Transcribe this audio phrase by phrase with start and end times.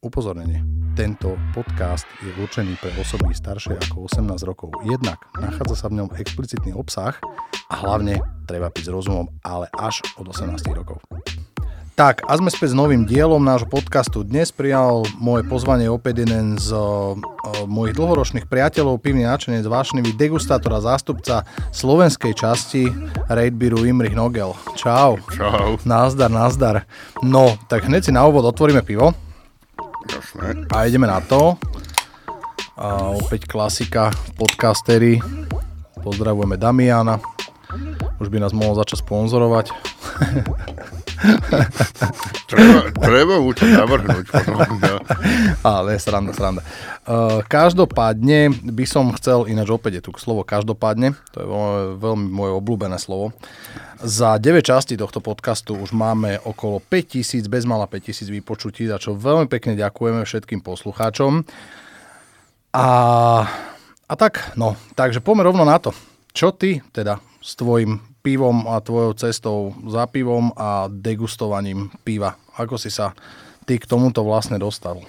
[0.00, 0.64] Upozornenie.
[0.96, 4.72] Tento podcast je určený pre osoby staršie ako 18 rokov.
[4.88, 7.20] Jednak nachádza sa v ňom explicitný obsah
[7.68, 11.04] a hlavne treba piť s rozumom, ale až od 18 rokov.
[12.00, 14.24] Tak, a sme späť s novým dielom nášho podcastu.
[14.24, 17.20] Dnes prijal moje pozvanie opäť jeden z o,
[17.68, 21.44] mojich dlhoročných priateľov, pivný náčenec, vášnivý degustátor a zástupca
[21.76, 22.88] slovenskej časti
[23.28, 24.56] Raid Beeru Imrich Nogel.
[24.80, 25.20] Čau.
[25.28, 25.76] Čau.
[25.84, 26.88] Nazdar, nazdar.
[27.20, 29.12] No, tak hneď si na úvod otvoríme pivo.
[30.72, 31.56] A ideme na to.
[32.80, 34.08] A opäť klasika,
[34.40, 35.20] podcastery.
[36.00, 37.20] Pozdravujeme Damiana.
[38.16, 39.66] Už by nás mohol začať sponzorovať.
[42.50, 44.26] Treba, treba mu to navrhnúť.
[45.62, 46.62] Ale sranda, sranda.
[47.06, 52.26] Uh, každopádne by som chcel, ináč opäť je tu slovo každopádne, to je veľmi, veľmi
[52.26, 53.36] moje obľúbené slovo.
[54.00, 59.46] Za 9 častí tohto podcastu už máme okolo 5000, bezmala 5000 vypočutí, za čo veľmi
[59.46, 61.44] pekne ďakujeme všetkým poslucháčom.
[62.74, 62.88] A,
[64.08, 65.92] a tak, no, takže poďme rovno na to.
[66.32, 72.36] Čo ty teda s tvojim pivom a tvojou cestou za pivom a degustovaním piva?
[72.60, 73.16] Ako si sa
[73.64, 75.00] ty k tomuto vlastne dostal?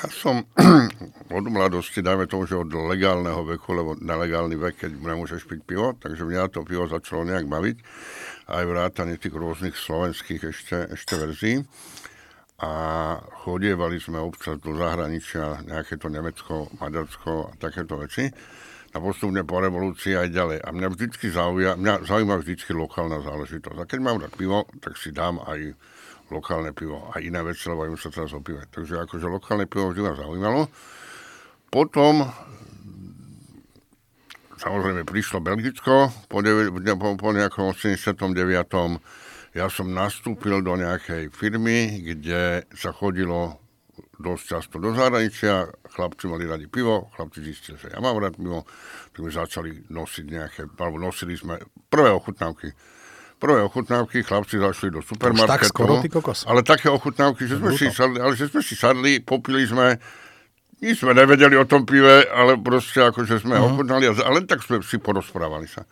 [0.00, 0.40] ja som
[1.36, 5.92] od mladosti, dajme tomu, že od legálneho veku, lebo nelegálny vek, keď nemôžeš piť pivo,
[5.92, 7.76] takže mňa to pivo začalo nejak baviť.
[8.50, 11.56] Aj vrátanie tých rôznych slovenských ešte, ešte verzií.
[12.60, 12.72] A
[13.44, 18.28] chodievali sme občas do zahraničia, nejaké to Nemecko, Maďarsko a takéto veci
[18.90, 20.58] a postupne po revolúcii aj ďalej.
[20.66, 23.78] A mňa vždycky zaujíma, mňa zaujíma vždycky lokálna záležitosť.
[23.78, 25.78] A keď mám rád pivo, tak si dám aj
[26.30, 28.66] lokálne pivo a iné veci, lebo im sa teraz o pive.
[28.66, 30.60] Takže akože lokálne pivo vždy ma zaujímalo.
[31.70, 32.26] Potom
[34.58, 38.26] samozrejme prišlo Belgicko po, po, po nejakom 89.
[39.54, 43.58] Ja som nastúpil do nejakej firmy, kde sa chodilo
[44.20, 48.68] dosť často do zahraničia, chlapci mali radi pivo, chlapci zistili, že ja mám rád pivo,
[49.10, 51.56] tak mi začali nosiť nejaké, alebo nosili sme
[51.88, 52.68] prvé ochutnávky.
[53.40, 55.48] Prvé ochutnávky, chlapci zašli do supermarketu.
[55.48, 56.44] tak skoro, ty kokos.
[56.44, 59.96] Ale také ochutnávky, že sme, si sadli, ale že sme si sadli, popili sme,
[60.84, 63.72] nič sme nevedeli o tom pive, ale proste akože sme uh-huh.
[63.72, 65.88] ochutnali a len tak sme si porozprávali sa.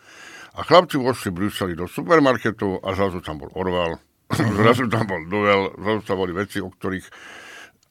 [0.61, 3.97] A chlapci vošli Bruseli do supermarketu a zrazu tam bol Orval,
[4.61, 7.07] zrazu tam bol Duel, zrazu tam boli veci, o ktorých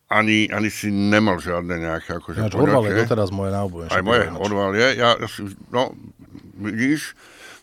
[0.08, 3.96] ani, ani si nemal žiadne nejaké akože Ináč Orval je doteraz moje náobľúbenejšie.
[3.96, 4.88] Aj moje Orval je.
[4.96, 5.10] Ja,
[5.76, 5.92] no,
[6.64, 7.12] vidíš,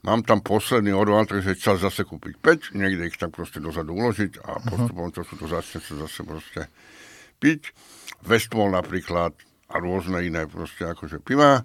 [0.05, 4.45] mám tam posledný Orval, takže čas zase kúpiť 5, niekde ich tam proste dozadu uložiť
[4.45, 6.61] a postupom to sú to začne sa zase proste
[7.41, 7.73] piť.
[8.29, 9.33] Westmall napríklad
[9.73, 11.65] a rôzne iné proste akože piva.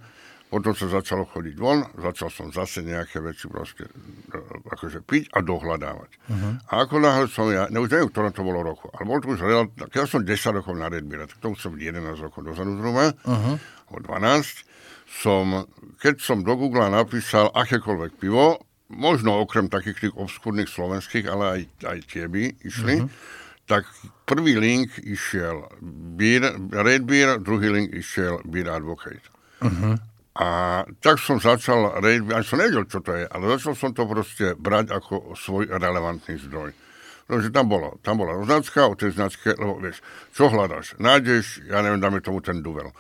[0.50, 5.46] Potom sa začalo chodiť von, začal som zase nejaké veci proste e, akože piť a
[5.46, 6.10] dohľadávať.
[6.26, 6.54] Uh-huh.
[6.74, 9.46] A ako náhle som ja, už neviem, ktoré to bolo roku, ale bol to už
[9.46, 13.14] relatívne, ja som 10 rokov na Redmire, tak to už som 11 rokov dozadu zhruba,
[13.14, 13.56] uh-huh.
[13.94, 14.66] o 12,
[15.22, 15.70] som,
[16.02, 18.58] keď som do Google napísal akékoľvek pivo,
[18.90, 21.62] možno okrem takých tých obskúrnych slovenských, ale aj,
[21.94, 23.10] aj tie by išli, uh-huh.
[23.70, 23.86] tak
[24.26, 25.70] prvý link išiel
[26.18, 29.22] beer, Red Beer, druhý link išiel Beer Advocate.
[29.62, 29.94] Uh-huh.
[30.40, 30.48] A
[31.04, 34.96] tak som začal, aj som nevedel, čo to je, ale začal som to proste brať
[34.96, 36.72] ako svoj relevantný zdroj.
[37.28, 40.00] Pretože tam, bolo, tam bola značka, o tej značke, lebo vieš,
[40.32, 40.96] čo hľadáš?
[40.96, 42.96] Nájdeš, ja neviem, dáme tomu ten duvel.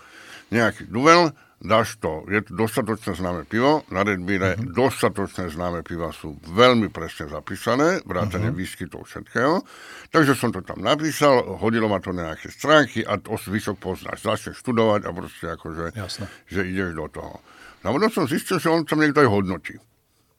[0.51, 4.71] Nejaký duvel, dáš to, je to dostatočne známe pivo, na Red Beere uh-huh.
[4.71, 8.59] dostatočne známe piva sú veľmi presne zapísané, vrátane uh-huh.
[8.59, 9.63] výskytov všetkého,
[10.07, 14.23] takže som to tam napísal, hodilo ma to na nejaké stránky a to zvyšok poznáš,
[14.23, 16.25] začneš študovať a proste akože, Jasne.
[16.47, 17.43] že ideš do toho.
[17.83, 19.75] No a som zistil, že on tam niekto aj hodnotí.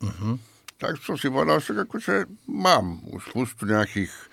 [0.01, 0.41] Uh-huh.
[0.81, 4.30] Tak som si povedal, že akože mám už spustu nejakých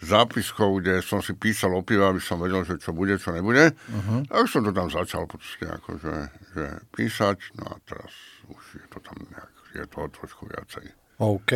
[0.00, 3.76] zápiskov, kde som si písal o piva, aby som vedel, že čo bude, čo nebude.
[3.76, 4.24] Uh-huh.
[4.32, 6.14] A už som to tam začal proste akože,
[6.56, 6.64] že
[6.96, 8.12] písať, no a teraz
[8.48, 10.84] už je to tam nejak, je toho trošku viacej.
[11.20, 11.52] OK.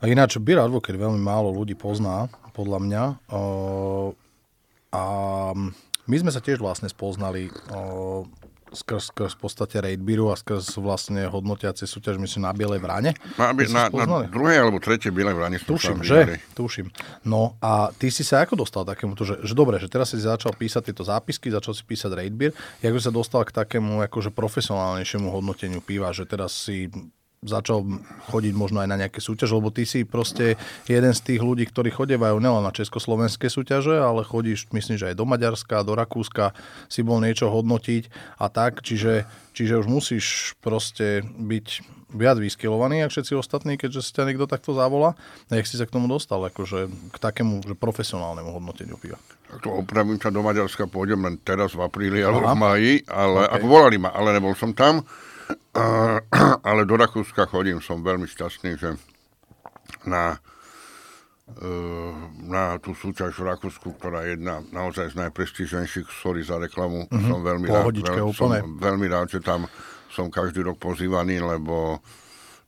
[0.00, 3.02] A ináč Beer Advocate veľmi málo ľudí pozná, podľa mňa.
[3.32, 3.40] O,
[4.92, 5.02] a
[6.04, 8.28] my sme sa tiež vlastne spoznali o,
[8.76, 13.16] skrz, skrz v podstate Raid Beeru a skrz vlastne hodnotiace súťaž, myslím, na Bielej vrane.
[13.40, 16.38] Na, na, na druhej alebo tretej Bielej vrane Tuším, že?
[16.52, 16.92] Tuším.
[17.24, 20.52] No a ty si sa ako dostal takému, že, že dobre, že teraz si začal
[20.52, 22.52] písať tieto zápisky, začal si písať Raid Beer,
[22.84, 26.92] ako sa dostal k takému akože profesionálnejšiemu hodnoteniu piva, že teraz si
[27.46, 27.86] začal
[28.28, 30.58] chodiť možno aj na nejaké súťaže, lebo ty si proste
[30.90, 35.18] jeden z tých ľudí, ktorí chodevajú nielen na československé súťaže, ale chodíš, myslím, že aj
[35.18, 36.52] do Maďarska, do Rakúska,
[36.90, 38.10] si bol niečo hodnotiť
[38.42, 44.10] a tak, čiže, čiže už musíš proste byť viac vyskilovaný, ako všetci ostatní, keďže si
[44.14, 45.18] ťa niekto takto zavolá.
[45.50, 49.18] A jak si sa k tomu dostal, akože k takému že profesionálnemu hodnoteniu piva?
[49.46, 53.46] Tak to opravím sa do Maďarska, pôjdem len teraz v apríli alebo v maji, ale
[53.46, 53.54] okay.
[53.58, 55.02] ako volali ma, ale nebol som tam.
[56.68, 58.96] Ale do Rakúska chodím, som veľmi šťastný, že
[60.08, 60.40] na,
[61.60, 67.06] uh, na tú súťaž v Rakúsku, ktorá je jedna naozaj z najprestíženejších, sorry za reklamu,
[67.06, 67.28] mm-hmm.
[67.30, 68.50] som veľmi rád, veľ, som
[68.80, 69.68] veľmi rád, že tam
[70.10, 72.00] som každý rok pozývaný, lebo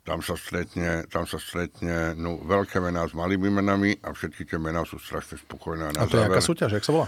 [0.08, 4.56] tam sa stretne, tam sa stretne no, veľké mená s malými menami a všetky tie
[4.56, 5.92] mená sú strašne spokojné.
[5.92, 7.06] A, a to je aká súťaž, jak sa volá?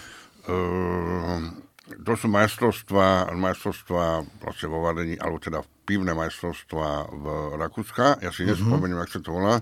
[0.48, 1.52] Uh,
[1.90, 7.26] to sú majstrovstvá, majstrovstvá proste vo varení, alebo teda pivné majstrovstvá v
[7.58, 8.22] Rakúska.
[8.22, 8.54] Ja si mm-hmm.
[8.54, 9.54] nespomeniem, jak sa to volá.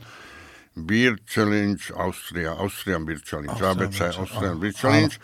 [0.78, 5.14] Beer Challenge Austria, Austrian Beer Challenge, Austrian ABC, Austrian Beer Challenge.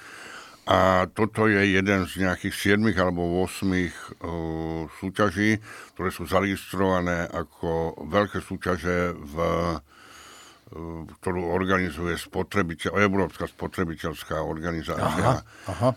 [0.65, 5.61] A toto je jeden z nejakých 7 alebo 8 uh, súťaží,
[5.93, 9.77] ktoré sú zaregistrované ako veľké súťaže, v, uh,
[11.21, 15.07] ktorú organizuje spotrebiteľ, Európska spotrebiteľská organizácia.
[15.07, 15.37] Aha,
[15.71, 15.91] aha.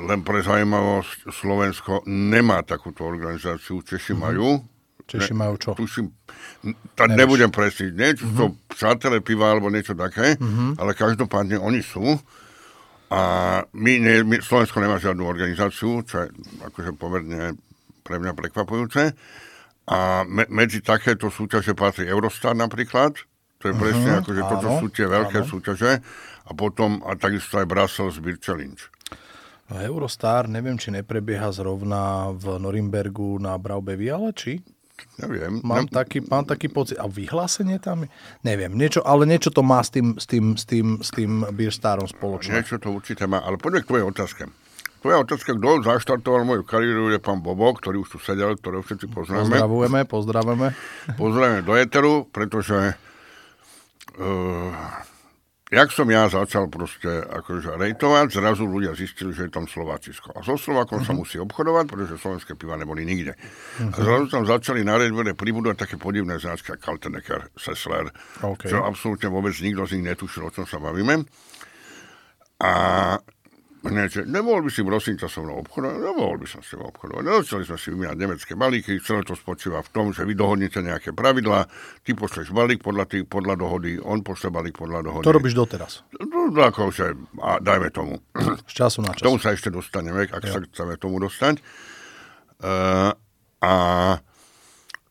[0.00, 4.24] Len pre zaujímavosť, Slovensko nemá takúto organizáciu, Češi uh-huh.
[4.24, 4.48] majú.
[5.04, 5.70] Češi majú čo?
[5.76, 6.08] Tuším,
[6.96, 8.38] tá, nebudem presiť, niečo uh-huh.
[8.40, 10.80] to přátelé piva alebo niečo také, uh-huh.
[10.80, 12.16] ale každopádne oni sú.
[13.12, 13.20] A
[13.76, 16.32] my, nie, my, Slovensko nemá žiadnu organizáciu, čo je
[16.64, 17.60] akože pomerne
[18.00, 19.12] pre mňa prekvapujúce.
[19.92, 23.20] A me, medzi takéto súťaže patrí Eurostar napríklad,
[23.62, 25.48] to je presne uh-huh, akože áno, toto sú tie veľké áno.
[25.48, 25.90] súťaže.
[26.42, 28.82] A potom, a takisto aj Brussels Beer Challenge.
[29.70, 34.58] No, Eurostar, neviem, či neprebieha zrovna v Norimbergu na Braubevi, ale či?
[35.22, 35.62] Neviem.
[35.62, 35.94] Mám, ne...
[35.94, 36.98] taký, mám taký pocit.
[36.98, 38.08] A vyhlásenie tam je?
[38.42, 42.10] Neviem, niečo, ale niečo to má s tým, s tým, s tým, s tým Beerstarom
[42.10, 42.58] spoločné.
[42.58, 44.42] Niečo to určite má, ale poďme k tvojej otázke.
[45.02, 49.10] Tvoja otázka, kto zaštartoval moju kariéru, je pán Bobo, ktorý už tu sedel, ktorého všetci
[49.10, 49.50] poznáme.
[49.50, 50.68] Pozdravujeme, pozdravujeme.
[51.18, 52.94] Pozdravujeme do Eteru, pretože
[54.18, 54.72] uh,
[55.72, 60.36] jak som ja začal proste akože rejtovať, zrazu ľudia zistili, že je tam Slovácisko.
[60.36, 61.08] A so Slovákom uh-huh.
[61.08, 61.20] sa mhm.
[61.24, 63.32] musí obchodovať, pretože slovenské piva neboli nikde.
[63.32, 63.88] Uh-huh.
[63.88, 64.04] A mhm.
[64.04, 68.12] zrazu tam začali na redvere pribudovať také podivné značky, Kaltenecker, Sessler,
[68.44, 68.68] okay.
[68.68, 71.24] čo absolútne vôbec nikto z nich netušil, o čom sa bavíme.
[72.62, 72.72] A
[73.82, 75.98] Hneď, nemohol by si prosím ťa so mnou obchodovať?
[75.98, 77.22] Nemohol by som s tebou obchodovať.
[77.42, 81.10] Začali sme si vymieňať nemecké balíky, celé to spočíva v tom, že vy dohodnete nejaké
[81.10, 81.66] pravidlá,
[82.06, 85.26] ty pošleš balík podľa, tý, podľa dohody, on pošle balík podľa dohody.
[85.26, 86.06] To robíš doteraz?
[86.14, 88.22] No, akože, a dajme tomu.
[88.70, 89.26] Z času na čas.
[89.26, 90.54] Tomu sa ešte dostaneme, ak ja.
[90.54, 91.58] sa chceme tomu dostať.
[92.62, 93.10] Uh,
[93.66, 93.74] a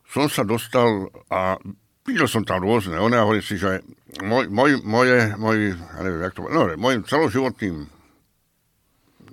[0.08, 1.60] som sa dostal a
[2.08, 2.96] videl som tam rôzne.
[2.96, 3.84] Ona hovorí si, že
[4.24, 8.00] môj, môj, moje, môj, ja neviem, jak to, no, môjim celoživotným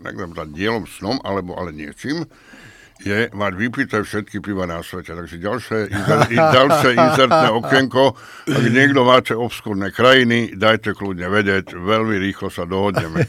[0.01, 2.25] neviem, dielom snom, alebo ale niečím,
[3.00, 5.16] je mať vypité všetky piva na svete.
[5.16, 8.04] Takže ďalšie, inzer, ďalšie inzertné okienko,
[8.44, 13.24] ak niekto máte obskúrne krajiny, dajte kľudne vedieť, veľmi rýchlo sa dohodneme.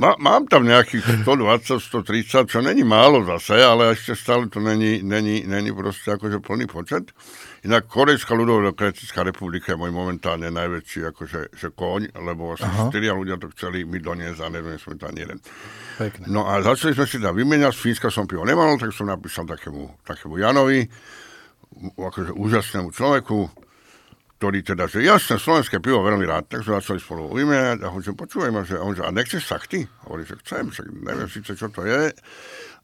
[0.00, 5.04] Má, mám tam nejakých 120, 130, čo není málo zase, ale ešte stále to není,
[5.04, 7.12] není, není proste akože plný počet.
[7.64, 12.92] Inak Korejská ľudovodemokratická republika je môj momentálne najväčší akože, že koň, lebo Aha.
[12.92, 15.38] štyria ľudia to chceli mi doniesť a neviem, sme ani jeden.
[15.96, 16.28] Pekne.
[16.28, 19.48] No a začali sme si tam vymeniať, z Fínska som pivo nemal, tak som napísal
[19.48, 20.84] takému, takému Janovi,
[21.96, 23.48] akože úžasnému človeku,
[24.36, 28.20] ktorý teda, že jasné, slovenské pivo veľmi rád, tak sme začali spolu vymeniať a hovorím,
[28.20, 29.88] počúvaj ma, že, a, on, že, a nechceš sakty?
[30.04, 32.12] Hovorí, že chcem, však neviem síce, čo to je,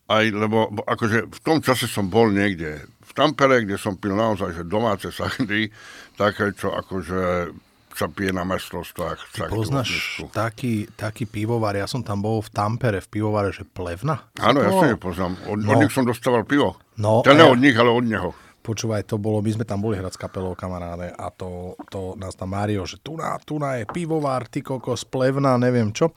[0.08, 4.57] aj, lebo akože v tom čase som bol niekde v Tampere, kde som pil naozaj
[4.57, 5.69] že domáce sachdy,
[6.16, 7.52] také, čo akože
[7.92, 9.37] sa pije na mestrovstvách.
[9.37, 14.33] Ty poznáš taký, taký pivovar, ja som tam bol v Tampere, v pivovare, že Plevna?
[14.40, 15.37] Áno, ja si nepoznám.
[15.45, 15.76] Od, no.
[15.76, 16.81] od nich som dostával pivo.
[16.97, 17.52] No, teda ja...
[17.52, 18.33] od nich, ale od neho.
[18.62, 22.38] Počúvaj, to bolo, my sme tam boli hrať s kapelou kamaráde a to, to nás
[22.38, 26.14] tam Mário, že tu na, tu na je pivovar, ty kokos, plevna, neviem čo.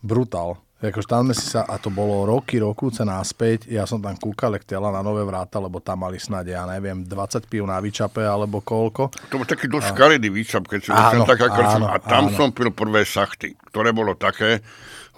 [0.00, 0.56] Brutál.
[0.80, 4.56] Akože tam sme si sa, a to bolo roky, rokúce náspäť, ja som tam kúkal
[4.64, 8.64] tela na nové vráta, lebo tam mali snad, ja neviem, 20 pív na výčape, alebo
[8.64, 9.12] koľko.
[9.28, 12.36] To bol taký dosť skaredý výčap, keď si áno, taká áno, A tam áno.
[12.36, 14.64] som pil prvé sachty, ktoré bolo také,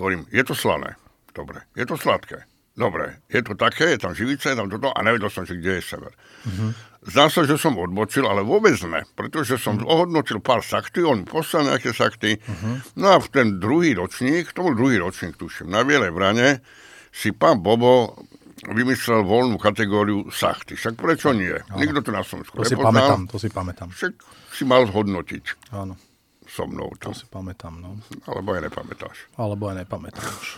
[0.02, 0.98] hovorím, je to slané,
[1.30, 2.42] dobre, je to sladké,
[2.76, 5.78] dobre, je to také, je tam živice, je tam toto, a nevedel som, že kde
[5.78, 6.12] je sever.
[6.48, 6.70] Mm-hmm.
[7.02, 9.90] Zdá sa, že som odbočil, ale vôbec ne, pretože som uh-huh.
[9.90, 12.38] ohodnotil pár sakty, on poslal nejaké sakty.
[12.38, 12.78] Uh-huh.
[12.94, 16.62] No a v ten druhý ročník, to bol druhý ročník, tuším, na Bielej brane,
[17.10, 18.22] si pán Bobo
[18.70, 20.78] vymyslel voľnú kategóriu sachty.
[20.78, 21.50] Však prečo nie?
[21.50, 21.82] Áno.
[21.82, 23.90] Nikto to na Slovensku To si pamätám, to si pamätám.
[23.90, 24.14] Však
[24.54, 25.74] si mal zhodnotiť.
[25.74, 25.98] Áno.
[26.52, 27.08] So mnou to.
[27.08, 27.96] To si pamätám, no.
[28.28, 29.16] Alebo aj nepamätáš.
[29.40, 30.48] Alebo aj nepamätám už.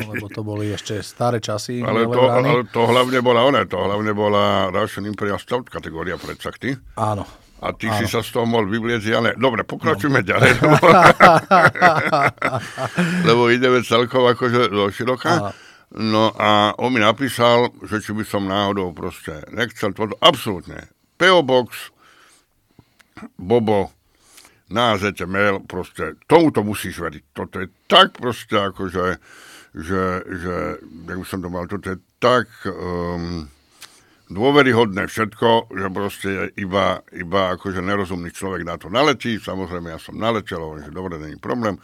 [0.00, 1.84] Lebo to boli ešte staré časy.
[1.84, 6.40] Ale to, ale to hlavne bola ona, to hlavne bola Russian Imperial Stout kategória pred
[6.40, 6.72] sachty.
[6.96, 7.28] Áno.
[7.60, 8.00] A ty Áno.
[8.00, 10.28] si sa z toho mohol vyvlieť, ale dobre, pokračujeme no.
[10.32, 10.50] ďalej.
[10.56, 10.86] Lebo,
[13.28, 15.52] lebo ideme celkovo akože do široka.
[15.92, 20.16] No a on mi napísal, že či by som náhodou proste nechcel toto.
[20.24, 20.88] Absolútne.
[21.20, 21.92] PO Box,
[23.36, 23.92] Bobo,
[24.72, 24.96] na
[25.28, 27.22] mail, proste tomuto musíš veriť.
[27.36, 29.20] Toto je tak proste akože,
[29.76, 32.48] že, že, jak by som to mal, toto je tak...
[32.64, 33.52] Um,
[34.32, 39.36] dôveryhodné všetko, že proste iba, iba akože nerozumný človek na to naletí.
[39.36, 41.76] Samozrejme, ja som naletel, hovorím, že dobre, není problém.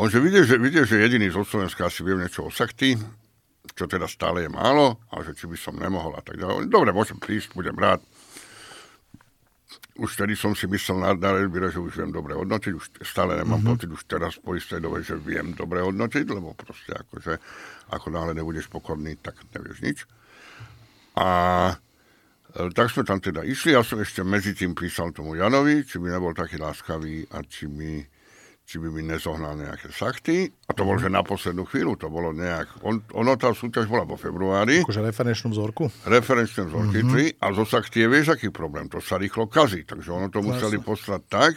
[0.00, 2.96] On, že vidie, že, vidie, že jediný zo Slovenska asi viem niečo o sakty,
[3.76, 6.72] čo teda stále je málo, a že či by som nemohol a tak ďalej.
[6.72, 8.00] Dobre, môžem prísť, budem rád.
[9.96, 13.64] Už vtedy som si myslel na, Redbíre, že už viem dobre hodnotiť, už stále nemám
[13.64, 13.70] mm-hmm.
[13.72, 17.40] pocit už teraz po istej dobe, že viem dobre hodnotiť, lebo proste akože
[17.96, 19.98] ako náhle nebudeš pokorný, tak nevieš nič.
[21.16, 21.28] A
[22.52, 25.96] e, tak sme tam teda išli, ja som ešte medzi tým písal tomu Janovi, či
[25.96, 28.04] by nebol taký láskavý a či, mi,
[28.66, 30.50] či by mi nezohnal nejaké sakty.
[30.66, 32.82] A to bolo, že na poslednú chvíľu, to bolo nejak...
[32.82, 34.82] On, ono tá súťaž bola vo februári.
[34.82, 35.86] Akože referenčnú vzorku?
[36.02, 37.38] Referenčnú vzorky, mm-hmm.
[37.38, 39.86] a zo sakty je vieš, aký problém, to sa rýchlo kazí.
[39.86, 41.52] Takže ono to museli poslať tak,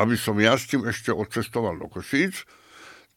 [0.00, 2.48] aby som ja s tým ešte odcestoval do Košíc,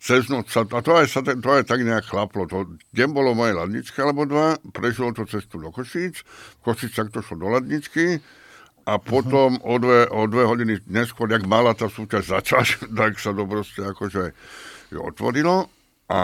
[0.04, 2.44] cez noc sa, a to aj, sa, to aj tak nejak chlaplo.
[2.52, 6.28] To, deň bolo moje ladnička alebo dva, prežilo to cestu do Košíc,
[6.60, 8.20] v sa to šlo do ladničky
[8.84, 12.68] a potom o dve, o dve hodiny neskôr, jak mala tá súťaž začať,
[13.00, 14.36] tak sa to proste akože
[14.94, 15.72] otvorilo
[16.12, 16.24] a,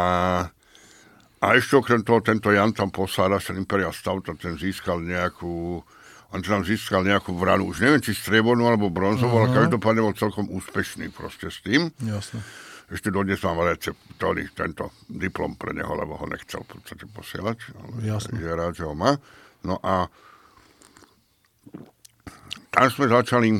[1.41, 5.81] a ešte okrem toho tento Jan tam poslal Russian Imperial Stout a ten získal nejakú
[6.29, 9.49] on tam získal nejakú vranu, už neviem, či striebornú alebo bronzovú, uh-huh.
[9.49, 9.57] ale mhm.
[9.65, 11.89] každopádne bol celkom úspešný proste s tým.
[12.05, 12.45] Jasne
[12.89, 17.57] ešte dodnes mám recept, ktorý tento diplom pre neho, lebo ho nechcel v podstate posielať.
[17.77, 18.33] Ale Jasne.
[18.41, 19.13] Je rád, že ho má.
[19.61, 20.09] No a
[22.79, 23.59] tam sme začali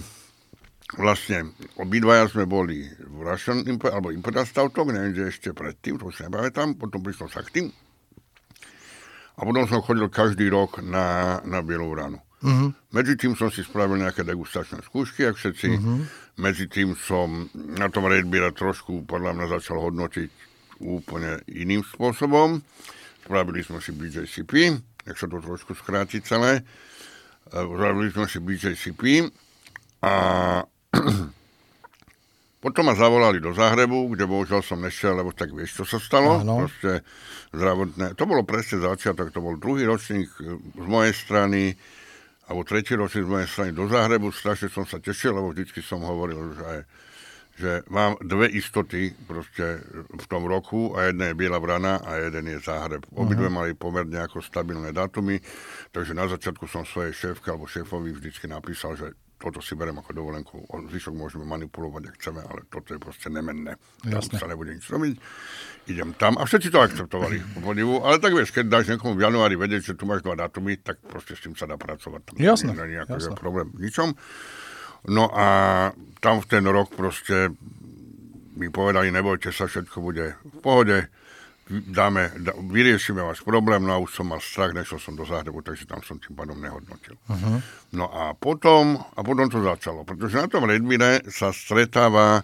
[0.96, 6.08] vlastne, obidvaja sme boli v Russian Imper, alebo Imperial Stoutok, neviem, že ešte predtým, to
[6.08, 7.68] si nepamätám, potom prišlo sa k tým.
[9.36, 12.24] A potom som chodil každý rok na, na Bielú ranu.
[12.40, 12.72] Uh-huh.
[12.96, 15.68] Medzi tým som si spravil nejaké degustačné skúšky, ak všetci.
[15.76, 16.08] Uh-huh.
[16.40, 20.32] Medzi tým som na tom Red trošku podľa mňa začal hodnotiť
[20.80, 22.64] úplne iným spôsobom.
[23.28, 24.80] Spravili sme si BJCP,
[25.12, 26.64] ak sa to trošku skráti celé.
[27.50, 29.02] Spravili sme si BJCP
[30.06, 30.14] a
[32.64, 36.46] potom ma zavolali do Zahrebu, kde bohužiaľ som nešiel, lebo tak vieš, čo sa stalo.
[36.46, 36.70] Áno.
[36.70, 37.02] Proste
[37.52, 38.14] zdravotné.
[38.14, 41.74] To bolo presne začiatok, to bol druhý ročník e, z mojej strany
[42.50, 44.34] alebo tretí ročník z mojej strany do Záhrebu.
[44.34, 46.86] Strašne som sa tešil, lebo vždycky som hovoril, že,
[47.60, 52.48] že mám dve istoty proste v tom roku a jedna je Biela brana a jeden
[52.56, 53.04] je Záhreb.
[53.12, 53.60] Obidve uh-huh.
[53.60, 55.44] mali pomerne ako stabilné datumy,
[55.92, 60.12] takže na začiatku som svojej šéfke alebo šéfovi vždycky napísal, že toto si berem ako
[60.12, 63.80] dovolenku, o zvyšok môžeme manipulovať, ak chceme, ale toto je proste nemenné.
[64.04, 64.36] Tam Jasne.
[64.36, 65.16] sa nebude nič robiť.
[65.88, 69.24] Idem tam a všetci to akceptovali po podivu, ale tak vieš, keď dáš niekomu v
[69.24, 72.22] januári vedieť, že tu máš dva datumy, tak proste s tým sa dá pracovať.
[72.28, 72.76] Tam Jasne.
[72.76, 74.12] Nie je nejaký problém ničom.
[75.08, 75.48] No a
[76.20, 77.56] tam v ten rok proste
[78.60, 80.98] mi povedali, nebojte sa, všetko bude v pohode
[81.70, 85.62] dáme, dá, vyriešime váš problém, no a už som mal strach, nešiel som do Zahrebu,
[85.62, 87.14] takže tam som tým pádom nehodnotil.
[87.30, 87.62] Uh-huh.
[87.94, 92.42] No a potom, a potom to začalo, pretože na tom Redmire sa stretáva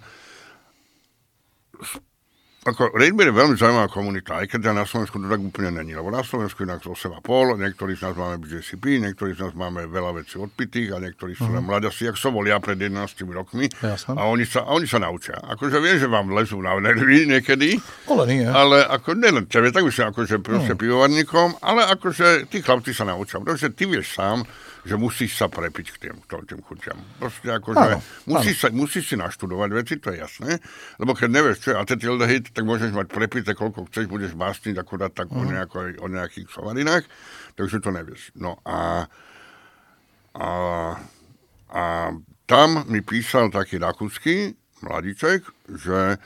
[2.66, 6.10] ako Raidbeer je veľmi zaujímavá komunita, aj keď na Slovensku to tak úplne není, lebo
[6.10, 7.22] na Slovensku inak 8,5,
[7.62, 11.46] niektorí z nás máme BJCP, niektorí z nás máme veľa vecí odpitých a niektorí sú
[11.46, 11.62] uh-huh.
[11.62, 14.18] mladasi, jak som bol ja pred 11 rokmi Jasne.
[14.18, 15.38] a oni, sa, a oni sa naučia.
[15.46, 17.78] Akože viem, že vám lezú na nervy niekedy,
[18.10, 18.50] ale, nie.
[18.50, 20.82] ale ako, nielen tebe, tak už akože proste uh-huh.
[20.82, 24.42] pivovarníkom, ale akože tí chlapci sa naučia, pretože ty vieš sám,
[24.86, 26.98] že musíš sa prepiť k tým, k tým chuťam.
[27.18, 27.92] Proste ako, že
[28.30, 30.62] musíš, sa, musíš si naštudovať veci, to je jasné,
[31.02, 35.10] lebo keď nevieš, čo je acetildehyd, tak môžeš mať prepité, koľko chceš, budeš básniť akurát
[35.10, 35.42] tak uh-huh.
[35.42, 35.52] o, mhm.
[35.58, 37.04] nejako, o nejakých sovarinách,
[37.58, 38.30] takže to nevieš.
[38.38, 39.10] No a,
[40.38, 40.50] a,
[41.74, 41.84] a
[42.46, 44.54] tam mi písal taký rakúsky
[44.86, 46.22] mladíček, že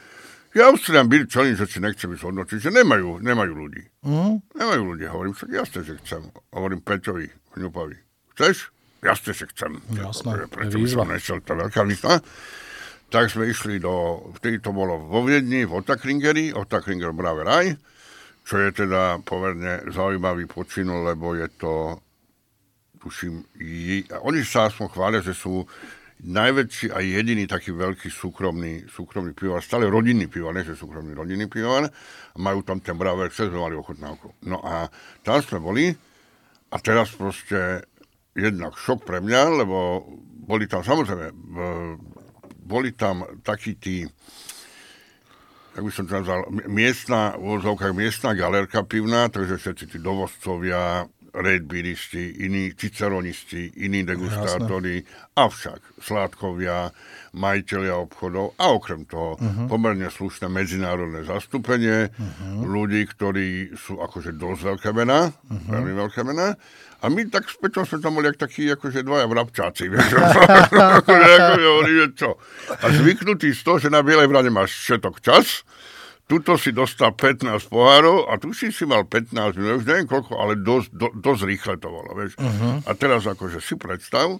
[0.51, 3.87] ja Austrian Beer Challenge, že si nechcem ísť hodnotiť, že nemajú, nemajú ľudí.
[4.03, 4.41] Uh-huh.
[4.57, 5.05] Nemajú ľudí.
[5.07, 6.27] Hovorím, však jasne, že chcem.
[6.51, 8.08] Hovorím Peťovi, Hňupovi.
[8.39, 8.71] Chceš?
[9.03, 9.83] Jasne, že chcem.
[9.99, 12.23] Jasné, Prečo by som nešiel, to veľká výzva.
[13.11, 17.67] Tak sme išli do, vtedy to bolo vo Viedni, v Otakringeri, Otakringer Brave Raj,
[18.47, 21.99] čo je teda poverne zaujímavý počin, lebo je to,
[23.03, 23.43] tuším,
[24.23, 25.67] oni sa aspoň chvália, že sú
[26.23, 31.51] najväčší a jediný taký veľký súkromný, súkromný pivovar, stále rodinný pivovar, nie že súkromný rodinný
[31.51, 31.91] pivovar,
[32.39, 34.31] majú tam ten bravé, čo sme mali ochotnávku.
[34.47, 34.87] No a
[35.27, 35.91] tam sme boli
[36.71, 37.83] a teraz proste
[38.37, 40.05] jednak šok pre mňa, lebo
[40.49, 41.29] boli tam samozrejme,
[42.65, 44.05] boli tam takí tí,
[45.73, 52.43] jak by som to nazval, miestna, v miestna galerka pivná, takže všetci tí dovozcovia, redbiristi,
[52.45, 55.35] iní ciceronisti, iní degustátori, Jasne.
[55.35, 56.91] avšak sládkovia,
[57.33, 59.69] majiteľia obchodov a okrem toho uh-huh.
[59.69, 62.65] pomerne slušné medzinárodné zastúpenie uh-huh.
[62.65, 65.69] ľudí, ktorí sú akože dosť veľké mená, uh-huh.
[65.69, 66.57] veľmi veľké mená.
[66.99, 70.09] A my tak späťom sme tam boli jak takí akože dvaja vrabčáci, vieš,
[70.99, 72.35] akože, akože, čo.
[72.81, 75.63] A zvyknutý z toho, že na Bielej brane máš všetok čas,
[76.29, 80.37] Tuto si dostal 15 pohárov a tu si si mal 15 minút, už neviem koľko,
[80.37, 82.37] ale dosť, do, dosť rýchle to bolo, vieš.
[82.37, 82.85] Uh-huh.
[82.85, 84.37] A teraz akože si predstav,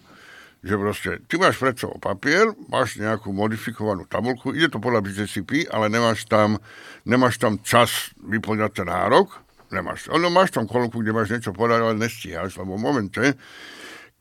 [0.61, 5.65] že proste, ty máš pred sebou papier, máš nejakú modifikovanú tabulku, ide to podľa BCCP,
[5.65, 6.61] ale nemáš tam,
[7.09, 9.41] nemáš tam čas vyplňať ten nárok,
[9.73, 10.13] nemáš.
[10.13, 13.23] Ono máš tam kolónku, kde máš niečo povedať, ale nestíhaš, lebo v momente,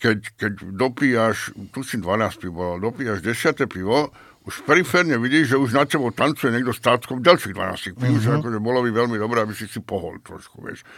[0.00, 4.14] keď, keď dopíjaš, tu si 12 pivo, dopíjaš 10 pivo,
[4.48, 8.40] už periférne vidíš, že už na tebou tancuje niekto s táckom ďalších 12 pív, uh-huh.
[8.40, 10.88] akože bolo by veľmi dobré, aby si si pohol trošku, vieš.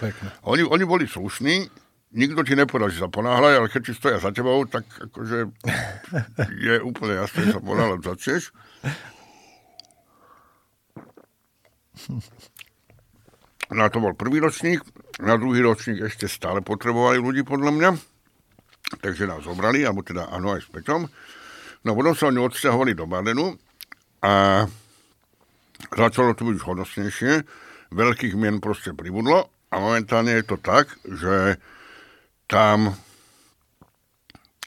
[0.46, 1.66] Oni, oni boli slušní,
[2.14, 5.50] nikto ti nepovedal, že sa ponáhľaj, ale keď ti stoja za tebou, tak akože
[6.70, 8.42] je úplne jasné, že sa ponáhľať začneš.
[13.70, 14.78] No a to bol prvý ročník,
[15.18, 17.90] na druhý ročník ešte stále potrebovali ľudí, podľa mňa,
[19.02, 21.10] takže nás zobrali, alebo teda áno aj s Peťom.
[21.84, 23.56] No potom sa oni odsťahovali do Badenu
[24.20, 24.64] a
[25.88, 27.32] začalo to byť hodnostnejšie.
[27.90, 31.56] Veľkých mien proste pribudlo a momentálne je to tak, že
[32.44, 32.92] tam,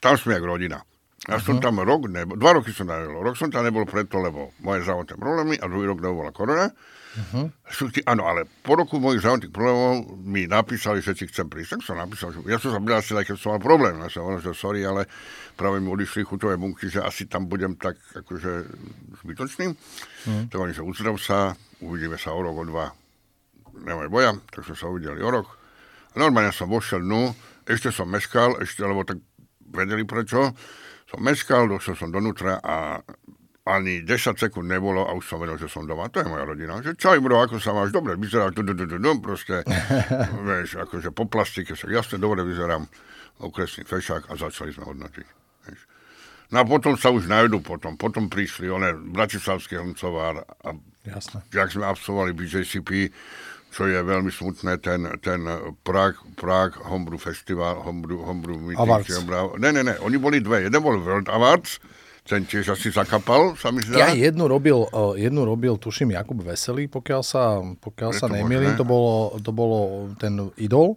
[0.02, 0.82] tam sme jak rodina.
[1.24, 1.46] Ja uh-huh.
[1.46, 3.24] som tam rok nebol, dva roky som tam nebol.
[3.24, 6.68] Rok som tam nebol preto, lebo moje zdravotné problémy a druhý rok nebola korona.
[7.14, 7.46] Uh-huh.
[7.94, 11.78] Ti, áno, ale po roku mojich zdravotných problémov mi napísali, že si chcem prísť.
[11.78, 13.94] Tak som napísal, že ja som sa prihlásil, keď som mal problém.
[14.02, 15.06] Ja som hovoril, že sorry, ale
[15.54, 18.66] práve mi odišli chutové bunky, že asi tam budem tak akože
[19.22, 19.70] zbytočný.
[19.70, 20.42] Uh-huh.
[20.50, 22.90] Tak oni sa uzdrav sa, uvidíme sa o rok, o dva.
[23.74, 25.46] Nemaj boja, tak sme sa uvideli o rok.
[26.14, 27.30] A normálne som vošiel dnu,
[27.66, 29.22] ešte som meškal, ešte, lebo tak
[29.70, 30.54] vedeli prečo
[31.14, 32.98] som meškal, došiel som donútra a
[33.64, 36.12] ani 10 sekúnd nebolo a už som vedel, že som doma.
[36.12, 36.84] To je moja rodina.
[36.84, 37.96] Že čaj, bro, ako sa máš?
[37.96, 38.52] Dobre, vyzerá,
[39.24, 39.64] proste,
[40.48, 42.84] vieš, akože po plastike, však jasne, dobre vyzerám,
[43.40, 45.26] okresný fešák a začali sme hodnotiť.
[45.64, 45.80] Vieš.
[46.52, 47.96] No a potom sa už najdu potom.
[47.96, 50.68] Potom prišli one Bratislavský hrncovár a
[51.08, 51.40] Jasne.
[51.48, 53.08] jak sme absolvovali BJCP,
[53.72, 55.40] čo je veľmi smutné, ten, ten
[55.82, 58.76] Prague, Prague Homebrew Festival, Homebrew, Homebrew Meeting.
[58.76, 59.56] Awards.
[59.58, 60.68] Ne, ne, ne, oni boli dve.
[60.68, 61.82] Jeden bol World Awards,
[62.24, 64.00] ten tiež asi zakapal, sa mi zdá.
[64.00, 69.36] Ja jednu robil, jednu robil, tuším, Jakub Veselý, pokiaľ sa, pokiaľ sa nemýlim, to bolo,
[69.44, 70.96] to bolo ten idol.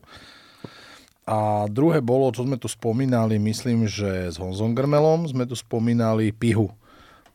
[1.27, 6.31] A druhé bolo, čo sme tu spomínali, myslím, že s Honzom Grmelom sme tu spomínali
[6.31, 6.71] Pihu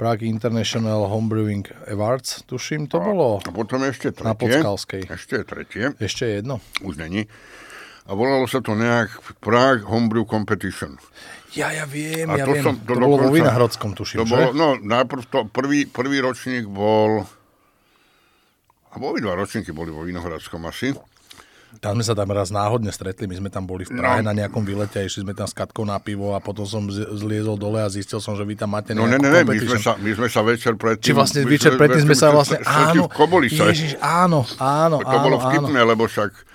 [0.00, 5.02] Prague International Homebrewing Awards, tuším, to bolo a potom ešte tretie, na Podskalskej.
[5.06, 5.84] Ešte je tretie.
[6.00, 6.64] Ešte jedno.
[6.80, 7.28] Už není.
[8.06, 10.98] A volalo sa to nejak Prague Homebrew Competition.
[11.52, 12.64] Ja, ja viem, a ja to viem.
[12.64, 14.32] Som, to, to bolo vo Vinahrodskom, tuším, to že?
[14.32, 17.28] Bolo, no, najprv to, prvý, prvý ročník bol...
[18.92, 20.92] A dva ročníky boli vo Vinohradskom asi.
[21.80, 24.28] Tam sme sa tam raz náhodne stretli, my sme tam boli v Prahe no.
[24.28, 27.80] na nejakom výlete išli sme tam s Katkou na pivo a potom som zliezol dole
[27.80, 29.96] a zistil som, že vy tam máte nejakú No ne, ne, ne, my sme, sa,
[29.96, 31.08] my sme sa večer predtým...
[31.08, 32.60] Či vlastne večer predtým sme sa vlastne...
[32.68, 33.08] Áno,
[33.48, 36.52] ježiš, áno, áno, To bolo vtipné, lebo však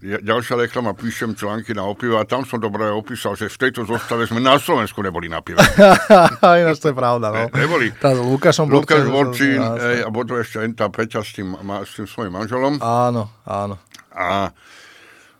[0.00, 4.24] ďalšia reklama, píšem články na opivo a tam som dobre opísal, že v tejto zostave
[4.24, 5.60] sme na Slovensku neboli na pive.
[6.60, 7.52] Ináč to je pravda, no.
[7.52, 7.92] Ne, neboli.
[8.00, 11.52] Tá s Lukášom Lukáš Vorčín, a potom ešte Enta Peťa s tým,
[11.84, 12.80] s tým svojim manželom.
[12.80, 13.76] Áno, áno.
[14.10, 14.50] A,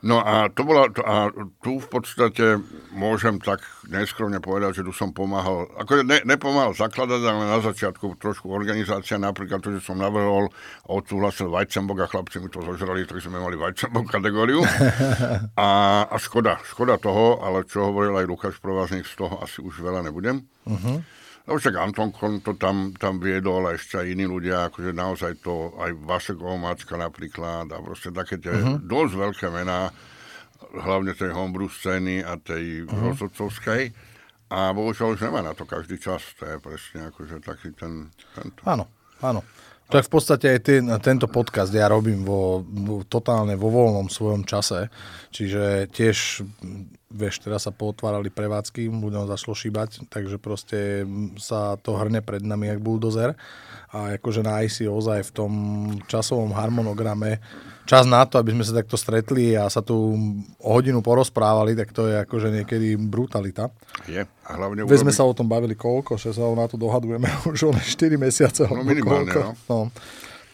[0.02, 1.28] no a to bola, a
[1.60, 2.60] tu v podstate
[2.92, 8.16] môžem tak neskromne povedať, že tu som pomáhal, ako ne, nepomáhal zakladať, ale na začiatku
[8.16, 10.48] trošku organizácia, napríklad to, že som navrhol,
[10.88, 14.62] odsúhlasil Vajcembok a chlapci mi to zožrali, takže sme mali Vajcembok kategóriu.
[15.56, 15.68] A,
[16.08, 20.06] a škoda, škoda toho, ale čo hovoril aj Lukáš Prováznik, z toho asi už veľa
[20.06, 20.46] nebudem.
[20.64, 21.04] Uh-huh.
[21.48, 25.40] No však Anton Kon to tam, tam viedol a ešte aj iní ľudia, akože naozaj
[25.40, 28.76] to, aj Vašek Omáčka napríklad a proste také tie uh-huh.
[28.84, 29.88] dosť veľké mená,
[30.76, 33.12] hlavne tej homebrew scény a tej uh-huh.
[33.12, 33.90] rozhodcovskej.
[34.50, 38.10] A bohužiaľ už nemá na to každý čas, to je presne akože taký ten...
[38.34, 38.60] Tento.
[38.66, 38.90] Áno,
[39.22, 39.46] áno.
[39.90, 42.62] Tak v podstate aj ten, tento podcast ja robím vo,
[43.10, 44.86] totálne vo voľnom svojom čase,
[45.34, 46.46] čiže tiež,
[47.10, 51.02] vieš, teraz sa potvárali prevádzky, budem zašlo šíbať, takže proste
[51.42, 53.34] sa to hrne pred nami jak buldozer
[53.90, 55.52] a akože nájsť si ozaj v tom
[56.06, 57.42] časovom harmonograme
[57.90, 60.14] čas na to, aby sme sa takto stretli a sa tu
[60.62, 63.74] o hodinu porozprávali, tak to je akože niekedy brutalita.
[64.06, 64.22] Je.
[64.22, 67.66] A hlavne Veď sme sa o tom bavili koľko, že sa na to dohadujeme už
[67.66, 68.70] o 4 mesiace.
[68.70, 69.58] No minimálne, koľko.
[69.66, 69.90] no.
[69.90, 69.90] no.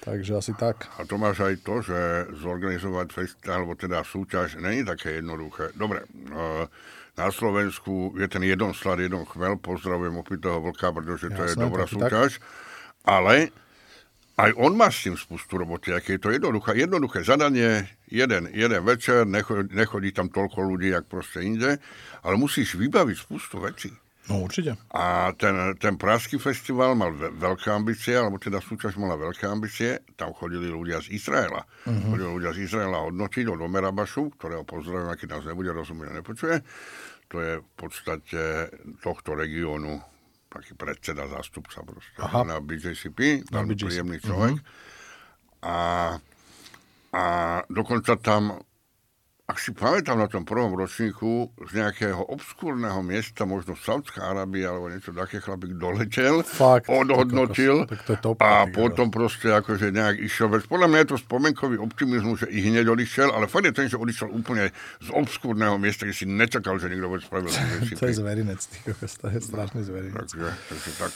[0.06, 0.86] Takže asi tak.
[0.96, 1.98] A to máš aj to, že
[2.38, 5.74] zorganizovať festival, alebo teda súťaž, není také jednoduché.
[5.74, 6.70] Dobre, uh,
[7.18, 11.54] na Slovensku je ten jeden slad, jeden chmel, pozdravujem opitého vlka, pretože to Jasné, je
[11.58, 12.30] dobrá tak, súťaž,
[13.02, 13.50] ale
[14.38, 16.78] aj on má s tým spustu roboty, aké je to jednoduché.
[16.78, 21.82] Jednoduché zadanie, jeden, jeden večer, nechodí, nechodí tam toľko ľudí, jak proste inde,
[22.22, 23.90] ale musíš vybaviť spustu vecí.
[24.26, 24.74] No určite.
[24.90, 30.02] A ten, ten Pražský festival mal ve- veľké ambície, alebo teda súťaž mala veľké ambície.
[30.14, 31.62] Tam chodili ľudia z Izraela.
[31.86, 32.10] Uh-huh.
[32.10, 36.56] Chodili ľudia z Izraela hodnotiť od Omerabašu, ktorého pozdravujem, aký nás nebude rozumieť nepočuje.
[37.26, 38.42] To je v podstate
[38.98, 39.98] tohto regiónu
[40.46, 42.42] taký predseda, zástupca proste Aha.
[42.42, 43.82] na BJCP, Na BJCP.
[43.84, 44.56] príjemný človek.
[45.62, 45.78] A,
[47.10, 47.24] a
[47.66, 48.58] dokonca tam
[49.46, 54.90] ak si pamätám na tom prvom ročníku, z nejakého obskúrneho miesta, možno Saudská Arábia alebo
[54.90, 60.18] niečo také, chlapík doletel, Fakt, odhodnotil tak to je top, a potom proste akože nejak
[60.18, 60.50] išiel.
[60.50, 63.86] Veď podľa mňa je to spomenkový optimizmus, že i hneď odišiel, ale fakt je ten,
[63.86, 67.46] že odišiel úplne z obskúrneho miesta, kde si nečakal, že niekto bude spravil.
[68.02, 70.26] To je zverinec, ty to je strašný zverinec.
[70.26, 71.12] Takže, takže tak.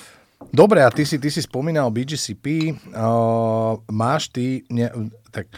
[0.54, 2.72] Dobre, a ty si, ty si spomínal BGCP.
[2.94, 4.64] Uh, máš ty...
[4.70, 4.88] Ne,
[5.34, 5.50] tak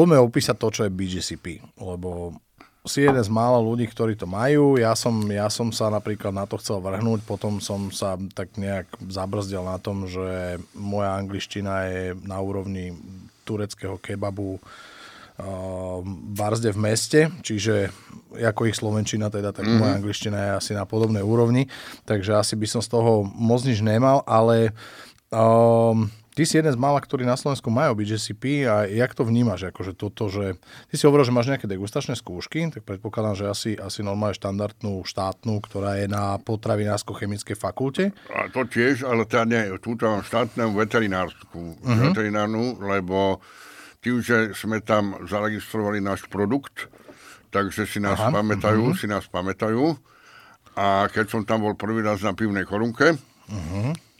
[0.00, 2.32] poďme opísať to, čo je BGCP, lebo
[2.88, 4.80] si jeden z mála ľudí, ktorí to majú.
[4.80, 8.88] Ja som, ja som sa napríklad na to chcel vrhnúť, potom som sa tak nejak
[9.12, 12.96] zabrzdil na tom, že moja angličtina je na úrovni
[13.44, 16.00] tureckého kebabu uh,
[16.32, 17.92] barzde v meste, čiže
[18.40, 19.80] ako ich slovenčina teda, tak mm-hmm.
[19.84, 21.68] moja angličtina je asi na podobnej úrovni,
[22.08, 24.72] takže asi by som z toho moc nič nemal, ale
[25.28, 26.08] um,
[26.40, 29.92] ty si jeden z mála, ktorí na Slovensku majú BGCP a jak to vnímaš, akože
[29.92, 30.56] toto, že
[30.88, 35.04] ty si hovoril, že máš nejaké degustačné skúšky, tak predpokladám, že asi, asi normálne štandardnú
[35.04, 38.16] štátnu, ktorá je na potravinársko-chemickej fakulte.
[38.32, 42.08] A to tiež, ale teda nie, túto mám štátnu veterinárskú, uh-huh.
[42.08, 43.44] veterinárnu, lebo
[44.00, 46.88] tým, že sme tam zaregistrovali náš produkt,
[47.52, 49.92] takže si nás Aha, pamätajú, si nás pamätajú.
[50.72, 53.20] A keď som tam bol prvý raz na pivnej korunke,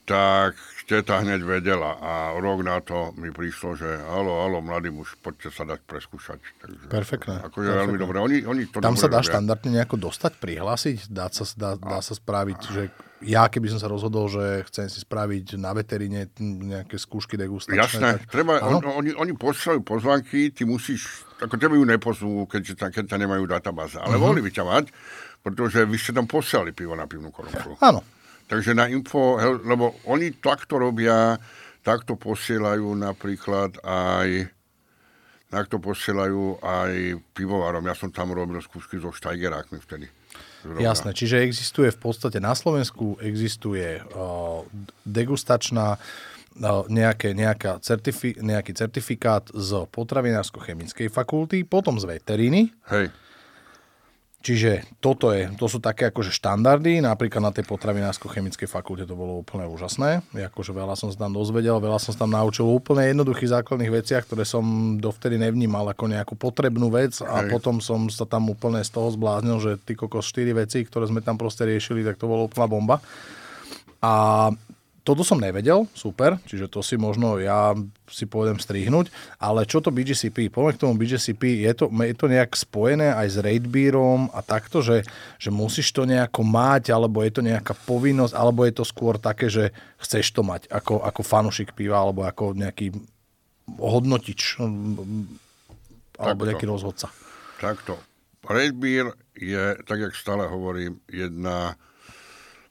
[0.05, 0.59] tak
[0.90, 5.55] teta hneď vedela a rok na to mi prišlo, že halo, halo, mladý muž, poďte
[5.55, 6.42] sa dať preskúšať.
[6.59, 8.18] Takže, Perfektné, Akože veľmi dobre.
[8.18, 9.31] Oni, oni to Tam sa dá robia.
[9.31, 10.98] štandardne nejako dostať, prihlásiť?
[11.07, 12.83] Dá sa, dá, dá sa spraviť, že
[13.22, 17.79] ja keby som sa rozhodol, že chcem si spraviť na veteríne nejaké skúšky degustačné.
[17.79, 18.33] Jasné, tak...
[18.33, 23.14] treba, on, oni, oni posielajú pozvanky, ty musíš, ako tebe ju nepozvú, keď, ta, keď
[23.14, 24.26] tam nemajú databáze, ale uh-huh.
[24.26, 24.85] mohli by ťa mať,
[25.44, 27.79] pretože vy ste tam posielali pivo na pivnú korunku.
[27.79, 28.03] Áno.
[28.51, 31.39] Takže na info, lebo oni takto robia,
[31.87, 34.51] takto posielajú napríklad aj
[35.51, 37.83] takto posielajú aj pivovarom.
[37.83, 40.07] Ja som tam robil skúšky so štajgerákmi vtedy.
[40.63, 40.79] Zrovna.
[40.79, 44.63] Jasné, čiže existuje v podstate na Slovensku existuje uh,
[45.03, 53.11] degustačná uh, nejaké, nejaká certifi- nejaký certifikát z potravinársko-chemickej fakulty, potom z veteríny, Hej,
[54.40, 59.44] Čiže toto je, to sú také akože štandardy, napríklad na tej potravinársko-chemickej fakulte to bolo
[59.44, 60.24] úplne úžasné.
[60.33, 63.92] Akože veľa som sa tam dozvedel, veľa som sa tam naučil o úplne jednoduchých základných
[64.00, 67.53] veciach, ktoré som dovtedy nevnímal ako nejakú potrebnú vec a Hej.
[67.53, 71.20] potom som sa tam úplne z toho zbláznil, že ty kokos 4 veci, ktoré sme
[71.20, 72.96] tam proste riešili, tak to bolo úplná bomba.
[74.00, 74.48] A
[75.01, 77.73] toto som nevedel, super, čiže to si možno ja
[78.07, 79.09] si pôjdem strihnúť,
[79.41, 80.53] ale čo to BGCP?
[80.53, 84.85] Poďme k tomu BGCP, je to, je to nejak spojené aj s Raidbeerom a takto,
[84.85, 85.07] že,
[85.41, 89.49] že musíš to nejako mať, alebo je to nejaká povinnosť, alebo je to skôr také,
[89.49, 92.93] že chceš to mať ako, ako fanušik piva, alebo ako nejaký
[93.79, 94.61] hodnotič,
[96.21, 96.49] alebo Takto.
[96.51, 97.07] nejaký rozhodca.
[97.57, 97.95] takto.
[98.75, 101.77] Beer je, tak jak stále hovorím, jedna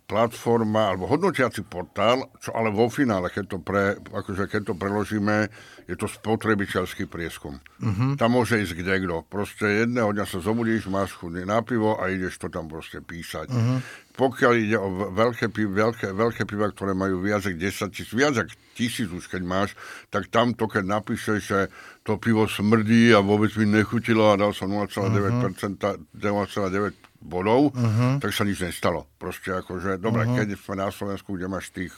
[0.09, 5.45] platforma alebo hodnotiaci portál, čo ale vo finále, keď to, pre, akože keď to preložíme,
[5.85, 7.61] je to spotrebiteľský prieskum.
[7.77, 8.17] Uh-huh.
[8.17, 9.21] Tam môže ísť kde kto.
[9.29, 13.53] Proste jedného dňa sa zobudíš, máš chudný na pivo a ideš to tam proste písať.
[13.53, 13.77] Uh-huh.
[14.17, 18.33] Pokiaľ ide o ve- veľké, veľké, veľké piva, ktoré majú viac ako 10 tisíc, viac
[18.33, 19.77] ako tisíc už keď máš,
[20.09, 21.59] tak tam to, keď napíšeš, že
[22.01, 25.77] to pivo smrdí a vôbec mi nechutilo a dal som 0,9%,
[26.17, 28.17] 0,9 bodov, uh-huh.
[28.23, 29.07] tak sa nič nestalo.
[29.19, 30.37] Proste akože, dobre, uh-huh.
[30.39, 31.91] keď sme na Slovensku, kde máš tých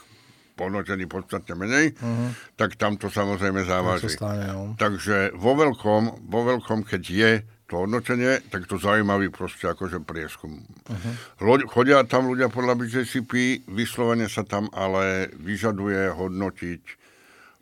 [0.57, 2.33] pohodnotení podstatne menej, uh-huh.
[2.57, 4.09] tak tam to samozrejme závaží.
[4.11, 4.73] stane, no.
[4.75, 7.31] Takže vo veľkom, vo veľkom, keď je
[7.71, 10.59] to hodnotenie, tak to zaujímavý proste akože prieskum.
[10.91, 11.63] Uh-huh.
[11.71, 16.81] Chodia tam ľudia podľa BJCP, vyslovene sa tam ale vyžaduje hodnotiť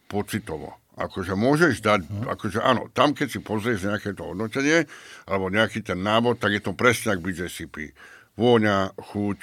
[0.09, 0.78] pocitovo.
[0.99, 2.35] Akože môžeš dať, uh-huh.
[2.35, 4.83] akože áno, tam keď si pozrieš nejaké to hodnotenie,
[5.23, 7.95] alebo nejaký ten návod, tak je to presne ako BJCP.
[8.35, 9.39] Vôňa, chuť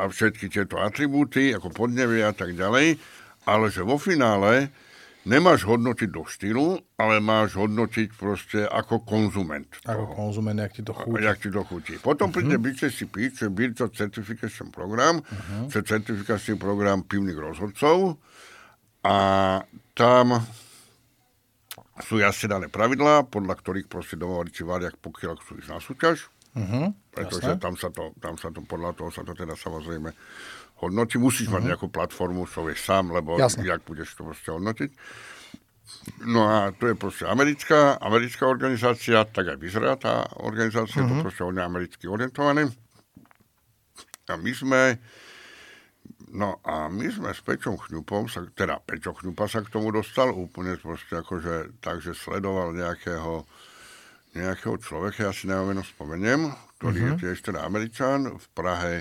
[0.00, 2.96] a všetky tieto atribúty, ako podnevie a tak ďalej,
[3.44, 4.72] ale že vo finále
[5.28, 9.68] nemáš hodnotiť do štýlu, ale máš hodnotiť proste ako konzument.
[9.84, 10.14] Ako toho.
[10.16, 11.20] konzument, jak ti to chutí.
[11.20, 11.94] Jak ti to chutí.
[12.00, 12.40] Potom uh-huh.
[12.40, 15.68] príde BCCP, čo je Virtual Certification Program, uh-huh.
[15.68, 18.16] čo je certifikačný program pivných rozhodcov
[19.04, 19.16] a
[19.92, 20.26] tam
[22.02, 26.30] sú jasne dané pravidlá, podľa ktorých proste domovariči varia, pokiaľ chcú ísť na súťaž.
[26.56, 26.90] Uh-huh.
[27.12, 30.10] Pretože tam sa, to, tam sa to, podľa toho sa to teda samozrejme
[30.82, 31.20] hodnotí.
[31.20, 31.60] Musíš uh-huh.
[31.60, 31.70] mať mhm.
[31.74, 33.66] nejakú platformu, čo vieš sám, lebo Jasne.
[33.66, 34.90] jak budeš to proste hodnotiť.
[36.28, 41.10] No a to je proste americká, americká organizácia, tak aj vyzerá tá organizácia, uh-huh.
[41.10, 41.24] to mhm.
[41.24, 42.68] proste hodne americky orientované.
[44.28, 45.00] A my sme,
[46.32, 50.32] no a my sme s Pečom Chňupom, sa, teda Pečo Chňupa sa k tomu dostal
[50.32, 53.44] úplne proste akože, takže sledoval nejakého,
[54.36, 57.10] nejakého človeka, ja si neviem, spomeniem, ktorý uh-huh.
[57.16, 58.94] je tiež teda Američan v Prahe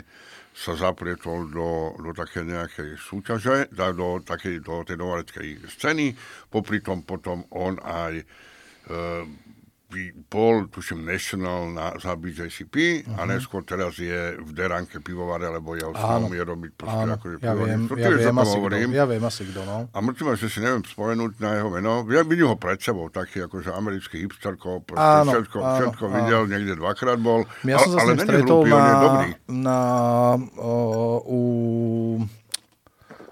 [0.57, 6.17] sa zaprietol do, do také nejakej súťaže, do, takej, do tej novaleckej scény.
[6.49, 8.25] Popri tom potom on aj e,
[10.27, 13.15] bol, tuším, National na, za BJCP uh-huh.
[13.15, 13.27] a mhm.
[13.31, 17.53] neskôr teraz je v Deranke pivovare, lebo jeho snom je robiť proste áno, akože ja
[17.55, 18.89] viem, ja, viem asi hovorím.
[18.91, 19.77] Kdo, ja viem asi kto, no.
[19.87, 22.03] A mŕtvim, že si neviem spomenúť na jeho meno.
[22.11, 26.15] Ja vidím ho pred sebou, taký akože americký hipsterko, áno, všetko, áno, všetko áno.
[26.19, 27.47] videl, niekde dvakrát bol.
[27.63, 28.91] Ja som sa ale ním stretol hlupý, na,
[29.47, 29.79] na,
[30.59, 30.73] o,
[31.23, 31.41] u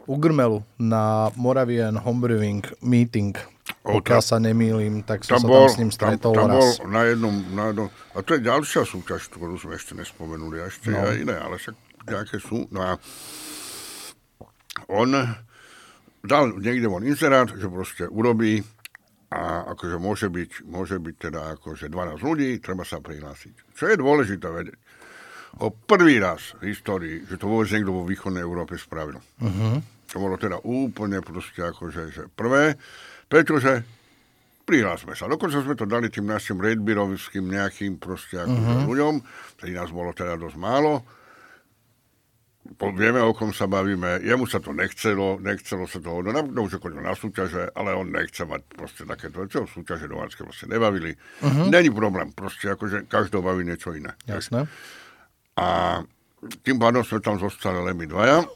[0.06, 3.34] u Grmelu na Moravian Homebrewing Meeting
[3.86, 6.82] pokiaľ sa nemýlim, tak som tam sa bol, tam s ním stretol tam, tam raz.
[6.82, 10.65] Bol na jednom, na jednom, a to je ďalšia súťaž, ktorú sme ešte nespomenuli, a
[10.67, 11.06] ešte no.
[11.06, 11.76] aj iné, ale však
[12.10, 12.65] nejaké sú.
[12.74, 12.91] No a
[14.89, 15.13] on
[16.26, 18.65] dal niekde von inzerát, že proste urobí
[19.30, 23.76] a akože môže byť, môže byť teda akože 12 ľudí, treba sa prihlásiť.
[23.78, 24.80] Čo je dôležité vedieť?
[25.63, 29.24] O prvý raz v histórii, že to vôbec niekto vo východnej Európe spravil.
[29.39, 29.80] Uh-huh.
[30.12, 32.76] To bolo teda úplne proste akože že prvé
[33.26, 33.84] pretože
[34.66, 35.30] prihlásme sa.
[35.30, 38.86] Dokonca sme to dali tým našim redbirovským nejakým proste ako uh-huh.
[38.90, 39.14] ľuďom,
[39.62, 41.06] ktorý nás bolo teda dosť málo.
[42.66, 44.26] Po, vieme, o kom sa bavíme.
[44.26, 48.10] Jemu sa to nechcelo, nechcelo sa toho, no, no už chodil na súťaže, ale on
[48.10, 51.14] nechce mať proste takéto veci, súťaže domácké vlastne nebavili.
[51.46, 51.70] Uh-huh.
[51.70, 54.18] Není problém, proste akože každého baví niečo iné.
[54.26, 54.66] Jasné.
[55.62, 56.02] A
[56.66, 58.50] tým pádom sme tam zostali len my dvaja.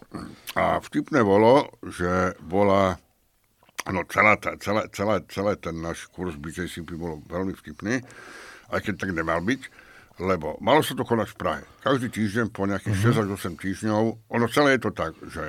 [0.57, 2.97] A vtipné bolo, že bola
[3.87, 8.03] No celá, tá, celá, celá, celé ten náš kurz BJCP bol veľmi vtipný,
[8.75, 9.61] aj keď tak nemal byť,
[10.19, 11.63] lebo malo sa to konať v Prahe.
[11.79, 13.15] Každý týždeň po nejakých mm-hmm.
[13.15, 15.45] 6 až 8 týždňov, ono celé je to tak, že,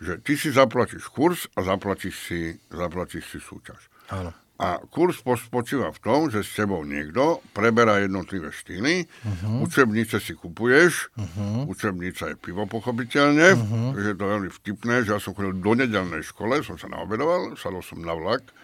[0.00, 2.40] že ty si zaplatíš kurz a zaplatíš si,
[2.72, 3.78] zaplatíš si súťaž.
[4.08, 4.32] Áno.
[4.62, 9.66] A kurz spočíva v tom, že s tebou niekto preberá jednotlivé štýly, uh-huh.
[9.66, 11.66] učebnice si kupuješ, uh-huh.
[11.66, 13.98] učebnica je pivo pochopiteľne, uh-huh.
[13.98, 17.58] takže je to veľmi vtipné, že ja som chodil do nedelnej škole, som sa naobedoval,
[17.58, 18.54] sadol som na vlak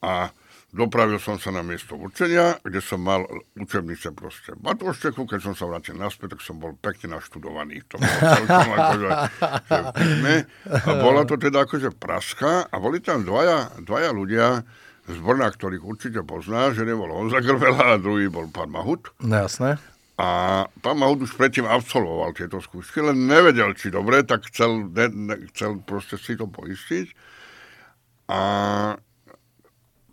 [0.00, 0.32] a
[0.72, 3.28] dopravil som sa na miesto učenia, kde som mal
[3.60, 7.84] učebnice proste Matvošteku, keď som sa vrátil naspäť, tak som bol pekne naštudovaný.
[7.92, 9.08] To bolo celkom akože,
[9.68, 9.80] že
[10.80, 14.64] A bola to teda akože praska a boli tam dvaja, dvaja ľudia,
[15.06, 19.14] z Brna, ktorých určite pozná, že nebol Honza Grvela a druhý bol pán Mahut.
[19.22, 19.78] No jasné.
[20.18, 25.06] A pán Mahut už predtým absolvoval tieto skúšky, len nevedel, či dobre, tak chcel, ne,
[25.12, 27.12] ne, chcel proste si to poistiť.
[28.32, 28.40] A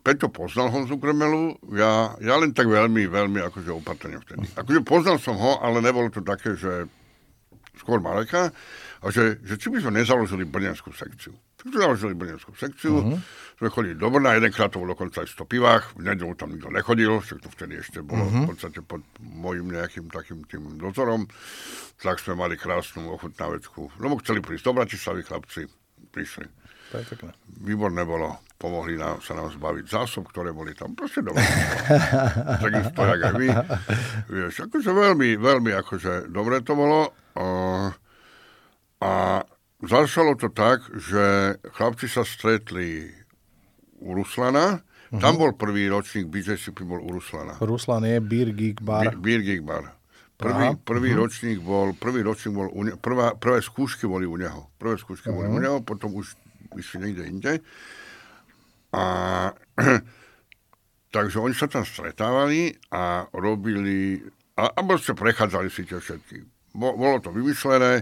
[0.04, 4.52] Peťo poznal Honzu Grmelu, ja, ja len tak veľmi, veľmi akože opatrne vtedy.
[4.60, 6.92] Akože poznal som ho, ale nebolo to také, že
[7.80, 8.52] skôr Mareka,
[9.04, 11.32] a že, že či by sme nezaložili brňanskú sekciu.
[11.64, 13.20] Založili brňanskú sekciu, uh-huh
[13.64, 16.68] sme chodili do Brna, jedenkrát to bolo dokonca aj v Stopivách, v nedelu tam nikto
[16.68, 18.44] nechodil, však to vtedy ešte bolo uh-huh.
[18.44, 21.24] v podstate pod môjim nejakým takým tým dozorom,
[22.04, 23.88] tak sme mali krásnu ochutnávečku.
[24.04, 25.62] Lebo chceli prísť do Bratislavy, chlapci,
[26.12, 26.46] prišli.
[26.92, 27.32] To je pekné.
[27.64, 31.40] Výborné bolo, pomohli nám, sa nám zbaviť zásob, ktoré boli tam proste doma.
[32.68, 33.48] Takisto, jak aj vy.
[34.28, 37.16] Vieš, akože veľmi, veľmi akože dobre to bolo.
[37.34, 37.90] Uh,
[39.00, 39.42] a
[39.88, 43.12] začalo to tak, že chlapci sa stretli
[44.00, 44.80] u Ruslana.
[44.80, 45.22] Uh-huh.
[45.22, 47.60] Tam bol prvý ročník BJCP, bol u Ruslana.
[47.62, 49.16] Ruslan je Beer Geek Bar.
[49.16, 49.96] Beer Geek Bar.
[50.34, 51.24] Prvý, Aha, prvý uh-huh.
[51.24, 54.68] ročník bol, prvý ročník bol, u ne, prvá, prvé skúšky boli u neho.
[54.82, 55.38] Prvé skúšky uh-huh.
[55.40, 56.36] boli u neho, potom už
[56.76, 57.54] išli niekde inde.
[58.92, 59.04] A
[61.16, 64.26] takže oni sa tam stretávali a robili,
[64.58, 66.42] a, a proste prechádzali si tie všetky.
[66.74, 68.02] Bo, bolo to vymyslené,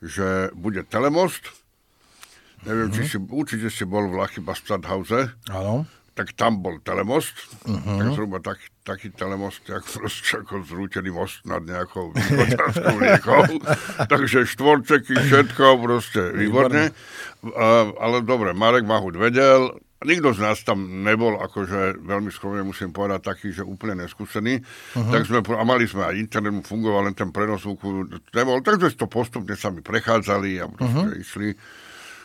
[0.00, 1.44] že bude telemost,
[2.64, 2.96] neviem, uh-huh.
[2.96, 5.32] či si, určite si bol v Lachyba Stadhause.
[5.52, 5.84] Áno
[6.20, 7.32] tak tam bol telemost,
[7.64, 7.96] uh-huh.
[7.96, 13.42] tak zhruba tak, taký telemost, jak proste ako zrútený most nad nejakou východňarskou riekou.
[14.04, 16.92] Takže štvorčeky, všetko, proste výborne.
[17.40, 22.88] Uh, ale dobre, Marek Mahut vedel, nikto z nás tam nebol, akože veľmi skromne musím
[22.88, 24.60] povedať, taký, že úplne neskúsený.
[24.60, 25.12] Uh-huh.
[25.12, 29.04] Tak sme, a mali sme aj internet, fungoval len ten prenos zvuku, nebol, takže to
[29.04, 31.20] postupne sami prechádzali a proste uh-huh.
[31.20, 31.48] išli.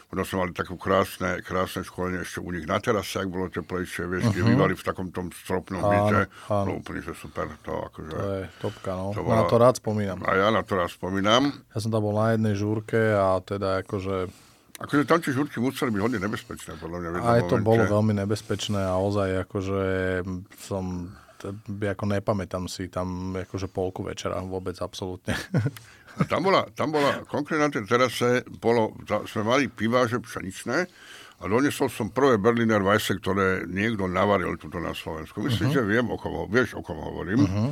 [0.05, 4.05] Potom sme mali takú krásne, krásne školenie ešte u nich na terase, ak bolo teplejšie,
[4.05, 4.47] vieš, uh-huh.
[4.53, 6.29] bývali v takom tom stropnom byte.
[6.47, 7.49] No úplne, že super.
[7.65, 9.11] To, akože, to je topka, no.
[9.17, 10.21] To bola, na to rád spomínam.
[10.23, 11.49] A ja na to rád spomínam.
[11.73, 14.29] Ja som tam bol na jednej žúrke a teda akože
[14.75, 17.09] Akože tam tie žúrky museli byť hodne nebezpečné, podľa mňa.
[17.23, 17.67] Aj to momente.
[17.67, 19.83] bolo veľmi nebezpečné a ozaj akože
[20.59, 21.15] som
[21.65, 25.37] ako nepamätám si tam akože polku večera vôbec absolútne.
[26.15, 28.95] A tam bola, tam bola konkrétne na tej terase, bolo,
[29.27, 30.87] sme mali piváže pšeničné
[31.35, 35.43] a donesol som prvé Berliner Weisse, ktoré niekto navaril tuto na Slovensku.
[35.43, 35.83] Myslím, uh-huh.
[35.83, 37.43] že viem, o kom, vieš, o kom hovorím.
[37.43, 37.69] Uh-huh.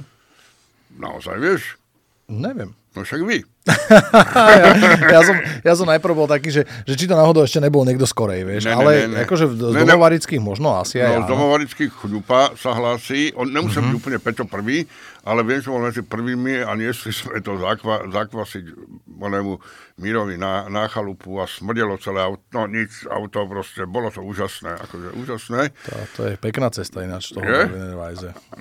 [0.99, 1.79] Naozaj vieš?
[2.27, 2.75] Neviem.
[2.93, 3.41] No však vy.
[3.65, 4.69] ja,
[5.17, 8.05] ja, som, ja som najprv bol taký, že, že či to náhodou ešte nebol niekto
[8.05, 8.69] skorej, vieš.
[8.69, 9.19] Ne, ale ne, ne.
[9.25, 11.25] akože z ne, domovarických možno asi aj.
[11.25, 13.33] No, z domovarických chňupa sa hlási.
[13.33, 13.97] On nemusel uh-huh.
[13.97, 14.85] byť úplne Peťo prvý,
[15.25, 18.63] ale viem, že bol medzi prvými a niesli sme to zakva, zakvasiť
[19.09, 19.57] onému
[19.97, 22.45] Mírovi na, na chalupu a smrdelo celé auto.
[22.53, 25.61] No nič, auto proste, bolo to úžasné, akože úžasné.
[25.89, 27.41] To, to je pekná cesta ináč toho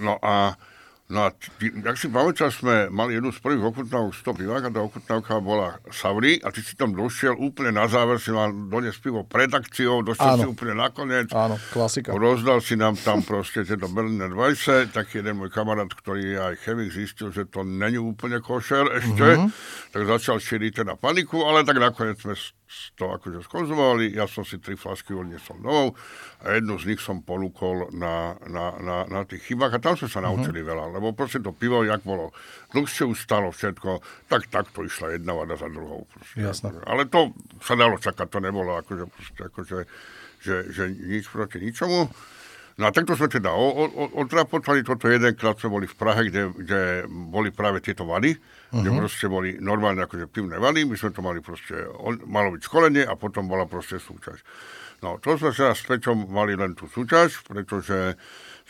[0.01, 0.57] No a
[1.13, 4.71] No a ty, jak si pamätáš, sme mali jednu z prvých okutnávok 100 pivák a
[4.73, 8.97] tá okutnávka bola Savri a ty si tam došiel úplne na záver, si mal doniesť
[9.05, 10.41] pivo pred akciou, došiel Áno.
[10.41, 11.29] si úplne nakoniec.
[11.37, 12.17] Áno, klasika.
[12.17, 16.55] Rozdal si nám tam proste tieto Berliner Weisse, taký jeden môj kamarát, ktorý je aj
[16.65, 19.93] chemik, zistil, že to není úplne košer ešte, mm-hmm.
[19.93, 22.33] tak začal šíriť teda paniku, ale tak nakoniec sme
[22.97, 25.99] to akože skonzumovali, ja som si tri flašky odniesol domov
[26.45, 30.09] a jednu z nich som ponúkol na, na, na, na tých chybách a tam sme
[30.09, 30.27] sa mhm.
[30.29, 30.71] naučili uh-huh.
[30.73, 32.33] veľa, lebo proste to pivo, jak bolo
[32.73, 36.09] dlhšie už stalo všetko, tak takto išla jedna vada za druhou.
[36.09, 36.73] Proste, Jasne.
[36.73, 36.85] Akože.
[36.89, 37.21] Ale to
[37.61, 39.79] sa dalo čakať, to nebolo akože, proste, akože
[40.43, 42.11] že, že nič proti ničomu.
[42.81, 43.53] No a takto sme teda
[44.17, 48.35] odrapotali toto jedenkrát, sme boli v Prahe, kde, kde boli práve tieto vady,
[48.73, 48.81] uh-huh.
[48.81, 48.99] kde mhm.
[49.05, 51.77] proste boli normálne akože pivné vady, my sme to mali proste,
[52.25, 54.41] malo byť školenie a potom bola proste súťaž.
[55.03, 58.15] No, to sme sa s Peťom mali len tú súťaž, pretože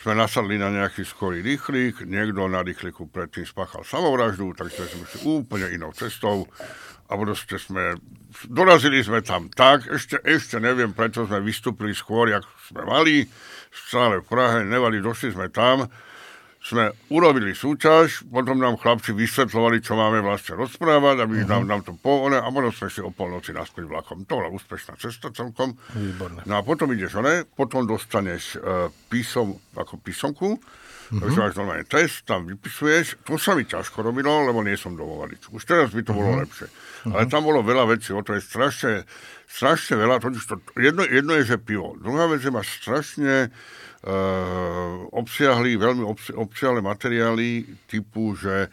[0.01, 5.19] sme nasadli na nejaký skorý rýchlik, niekto na rýchliku predtým spáchal samovraždu, takže sme šli
[5.29, 6.49] úplne inou cestou
[7.05, 8.01] a proste sme,
[8.49, 13.29] dorazili sme tam tak, ešte, ešte neviem, prečo sme vystúpili skôr, jak sme mali,
[13.69, 15.85] stále v Prahe, nevali, došli sme tam,
[16.63, 21.51] sme urobili súťaž, potom nám chlapci vysvetľovali, čo máme vlastne rozprávať, aby uh-huh.
[21.51, 24.23] nám, nám to povedali a potom sme si o polnoci naspäť vlakom.
[24.23, 25.75] To bola úspešná cesta celkom.
[25.91, 26.47] Výborné.
[26.47, 27.43] No a potom ideš, ne?
[27.43, 31.19] potom dostaneš uh, písom, ako písomku, uh-huh.
[31.19, 33.19] takže máš normálne test, tam vypisuješ.
[33.27, 35.51] To sa mi ťažko robilo, lebo nie som domovarič.
[35.51, 36.23] Už teraz by to uh-huh.
[36.23, 36.71] bolo lepšie.
[36.71, 37.11] Uh-huh.
[37.11, 39.03] Ale tam bolo veľa vecí, o to je strašne,
[39.51, 41.99] strašne veľa, totiž to, jedno, jedno je, že pivo.
[41.99, 43.51] Druhá vec, že máš strašne
[45.13, 48.67] obsiahli veľmi obsi- obsiahle materiály typu, že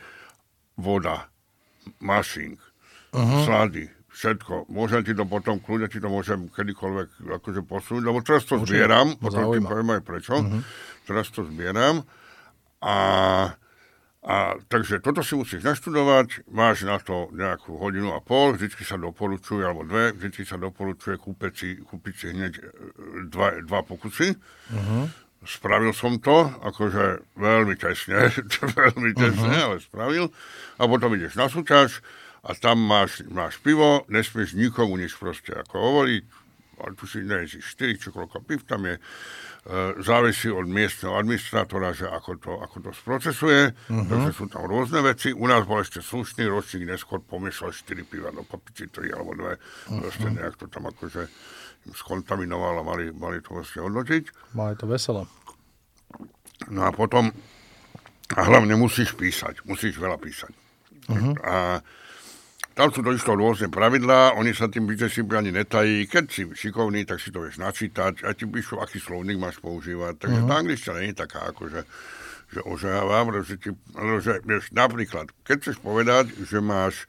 [0.74, 1.30] voda,
[2.02, 2.58] mašing,
[3.14, 3.46] uh-huh.
[3.46, 4.66] slady, všetko.
[4.74, 8.74] Môžem ti to potom, kľudne ti to môžem kedykoľvek akože posunúť, lebo teraz to Môžem,
[8.74, 10.34] zbieram, potom ti poviem aj prečo.
[10.42, 10.60] Uh-huh.
[11.06, 12.02] Teraz to zbieram
[12.82, 12.96] a
[14.20, 19.00] a, takže toto si musíš naštudovať, máš na to nejakú hodinu a pol, vždycky sa
[19.00, 22.62] doporučuje, alebo dve, vždycky sa doporučuje kúpiť si, kúpiť si hneď e,
[23.32, 24.36] dva, dva pokusy.
[24.36, 25.08] Uh-huh.
[25.40, 28.28] Spravil som to, akože veľmi tesne,
[28.80, 29.66] veľmi tesne, uh-huh.
[29.72, 30.28] ale spravil.
[30.76, 32.04] A potom ideš na súťaž
[32.44, 36.24] a tam máš, máš pivo, nesmieš nikomu nič proste ako hovoriť,
[36.80, 39.00] ale tu si nejsi 4 či koľko piv tam je,
[39.60, 43.76] E, závisí od miestneho administrátora, že ako to, ako to sprocesuje.
[43.92, 44.08] Uh-huh.
[44.08, 45.36] Takže sú tam rôzne veci.
[45.36, 49.44] U nás bol ešte slušný ročník, neskôr pomiešal 4 piva do kopici, 3 alebo 2.
[49.44, 50.00] Uh-huh.
[50.00, 51.28] Proste nejak to tam akože
[51.88, 54.54] skontaminoval a mali, mali to vlastne hodnotiť.
[54.54, 55.24] Mali to veselé.
[56.68, 57.32] No a potom,
[58.36, 60.52] a hlavne musíš písať, musíš veľa písať.
[61.08, 61.34] Uh-huh.
[61.40, 61.80] A
[62.76, 66.06] tam sú to isto rôzne pravidlá, oni sa tým byteším ani netají.
[66.06, 70.20] Keď si šikovný, tak si to vieš načítať a ti píšu, aký slovník máš používať.
[70.20, 70.50] Takže uh-huh.
[70.52, 71.80] tá angličtina nie je taká, akože,
[72.50, 73.70] že ožávam, že, ti,
[74.20, 77.08] že vieš, napríklad, keď chceš povedať, že máš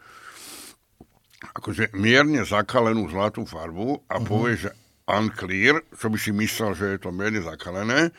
[1.42, 4.26] akože mierne zakalenú zlatú farbu a uh-huh.
[4.26, 4.72] povieš, že
[5.10, 8.14] unclear, čo by si myslel, že je to mierne zakalené,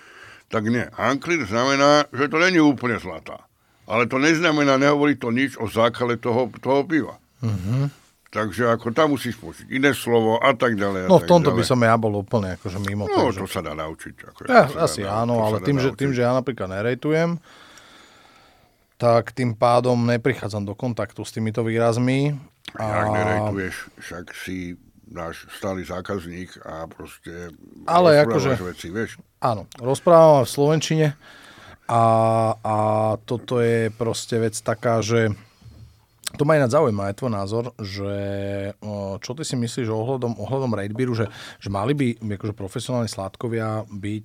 [0.51, 0.85] tak nie.
[0.99, 3.47] Unclear znamená, že to není úplne zlatá.
[3.87, 7.17] Ale to neznamená, nehovorí to nič o zákale toho, toho piva.
[7.41, 7.89] Uh-huh.
[8.33, 11.05] Takže ako tam musíš použiť iné slovo a tak ďalej.
[11.05, 11.59] A no v tomto ďalej.
[11.61, 13.45] by som ja bol úplne akože mimo No, toho.
[13.45, 14.15] to sa dá naučiť.
[14.33, 16.01] Ako, Ja, to sa asi dá, áno, ale tým že, naučiť.
[16.01, 17.37] tým, že ja napríklad nerejtujem,
[18.97, 22.33] tak tým pádom neprichádzam do kontaktu s týmito výrazmi.
[22.79, 24.77] Jak nerejtuješ, však si
[25.13, 27.53] náš stály zákazník a proste
[27.85, 29.21] Ale akože- veci, vieš.
[29.45, 31.07] Áno, rozprávam v Slovenčine
[31.85, 32.05] a,
[32.57, 32.77] a
[33.29, 35.29] toto je proste vec taká, že
[36.41, 38.15] to ma ináč zaujíma aj tvoj názor, že
[39.21, 41.29] čo ty si myslíš ohľadom, ohľadom Raidbeeru, že,
[41.61, 44.25] že mali by akože profesionálni sládkovia byť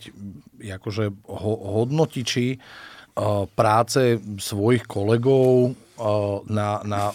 [0.72, 2.64] akože ho, hodnotiči
[3.58, 5.76] práce svojich kolegov
[6.48, 7.12] na, na,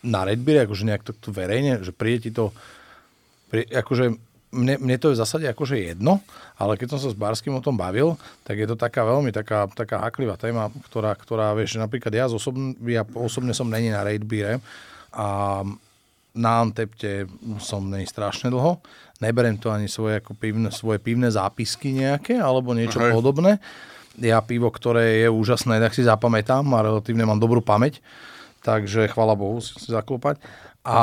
[0.00, 2.54] na Redbeere, akože nejak to, to verejne, že príde ti to
[3.50, 4.16] pri, akože
[4.50, 6.18] mne, mne to je v zásade akože jedno,
[6.58, 9.70] ale keď som sa s Barským o tom bavil, tak je to taká veľmi taká,
[9.70, 14.58] taká haklivá téma, ktorá, ktorá vieš, napríklad ja, osobn, ja osobne som není na Raidbeere
[15.14, 15.62] a
[16.30, 17.26] na Antepte
[17.58, 18.78] som není strašne dlho.
[19.18, 23.12] Neberiem to ani svoje, ako pivné, svoje pivné zápisky nejaké, alebo niečo Hej.
[23.12, 23.58] podobné.
[24.18, 27.98] Ja pivo, ktoré je úžasné, tak si zapamätám a relatívne mám dobrú pamäť,
[28.60, 30.40] takže chvala Bohu si zaklopať.
[30.80, 31.00] A,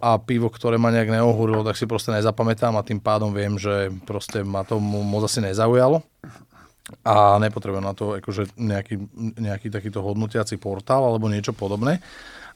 [0.00, 3.92] a pivo, ktoré ma nejak neohúrilo, tak si proste nezapamätám a tým pádom viem, že
[4.08, 6.00] proste ma to mo- moc asi nezaujalo
[7.04, 8.96] a nepotrebujem na to akože nejaký,
[9.38, 12.02] nejaký takýto hodnotiaci portál alebo niečo podobné.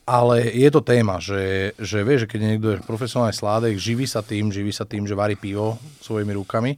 [0.05, 4.20] Ale je to téma, že, že vieš, že keď niekto je profesionálny sládek, živí sa
[4.20, 6.76] tým, živí sa tým, že varí pivo svojimi rukami,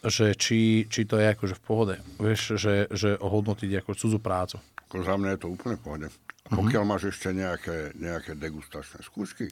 [0.00, 1.94] že či, či to je akože v pohode.
[2.16, 4.56] Vieš, že, že ohodnotiť ako cudzú prácu.
[4.88, 6.06] Za mňa je to úplne v pohode.
[6.50, 6.58] A Mhm.
[6.58, 9.46] pokiaľ máš ešte nejaké, nejaké degustačné skúšky,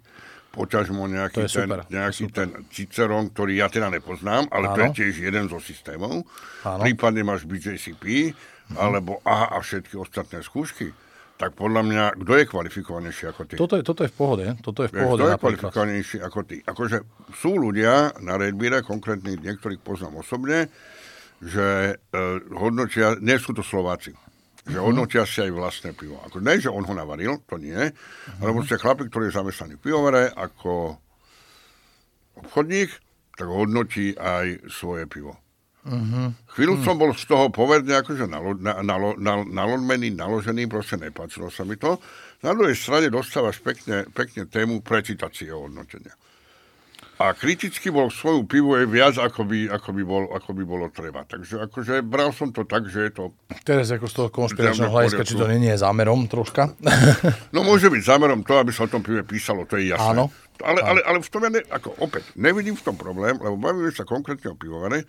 [0.50, 5.14] poťažmo nejaký, ten, super, nejaký ten Ciceron, ktorý ja teda nepoznám, ale to je tiež
[5.22, 6.26] jeden zo systémov.
[6.62, 6.82] Áno.
[6.82, 8.34] Prípadne máš BJCP,
[8.74, 10.90] alebo AHA a všetky ostatné skúšky.
[11.36, 13.54] Tak podľa mňa, kto je kvalifikovanejší ako ty?
[13.54, 14.46] Toto je, toto je v pohode.
[14.58, 16.56] Toto je v pohode kto je kvalifikovanejší ako ty?
[16.60, 16.96] Akože
[17.32, 20.66] sú ľudia na Redbíre, konkrétne niektorých poznám osobne,
[21.38, 22.18] že e,
[22.50, 24.26] hodnotia, nie sú to Slováci, Mhm.
[24.68, 26.20] Že hodnotia si aj vlastné pivo.
[26.22, 28.40] Ako, ne, že on ho navaril, to nie, Mhm.
[28.40, 31.00] ale proste chlapík, ktorý je zamestnaný v pivovare ako
[32.36, 32.90] obchodník,
[33.34, 35.34] tak hodnotí aj svoje pivo.
[35.88, 36.52] Mhm.
[36.52, 41.48] Chvíľu som bol z toho povedne akože nalo, na, nalo, na, nalomený, naložený, proste nepáčilo
[41.48, 41.96] sa mi to.
[42.44, 46.12] Na druhej strane dostávaš pekne, pekne tému precitácie hodnotenia.
[47.18, 50.86] A kriticky bol svoju pivu je viac, ako by, ako, by bol, ako by bolo
[50.86, 51.26] treba.
[51.26, 53.24] Takže akože bral som to tak, že je to...
[53.66, 56.70] Teraz ako z toho konšpiračného hľadiska, či to nie je zámerom troška.
[57.54, 60.14] No môže byť zámerom to, aby sa o tom pive písalo, to je jasné.
[60.14, 60.30] Áno.
[60.62, 63.90] Ale, ale, ale v tom ja ne, ako opäť, nevidím v tom problém, lebo bavíme
[63.90, 65.06] sa konkrétne o pivovare,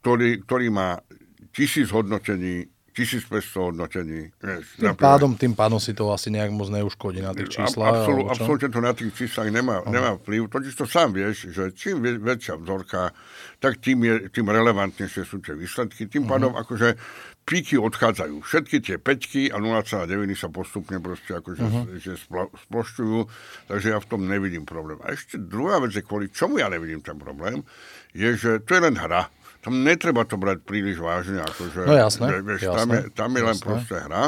[0.00, 1.00] ktorý, ktorý má
[1.52, 4.34] tisíc hodnotení, 1500 hodnotení.
[4.42, 5.06] Vieš, Tým na pive.
[5.06, 8.02] pádom, tým pádom si to asi nejak moc neuškodí na tých číslach.
[8.02, 8.32] Absol, alebo čo?
[8.34, 10.50] absolútne to na tých číslach nemá, nemá vplyv.
[10.50, 13.14] Totiž to sám vieš, že čím väčšia vzorka,
[13.62, 16.10] tak tým, je, tým relevantnejšie sú tie výsledky.
[16.10, 16.98] Tým pádom akože
[17.50, 18.46] píky odchádzajú.
[18.46, 20.06] Všetky tie peťky a 0,9
[20.38, 21.98] sa postupne proste akože uh-huh.
[21.98, 23.18] že splo, splošťujú,
[23.66, 25.02] takže ja v tom nevidím problém.
[25.02, 27.66] A ešte druhá vec, je, kvôli čomu ja nevidím ten problém,
[28.14, 29.26] je, že to je len hra.
[29.60, 31.44] Tam netreba to brať príliš vážne.
[31.44, 33.66] Akože, No jasné, vieš, jasné, tam, je, tam je len jasné.
[33.68, 34.24] proste hra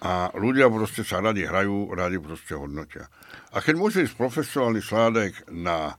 [0.00, 3.08] a ľudia proste sa radi hrajú, radi proste hodnotia.
[3.52, 5.96] A keď môže ísť profesionálny sládek na,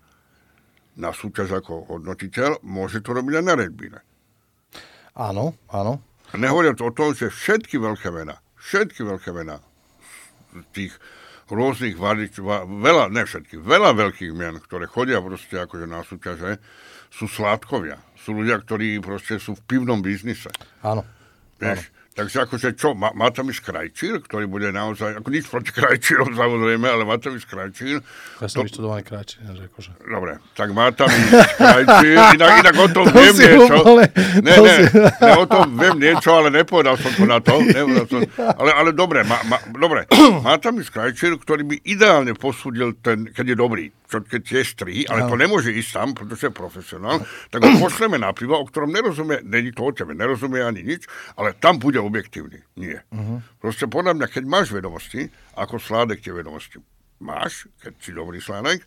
[0.93, 3.99] na súťaž ako hodnotiteľ, môže to robiť aj na Redbine.
[5.17, 6.01] Áno, áno.
[6.31, 9.59] Nehovoriac o tom, že všetky veľké mená, všetky veľké mená
[10.71, 10.95] tých
[11.51, 16.63] rôznych varič, va, veľa, ne všetky, veľa veľkých mien, ktoré chodia proste akože na súťaže,
[17.11, 17.99] sú sládkovia.
[18.21, 20.49] Sú ľudia, ktorí proste sú v pivnom biznise.
[20.81, 21.01] Áno.
[21.57, 25.69] Vieš, takže akože čo, má, má tam ísť krajčír, ktorý bude naozaj, ako nič proti
[25.71, 27.97] krajčírom samozrejme, ale má tam ísť krajčír.
[28.37, 29.37] Ja som vyštudovaný kráči.
[29.43, 29.93] že Akože.
[30.03, 33.75] Dobre, tak má tam ísť krajčír, inak, inak o tom To viem niečo.
[33.79, 34.09] úplne-
[34.41, 37.53] Ne, to ne, si- ne, o tom viem niečo, ale nepovedal som to na to.
[37.59, 38.19] Nepovedal som,
[38.55, 40.05] ale, ale dobre, má, má, dobre,
[40.41, 45.07] má tam ísť krajčír, ktorý by ideálne posúdil ten, keď je dobrý, čo, je strý,
[45.07, 48.91] ale to nemôže ísť tam, pretože je profesionál, tak ho pošleme na pivo, o ktorom
[48.91, 51.07] nerozumie, není to o tebe, nerozumie ani nič,
[51.39, 52.59] ale tam bude objektívny.
[52.75, 53.07] Nie.
[53.07, 53.39] Uh-huh.
[53.63, 56.83] Proste podľa mňa, keď máš vedomosti, ako sládek tie vedomosti
[57.21, 58.81] máš, keď si dobrý sládek,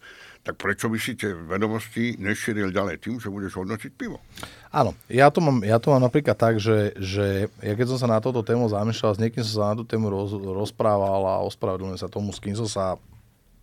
[0.45, 4.21] tak prečo by si tie vedomosti nešíril ďalej tým, že budeš hodnotiť pivo?
[4.69, 8.09] Áno, ja to mám, ja to mám napríklad tak, že, že ja keď som sa
[8.11, 11.97] na toto tému zamýšľal, s niekým som sa na tú tému roz, rozprával a ospravedlňujem
[11.97, 13.01] sa tomu, s kým som sa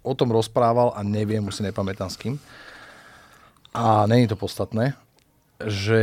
[0.01, 2.35] o tom rozprával a neviem, už si nepamätám s kým.
[3.71, 4.93] A není to podstatné,
[5.63, 6.01] že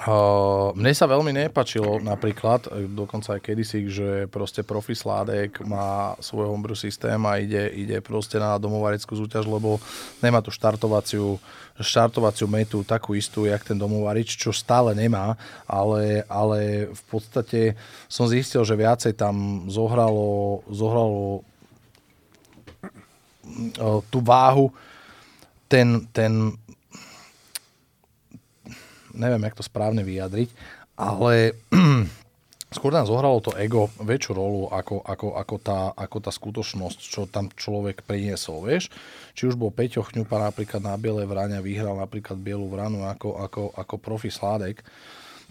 [0.00, 6.16] Uh, mne sa veľmi nepačilo napríklad, e, dokonca aj kedysi, že proste profi Sládek má
[6.24, 9.76] svoj homebrew systém a ide, ide proste na domovarickú súťaž, lebo
[10.24, 11.36] nemá tú štartovaciu,
[11.76, 15.36] štartovaciu metu takú istú, jak ten domovarič, čo stále nemá,
[15.68, 17.76] ale, ale v podstate
[18.08, 21.44] som zistil, že viacej tam zohralo, zohralo
[24.10, 24.72] tú váhu
[25.70, 26.54] ten, ten
[29.14, 30.50] neviem, jak to správne vyjadriť,
[30.98, 31.54] ale
[32.76, 37.20] skôr nám zohralo to ego väčšiu rolu ako, ako, ako, tá, ako tá skutočnosť, čo
[37.26, 38.90] tam človek priniesol, vieš.
[39.34, 43.62] Či už bol Peťo Chňupa napríklad na Bielej vrane vyhral napríklad Bielu vranu ako, ako,
[43.74, 44.82] ako profi Sládek,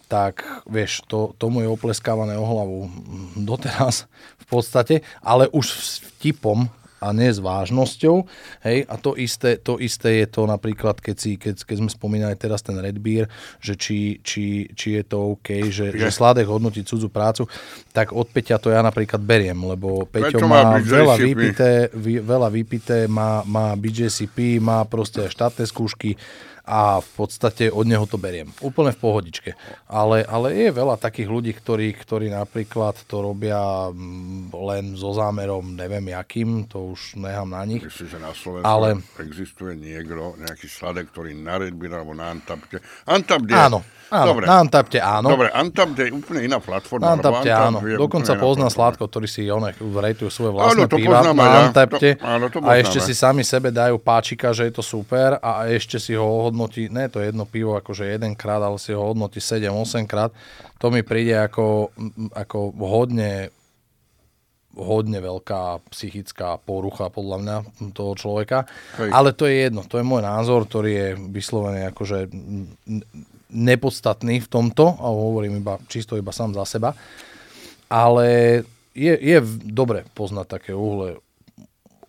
[0.09, 2.89] tak vieš, to, tomu je opleskávané o hlavu
[3.37, 4.09] doteraz
[4.41, 5.69] v podstate, ale už
[6.17, 6.65] vtipom
[6.99, 8.27] a nie s vážnosťou.
[8.63, 8.85] Hej?
[8.87, 12.59] A to isté, to isté je to napríklad, keď, si, keď, keď sme spomínali teraz
[12.59, 13.31] ten Red Beer,
[13.63, 15.99] že či, či, či je to OK, že, je.
[15.99, 17.47] že Sládek hodnotí cudzú prácu,
[17.95, 23.07] tak od Peťa to ja napríklad beriem, lebo Peťo má, má veľa vypité, veľa vypité,
[23.07, 26.19] má, má BJCP, má proste štátne skúšky,
[26.69, 28.53] a v podstate od neho to beriem.
[28.61, 29.57] Úplne v pohodičke.
[29.89, 35.73] Ale, ale je veľa takých ľudí, ktorí, ktorí napríklad to robia mm, len so zámerom,
[35.73, 37.81] neviem jakým, to už nechám na nich.
[37.81, 39.01] Myslím, že na Slovensku ale...
[39.17, 42.77] existuje niekto, nejaký sladek, ktorý na Red Bull alebo na Antapte.
[43.09, 44.45] Antapte Áno, Áno, Dobre.
[44.49, 45.27] na Antapte áno.
[45.29, 47.05] Dobre, Antapte je úplne iná platforma.
[47.05, 47.77] Na Antapte áno.
[47.81, 51.59] Dokonca pozná Sládko, ktorý si one rejtujú svoje vlastné áno, piva na ja.
[51.69, 52.09] Antapte.
[52.17, 55.69] To, áno, to a ešte si sami sebe dajú páčika, že je to super a
[55.69, 60.09] ešte si ho hodnotí, ne to jedno pivo akože jedenkrát, ale si ho hodnotí 7-8
[60.09, 60.33] krát.
[60.81, 61.93] To mi príde ako,
[62.33, 63.53] ako hodne
[64.79, 67.55] hodne veľká psychická porucha podľa mňa
[67.91, 68.63] toho človeka.
[68.95, 69.11] Hej.
[69.11, 72.31] Ale to je jedno, to je môj názor, ktorý je vyslovený akože
[73.49, 76.93] nepodstatný v tomto, a hovorím iba, čisto iba sám za seba,
[77.89, 78.61] ale
[78.93, 81.17] je, je dobre poznať také uhle,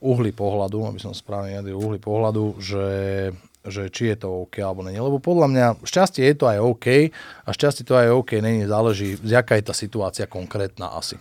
[0.01, 2.89] uhly pohľadu, aby som správne jadil, uhly pohľadu, že,
[3.65, 5.01] že či je to OK alebo nie.
[5.01, 6.87] Lebo podľa mňa šťastie je to aj OK
[7.45, 11.21] a šťastie to aj OK není, záleží, jaká je tá situácia konkrétna asi.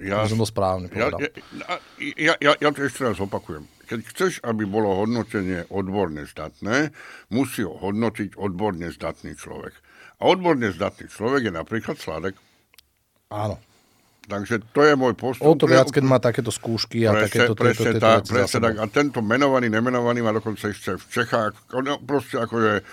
[0.00, 1.20] Ja, som to správne povedal.
[1.20, 1.76] Ja,
[2.16, 6.92] ja, ja, ja to ešte raz opakujem keď chceš, aby bolo hodnotenie odborne zdatné,
[7.32, 9.72] musí ho hodnotiť odborne zdatný človek.
[10.20, 12.36] A odborne zdatný človek je napríklad Sladek.
[13.32, 13.56] Áno.
[14.28, 15.48] Takže to je môj postup.
[15.48, 17.54] O to viac, keď má takéto skúšky a presne, takéto...
[17.56, 18.74] Presne tieto, tak, presne tak.
[18.76, 22.84] A tento menovaný, nemenovaný má dokonca ešte v Čechách, no, proste že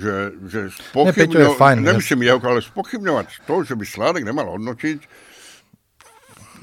[0.00, 4.98] že, že spochybňovať, ne, nemyslím jeho, ale spochybňovať to, že by Sládek nemal hodnotiť,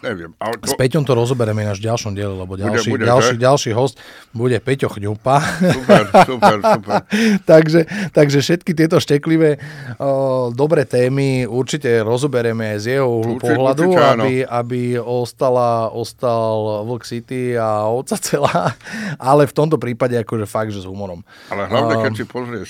[0.01, 0.31] neviem.
[0.37, 0.69] Ale to...
[0.69, 3.95] S Peťom to rozoberieme náš ďalšom diele, lebo ďalší, bude, bude, ďalší, ďalší host
[4.33, 5.37] bude Peťo Chňupa.
[5.73, 6.95] Super, super, super.
[7.51, 7.81] takže,
[8.13, 9.57] takže všetky tieto šteklivé
[9.97, 16.85] o, dobré témy určite rozoberieme z jeho uhlu určite, pohľadu, určite, aby, aby ostala, ostal
[16.85, 18.75] Vlk City a oca celá,
[19.17, 21.25] ale v tomto prípade akože fakt, že s humorom.
[21.49, 22.69] Ale hlavne, keď um, si pozrieš,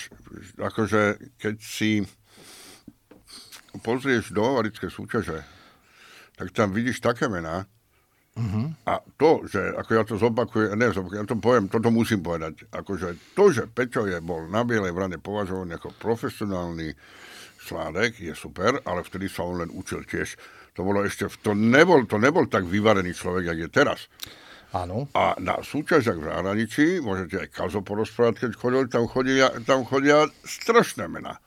[0.58, 1.02] akože
[1.42, 1.92] keď si
[3.82, 5.57] pozrieš do avarické súťaže,
[6.38, 7.66] tak tam vidíš také mená.
[8.38, 8.70] Uh-huh.
[8.86, 13.34] A to, že, ako ja to zopakujem, ne, ja to poviem, toto musím povedať, akože
[13.34, 16.94] to, že Peťo je bol na Bielej vrane považovaný ako profesionálny
[17.58, 20.38] sládek, je super, ale vtedy sa on len učil tiež.
[20.78, 24.00] To bolo ešte, to nebol, to nebol tak vyvarený človek, jak je teraz.
[24.70, 25.10] Áno.
[25.18, 30.30] A na súťažiach v zahraničí, môžete aj Kazo porozprávať, keď chodil, tam chodia, tam chodia
[30.46, 31.42] strašné mená,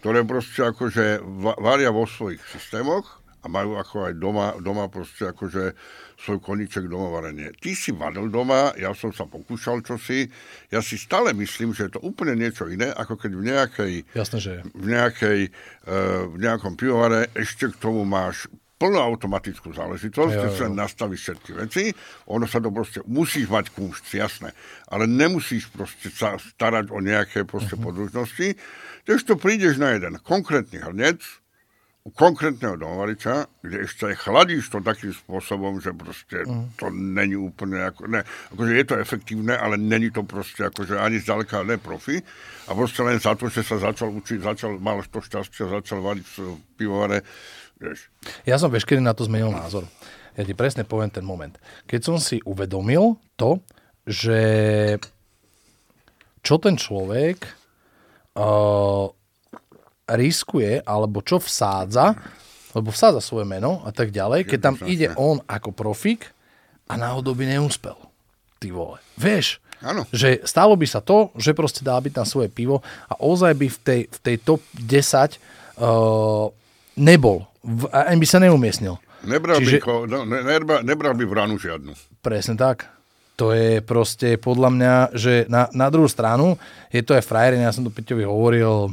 [0.00, 1.20] ktoré proste akože
[1.60, 5.74] varia vo svojich systémoch a majú ako aj doma, doma proste akože
[6.22, 7.50] svoj koniček domovarenie.
[7.58, 10.30] Ty si vadil doma, ja som sa pokúšal čosi,
[10.70, 14.38] ja si stále myslím, že je to úplne niečo iné, ako keď v nejakej, Jasne,
[14.38, 18.46] že v, nejakej uh, v nejakom pivovare ešte k tomu máš
[18.82, 21.82] plnú automatickú záležitosť, keď sa nastavíš všetky veci,
[22.26, 24.50] ono sa to proste, musíš mať kúšť, jasné,
[24.90, 27.94] ale nemusíš proste sa starať o nejaké proste uh-huh.
[27.94, 28.58] podružnosti,
[29.06, 31.22] keď to prídeš na jeden konkrétny hrnec,
[32.10, 36.74] konkrétneho domovariča, kde ešte aj chladíš to takým spôsobom, že proste mm.
[36.74, 41.22] to není úplne ako, ne, akože je to efektívne, ale není to proste akože ani
[41.22, 42.18] zďaleka ne profi.
[42.66, 46.26] A proste len za to, že sa začal učiť, začal, mal to šťastie, začal variť
[46.26, 47.22] v pivovare,
[47.78, 48.10] vieš.
[48.50, 49.86] Ja som vieš, kedy na to zmenil názor.
[50.34, 51.54] Ja ti presne poviem ten moment.
[51.86, 53.62] Keď som si uvedomil to,
[54.02, 54.42] že
[56.42, 57.46] čo ten človek
[58.34, 59.06] uh,
[60.14, 62.16] riskuje, alebo čo vsádza,
[62.72, 66.32] lebo vsádza svoje meno a tak ďalej, keď tam ide on ako profik
[66.88, 67.96] a náhodou by neúspel.
[68.56, 68.98] Ty vole.
[69.20, 70.06] Vieš, Áno.
[70.14, 73.66] že stalo by sa to, že proste dá byť na svoje pivo a ozaj by
[73.68, 75.36] v tej, v tej top 10
[75.82, 76.48] uh,
[76.96, 77.44] nebol.
[77.62, 78.96] V, ani by sa neumiestnil.
[79.22, 81.94] Nebral, Čiže- by, ko, no, ne, nebral, nebral by vranu žiadnu.
[82.22, 82.90] Presne tak.
[83.40, 86.58] To je proste podľa mňa, že na, na druhú stranu
[86.92, 88.92] je to aj frajerine, ja som to Peťovi hovoril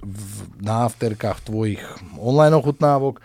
[0.00, 1.80] v, na afterkách tvojich
[2.16, 3.20] online ochutnávok,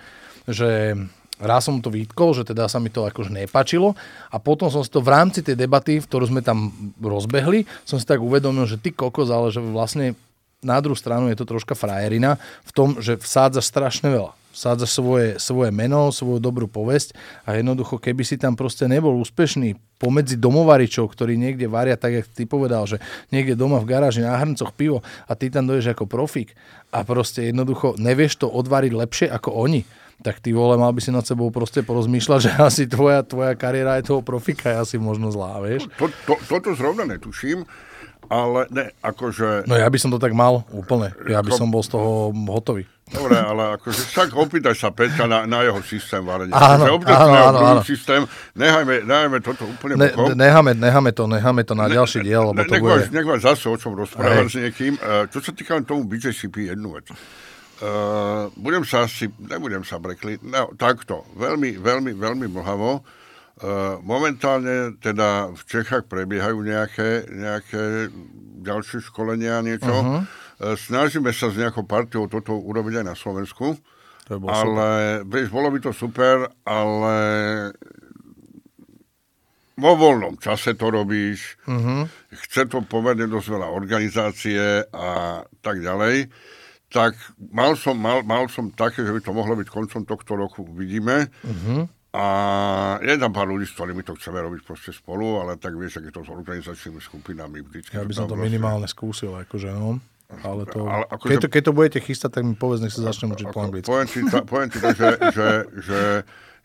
[0.46, 0.96] že
[1.40, 3.96] raz som to vytkol, že teda sa mi to akože nepačilo
[4.32, 8.08] a potom som si to v rámci tej debaty, ktorú sme tam rozbehli, som si
[8.08, 10.16] tak uvedomil, že ty kokos, ale že vlastne
[10.64, 14.34] na druhú stranu je to troška frajerina v tom, že vsádza strašne veľa.
[14.56, 17.12] Vsádza svoje, svoje meno, svoju dobrú povesť
[17.44, 22.26] a jednoducho, keby si tam proste nebol úspešný pomedzi domovaričov, ktorí niekde varia, tak jak
[22.32, 23.04] ty povedal, že
[23.36, 26.56] niekde doma v garáži na hrncoch pivo a ty tam dojdeš ako profík
[26.96, 29.84] a proste jednoducho nevieš to odvariť lepšie ako oni,
[30.24, 34.00] tak ty vole, mal by si nad sebou proste porozmýšľať, že asi tvoja, tvoja kariéra
[34.00, 35.92] je toho profika je asi možno zlá, vieš?
[36.00, 37.68] To, to, toto zrovna netuším,
[38.32, 39.68] ale ne, akože...
[39.68, 41.12] No ja by som to tak mal úplne.
[41.28, 42.88] Ja by som bol z toho hotový.
[43.06, 46.58] Dobre, ale akože však opýtaj sa Peťa na, na jeho systém varenia.
[46.58, 47.82] Áno, Akože áno, áno, áno.
[47.86, 48.26] systém,
[48.58, 50.34] nechajme, nechajme toto úplne Ne, bokom.
[50.34, 53.06] necháme, necháme, to, necháme to na ďalší diel, lebo Ne- to nech, bude...
[53.14, 54.94] nech máš zase o čom rozprávať s niekým.
[54.98, 57.06] Uh, čo sa týka tomu BJCP, jednu vec.
[57.78, 63.06] Uh, budem sa asi, nebudem sa brekli, no, takto, veľmi, veľmi, veľmi mlhavo.
[63.56, 68.10] Uh, momentálne teda v Čechách prebiehajú nejaké, nejaké
[68.66, 69.94] ďalšie školenia, niečo.
[69.94, 70.26] Uh-huh.
[70.60, 73.76] Uh, snažíme sa s nejakou partiou toto urobiť aj na Slovensku.
[74.26, 74.88] To by bolo ale,
[75.30, 77.16] vieš, bolo by to super, ale
[79.76, 82.08] vo voľnom čase to robíš, uh-huh.
[82.32, 86.32] chce to pomerne dosť veľa organizácie a tak ďalej,
[86.88, 87.20] tak
[87.52, 91.28] mal som, mal, mal som také, že by to mohlo byť koncom tohto roku, uvidíme.
[91.44, 91.84] Uh-huh.
[92.16, 92.26] A
[93.04, 96.08] je tam pár ľudí, s ktorými to chceme robiť proste spolu, ale tak vieš, ak
[96.08, 97.60] je to s organizačnými skupinami.
[97.60, 100.00] Vždycky Ja by som to proste- minimálne skúsil, akože no.
[100.26, 103.06] Ale to, Ale akože- keď, to, keď to budete chystať, tak mi povedz, nech sa
[103.06, 103.88] začnem učiť po Ako, anglicky.
[103.88, 105.48] poviem ti, ta, poviem ti to, že, že,
[105.86, 106.00] že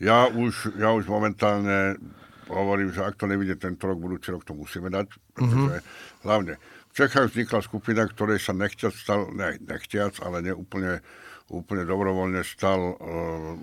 [0.01, 2.01] ja, už, ja už momentálne
[2.49, 5.07] hovorím, že ak to nevidie tento rok, budúci rok to musíme dať,
[5.37, 6.25] pretože mm-hmm.
[6.27, 6.55] hlavne
[6.91, 11.05] v Čechách vznikla skupina, ktorej sa nechťac stal, ne, nechťac, ale neúplne
[11.51, 13.55] úplne dobrovoľne stal uh,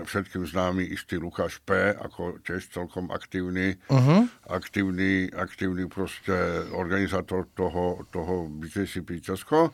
[0.00, 4.24] všetkým známy istý Lukáš P., ako tiež celkom aktívny, uh-huh.
[4.48, 9.70] aktívny, aktívny proste organizátor toho, toho BJCP Česko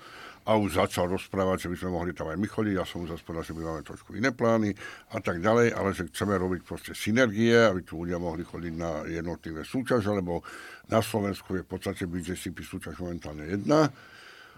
[0.48, 2.74] a už začal rozprávať, že by sme mohli tam aj my chodiť.
[2.80, 4.72] Ja som mu zase povedal, že my máme trošku iné plány
[5.12, 9.04] a tak ďalej, ale že chceme robiť proste synergie, aby tu ľudia mohli chodiť na
[9.04, 10.40] jednotlivé súťaže, lebo
[10.88, 13.92] na Slovensku je v podstate BJCP súťaž momentálne jedna.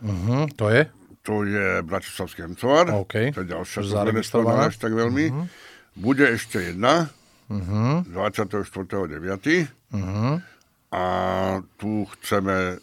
[0.01, 0.87] Uh-huh, to je?
[1.29, 2.89] To je Bratislavský Hemcovar.
[2.97, 3.37] OK.
[3.37, 4.73] To je ďalšia, to zaregistrovaná.
[4.73, 5.25] až tak veľmi.
[5.29, 5.45] Uh-huh.
[6.01, 7.12] Bude ešte jedna,
[7.53, 8.09] uh-huh.
[8.09, 9.68] 24.9.
[9.93, 10.41] Uh-huh.
[10.91, 11.05] A
[11.77, 12.81] tu chceme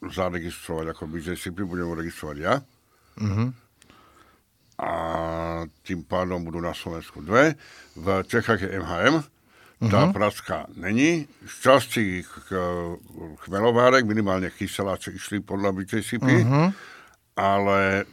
[0.00, 2.54] zaregistrovať ako BJCP, budem registrovať ja.
[3.20, 3.52] Uh-huh.
[4.80, 4.90] A
[5.84, 7.56] tým pádom budú na Slovensku dve.
[7.96, 9.24] V Čechách je MHM,
[9.92, 10.16] tá uh-huh.
[10.16, 11.28] praska není.
[11.44, 12.96] Z časti ch-
[13.44, 16.72] chmelovárek, minimálne kyseláče išli podľa BJCP, uh-huh.
[17.36, 18.08] Ale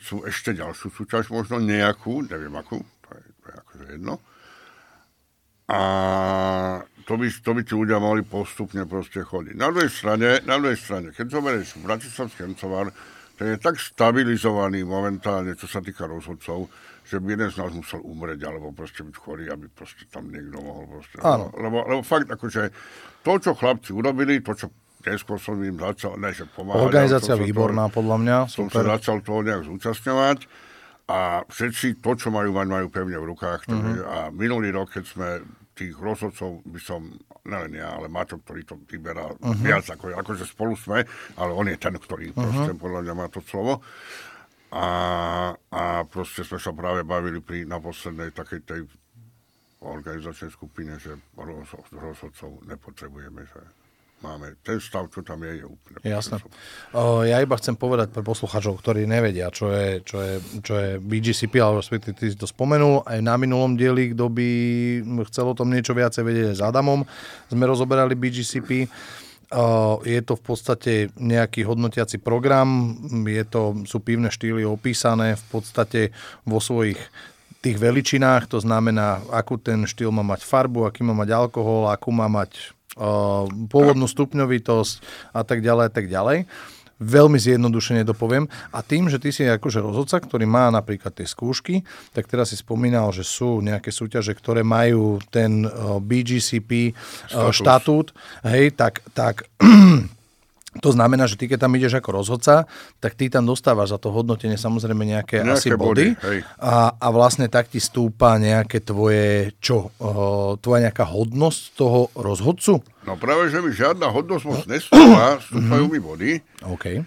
[0.00, 4.14] sú ešte ďalšiu súťaž, možno nejakú, neviem akú, to je, to je akože jedno.
[5.72, 5.80] A
[7.08, 9.54] to by, to by tí ľudia mohli postupne proste chodiť.
[9.56, 12.92] Na druhej strane, na druhej strane keď zoberieš Bratislavský Hemcovar,
[13.36, 16.68] ten je tak stabilizovaný momentálne, čo sa týka rozhodcov,
[17.08, 20.60] že by jeden z nás musel umrieť, alebo proste byť chorý, aby proste tam niekto
[20.60, 21.16] mohol proste.
[21.24, 21.50] Áno.
[21.56, 22.62] Lebo, lebo fakt, akože
[23.24, 24.68] to, čo chlapci urobili, to, čo
[25.04, 26.82] neskôr som im začal, ne, že pomáhať.
[26.84, 28.36] Organizácia sa výborná, podľa mňa.
[28.46, 28.84] som sa Super.
[28.92, 30.38] začal toho nejak zúčastňovať
[31.04, 33.60] a všetci to, čo majú mať, majú pevne v rukách.
[33.64, 33.98] Takže, Mhm.
[33.98, 34.08] uh-huh.
[34.08, 35.28] A minulý rok, keď sme
[35.72, 37.00] tých rozhodcov, by som,
[37.42, 39.42] nelen ja, ale Maťo, ktorý to vyberal Mhm.
[39.42, 39.62] uh-huh.
[39.62, 41.02] viac, ako, akože spolu sme,
[41.34, 42.38] ale on je ten, ktorý uh-huh.
[42.38, 43.82] proste, podľa mňa má to slovo.
[44.72, 44.86] A,
[45.68, 48.80] a proste sme sa práve bavili pri, na poslednej takej tej
[49.80, 53.60] organizačnej skupine, že rozhod- rozhodcov nepotrebujeme, že
[54.22, 56.38] máme ten stav, čo tam je, je úplne Jasné.
[56.94, 60.90] O, ja iba chcem povedať pre poslucháčov, ktorí nevedia, čo je, čo je, čo je
[61.02, 64.48] BGCP, alebo respektíve ty si to spomenul, aj na minulom dieli, kto by
[65.28, 67.02] chcel o tom niečo viacej vedieť s Adamom,
[67.50, 68.86] sme rozoberali BGCP.
[70.08, 72.96] Je to v podstate nejaký hodnotiaci program,
[73.28, 76.00] je to, sú pivné štýly opísané v podstate
[76.48, 76.96] vo svojich
[77.62, 82.10] tých veličinách, to znamená, akú ten štýl má mať farbu, aký má mať alkohol, akú
[82.10, 82.74] má mať
[83.68, 84.94] pôvodnú stupňovitosť
[85.32, 86.38] a tak ďalej a tak ďalej.
[87.02, 88.46] Veľmi zjednodušene to poviem.
[88.70, 91.82] A tým, že ty si akože rozhodca, ktorý má napríklad tie skúšky,
[92.14, 95.66] tak teraz si spomínal, že sú nejaké súťaže, ktoré majú ten
[95.98, 98.14] BGCP uh, štatút,
[98.46, 99.50] hej, tak, tak
[100.80, 102.64] To znamená, že ty keď tam ideš ako rozhodca,
[102.96, 107.06] tak ty tam dostávaš za to hodnotenie samozrejme nejaké, nejaké asi body, body a, a
[107.12, 112.80] vlastne tak ti stúpa nejaké tvoje, čo, uh, tvoja nejaká hodnosť toho rozhodcu?
[113.04, 116.30] No práve, že mi žiadna hodnosť moc nestúpa, stúpajú mi body.
[116.80, 117.04] Okay.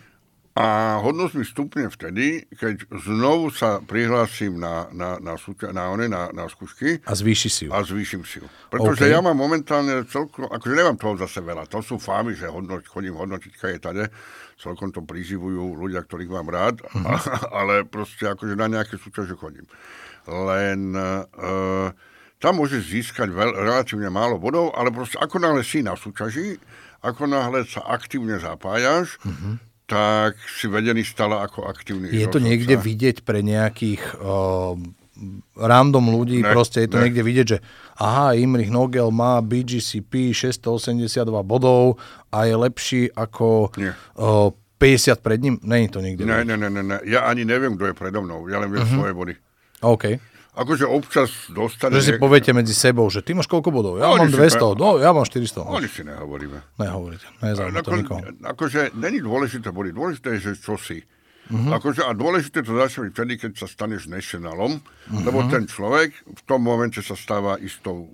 [0.55, 6.07] A hodnosť mi stupne vtedy, keď znovu sa prihlásim na, na, na, súťa, na, one,
[6.07, 7.03] na, na skúšky.
[7.03, 7.75] A zvýši si ju.
[7.75, 8.47] A zvýšim si ju.
[8.71, 9.11] Pretože okay.
[9.11, 11.67] ja mám momentálne celkom, akože nemám toho zase veľa.
[11.67, 14.03] To sú fámy, že hodnoť, chodím hodnotiť je tade.
[14.55, 16.79] Celkom to priživujú ľudia, ktorých mám rád.
[16.87, 17.19] Uh-huh.
[17.59, 19.67] ale proste akože na nejaké súťaže chodím.
[20.23, 20.95] Len...
[21.35, 21.91] Uh,
[22.35, 26.59] tam môžeš získať veľ, relatívne málo bodov, ale proste ako náhle si na súťaži,
[26.99, 32.73] ako náhle sa aktívne zapájaš, uh-huh tak si vedený stala ako aktívny Je to niekde
[32.73, 34.73] vidieť pre nejakých uh,
[35.55, 37.07] random ľudí, ne, proste je to ne.
[37.07, 37.57] niekde vidieť, že
[38.01, 42.01] aha, Imrich Nogel má BGCP 682 bodov
[42.33, 44.49] a je lepší ako uh,
[44.81, 45.55] 50 pred ním?
[45.61, 46.27] Není to niekde.
[46.27, 48.97] Ne, ne, ne, ne, ja ani neviem, kto je predo mnou, ja len viem uh-huh.
[48.99, 49.33] svoje body.
[49.85, 51.99] OK akože občas dostane...
[51.99, 53.93] Že si poviete medzi sebou, že ty máš koľko bodov?
[53.99, 54.79] Ja no, mám 200, pre...
[54.79, 55.67] no ja mám 400.
[55.67, 56.57] Oni si nehovoríme.
[56.79, 58.19] Nehovoríte, nezaujíma to nikoho.
[58.41, 61.03] Akože není dôležité body, dôležité je, že čo si.
[61.45, 61.77] Uh-huh.
[61.77, 65.21] Akože, a dôležité to začne vtedy, keď sa staneš nationalom, uh-huh.
[65.21, 68.09] lebo ten človek v tom momente sa stáva istou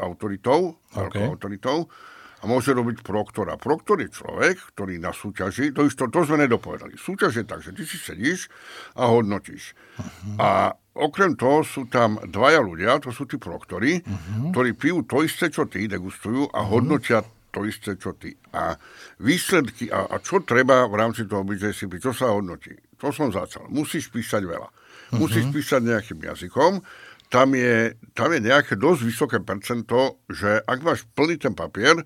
[0.00, 1.20] autoritou, okay.
[1.28, 1.92] autoritou
[2.40, 3.60] a môže robiť proktora.
[3.60, 6.96] Proktor je človek, ktorý na súťaži, to, isto, to sme nedopovedali.
[6.96, 8.48] Súťaž je tak, že ty si sedíš
[8.96, 9.76] a hodnotíš.
[10.00, 10.40] Uh-huh.
[10.40, 10.48] A
[10.94, 14.50] okrem toho sú tam dvaja ľudia, to sú tí proktory, uh-huh.
[14.50, 16.78] ktorí pijú to isté, čo ty, degustujú a uh-huh.
[16.78, 18.34] hodnotia to isté, čo ty.
[18.54, 18.78] A
[19.18, 22.74] výsledky, a, a čo treba v rámci toho BJCP, čo sa hodnotí?
[23.02, 23.66] To som začal.
[23.70, 24.68] Musíš písať veľa.
[24.70, 25.26] Uh-huh.
[25.26, 26.82] Musíš písať nejakým jazykom.
[27.30, 32.02] Tam je, tam je nejaké dosť vysoké percento, že ak máš plný ten papier,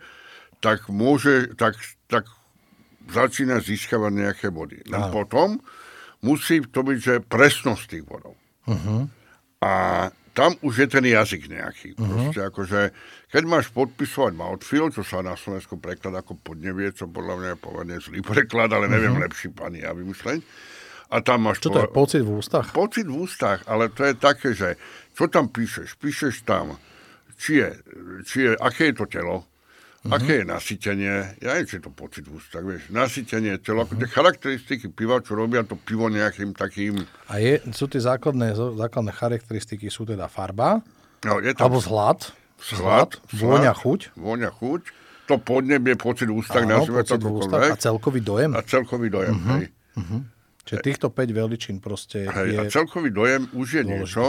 [0.60, 1.76] tak môže, tak,
[2.08, 2.28] tak
[3.08, 4.84] začína získavať nejaké body.
[4.88, 5.60] Len potom
[6.24, 8.36] musí to byť, že presnosť tých bodov.
[8.64, 9.08] Uh-huh.
[9.64, 9.72] A
[10.34, 11.88] tam už je ten jazyk nejaký.
[11.94, 12.04] Uh-huh.
[12.04, 12.80] Proste akože,
[13.30, 17.58] keď máš podpisovať mouthfeel, čo sa na Slovensku prekladá ako podnevie, čo podľa mňa je
[17.60, 19.24] povedne zlý preklad, ale neviem uh-huh.
[19.30, 20.42] lepší pani ja vymysleť.
[21.14, 21.62] A tam máš...
[21.62, 22.66] Čo to je, pocit v ústach?
[22.74, 24.74] Pocit v ústach, ale to je také, že
[25.14, 25.94] čo tam píšeš?
[26.02, 26.74] Píšeš tam,
[27.38, 27.70] či je,
[28.26, 29.46] či je, aké je to telo,
[30.04, 30.20] Uh-huh.
[30.20, 31.40] Aké je nasytenie?
[31.40, 32.92] Ja neviem, či je to pocit v ústach, vieš.
[32.92, 33.88] Nasytenie uh-huh.
[33.88, 37.08] ako tie charakteristiky piva, čo robia to pivo nejakým takým...
[37.32, 40.84] A je, sú tie základné, základné charakteristiky, sú teda farba,
[41.24, 41.72] no, je tam...
[41.72, 44.12] alebo zhlad, zhlad, vôňa, chuť.
[44.12, 44.82] Vôňa, chuť.
[45.24, 48.52] To podnebie, pocit v ústach, Áno, nazvime to ústach, A celkový dojem.
[48.52, 49.56] A celkový dojem, uh-huh.
[49.56, 49.64] hej.
[49.96, 50.20] Uh-huh.
[50.68, 52.58] Čiže týchto 5 veličín proste hej, je...
[52.60, 54.04] A celkový dojem už je dôležité.
[54.04, 54.24] niečo,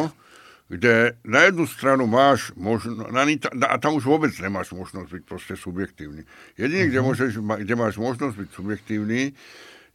[0.66, 3.22] kde na jednu stranu máš možno, na,
[3.70, 6.26] a tam už vôbec nemáš možnosť byť proste subjektívny.
[6.58, 7.06] Jedine, kde, mhm.
[7.06, 9.22] môžeš, kde máš možnosť byť subjektívny,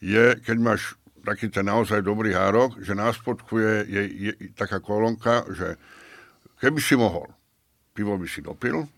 [0.01, 4.81] je, keď máš taký ten naozaj dobrý hárok, že na spodku je, je, je taká
[4.81, 5.77] kolónka, že
[6.62, 7.29] keby si mohol,
[7.93, 8.89] pivo by si dopil,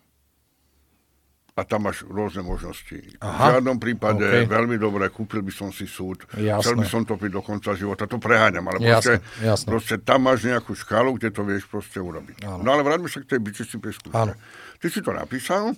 [1.52, 2.96] a tam máš rôzne možnosti.
[3.20, 3.28] Aha.
[3.28, 4.48] V žiadnom prípade okay.
[4.48, 6.64] veľmi dobre, kúpil by som si súd, jasné.
[6.64, 9.68] chcel by som to piť do konca života, to preháňam, ale jasné, proste, jasné.
[9.68, 12.48] proste tam máš nejakú škálu, kde to vieš proste urobiť.
[12.48, 12.64] Áno.
[12.64, 14.32] No ale vráťme sa k tej byčisti skúške.
[14.80, 15.76] Ty si to napísal,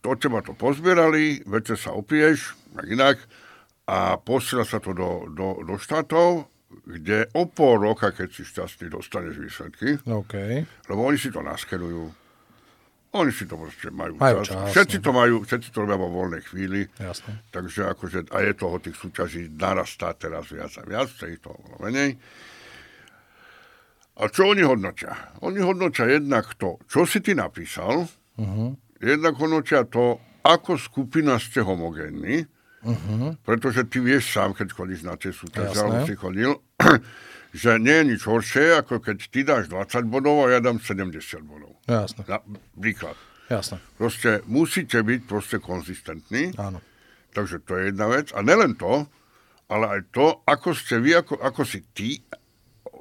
[0.00, 3.16] od teba to pozbierali, večer sa opiješ, tak inak,
[3.90, 6.46] a posiela sa to do, do, do štátov,
[6.86, 9.98] kde o pol roka, keď si šťastný, dostaneš výsledky.
[10.06, 10.62] Okay.
[10.86, 12.19] Lebo oni si to naskedujú
[13.10, 14.54] oni si to proste majú, majú čas.
[14.54, 14.70] čas.
[14.70, 16.86] Všetci to majú, všetci to robia vo voľnej chvíli.
[16.94, 17.42] Jasne.
[17.50, 21.58] Takže akože, a je toho tých súťaží narastá teraz viac a viac, to je toho
[21.82, 22.14] menej.
[24.20, 25.16] A čo oni hodnotia?
[25.42, 28.06] Oni hodnotia jednak to, čo si ty napísal,
[28.38, 28.70] uh-huh.
[29.00, 32.44] jednak hodnotia to, ako skupina ste homogénni,
[32.84, 33.34] uh-huh.
[33.42, 36.52] pretože ty vieš sám, keď chodíš na tie súťaže, alebo si chodil,
[37.50, 41.18] že nie je nič horšie, ako keď ty dáš 20 bodov a ja dám 70
[41.42, 41.74] bodov.
[41.90, 42.22] Jasne.
[42.30, 42.38] Na,
[42.78, 43.18] príklad.
[43.50, 43.82] Jasne.
[43.98, 46.54] Proste musíte byť proste konzistentní.
[46.54, 46.78] Áno.
[47.34, 48.30] Takže to je jedna vec.
[48.34, 49.06] A nelen to,
[49.70, 52.22] ale aj to, ako ste vy, ako, ako si ty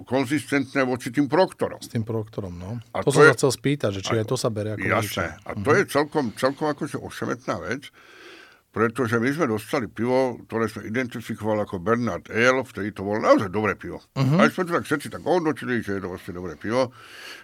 [0.05, 1.81] konzistentné voči tým proktorom.
[1.81, 2.79] S tým proktorom, no.
[2.95, 4.85] A to, to som je, sa chcel spýtať, že či aj to sa berie ako
[4.85, 5.27] Jasné.
[5.43, 5.77] A to uh-huh.
[5.77, 7.91] je celkom, celkom akože ošemetná vec,
[8.79, 13.51] pretože my sme dostali pivo, ktoré sme identifikovali ako Bernard Ale, vtedy to bolo naozaj
[13.51, 13.99] dobré pivo.
[14.15, 14.39] Uh-huh.
[14.39, 16.95] Aj sme to tak všetci tak hodnotili, že je to vlastne dobré pivo.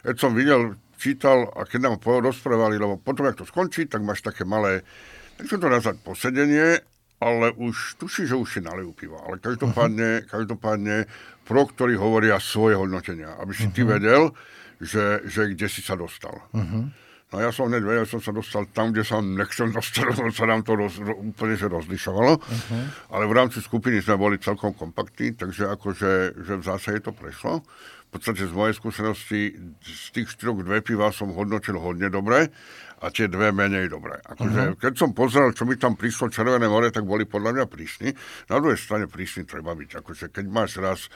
[0.08, 4.24] Keď som videl, čítal a keď nám rozprávali, lebo potom, ak to skončí, tak máš
[4.24, 4.88] také malé,
[5.36, 6.80] tak som to nazvať posedenie,
[7.20, 9.20] ale už tuší, že už si nalejú pivo.
[9.20, 10.32] Ale každopádne, uh-huh.
[10.32, 11.12] každopádne
[11.44, 13.76] ktorý hovoria svoje hodnotenia, aby si uh-huh.
[13.76, 14.32] ty vedel,
[14.80, 16.40] že, že kde si sa dostal.
[16.56, 16.88] Uh-huh.
[17.34, 20.46] No ja som hneď vedel, som sa dostal tam, kde som nechcel dostať, lebo sa
[20.46, 22.38] nám to roz, úplne že rozlišovalo.
[22.38, 22.84] Uh-huh.
[23.12, 27.66] Ale v rámci skupiny sme boli celkom kompaktní, takže akože že v zásade to prešlo.
[28.06, 29.40] V podstate z mojej skúsenosti
[29.84, 32.54] z tých štyroch dve piva som hodnotil hodne dobre
[33.02, 34.20] a tie dve menej dobré.
[34.24, 34.80] Akože, uh-huh.
[34.80, 38.16] Keď som pozrel, čo mi tam prišlo Červené more, tak boli podľa mňa prísni.
[38.48, 39.90] Na druhej strane prísni treba byť.
[40.00, 41.12] Akože, keď máš raz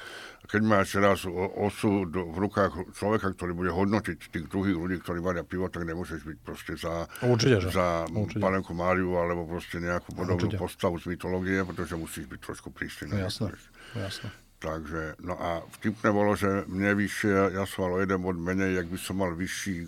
[0.49, 1.27] keď máš raz
[1.59, 6.23] osud v rukách človeka, ktorý bude hodnotiť tých druhých ľudí, ktorí varia pivo, tak nemôžeš
[6.23, 8.07] byť proste za, Určite, za
[8.39, 10.57] panenku Máriu alebo proste nejakú podobnú Určite.
[10.57, 13.13] postavu z mytológie, pretože musíš byť trošku prísny.
[13.13, 13.51] No, jasné,
[13.93, 14.31] jasné.
[14.59, 18.87] Takže, no a vtipné bolo, že mne vyššie, ja som mal jeden bod menej, jak
[18.91, 19.87] by som mal vyšší,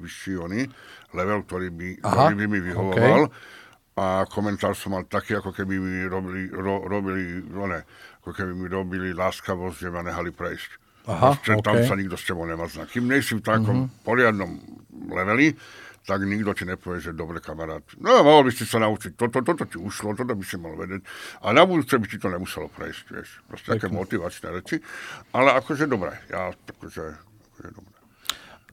[0.00, 0.60] vyšší oni,
[1.12, 3.20] level, ktorý by, Aha, ktorý by mi vyhovoval.
[3.28, 3.58] Okay.
[4.00, 7.84] A komentár som mal taký, ako keby mi robili, ro, robili no ne,
[8.24, 10.70] ako keby mi robili láskavosť, že ma nehali prejsť.
[11.10, 11.64] Aha, Proste, okay.
[11.64, 12.64] Tam sa nikto s tebou nemá.
[12.68, 14.04] Kým nejsi v takom mm-hmm.
[14.04, 14.50] poriadnom
[15.10, 15.52] leveli,
[16.04, 17.84] tak nikto ti nepovie, že dobre kamarát.
[18.00, 21.04] No mohol by si sa naučiť, toto, toto ti ušlo, toto by si mal vedieť.
[21.44, 23.28] A na budúce by ti to nemuselo prejsť, vieš.
[23.48, 24.80] Proste také motivačné reči.
[25.36, 27.04] Ale akože dobre, ja akože,
[27.52, 27.99] akože dobre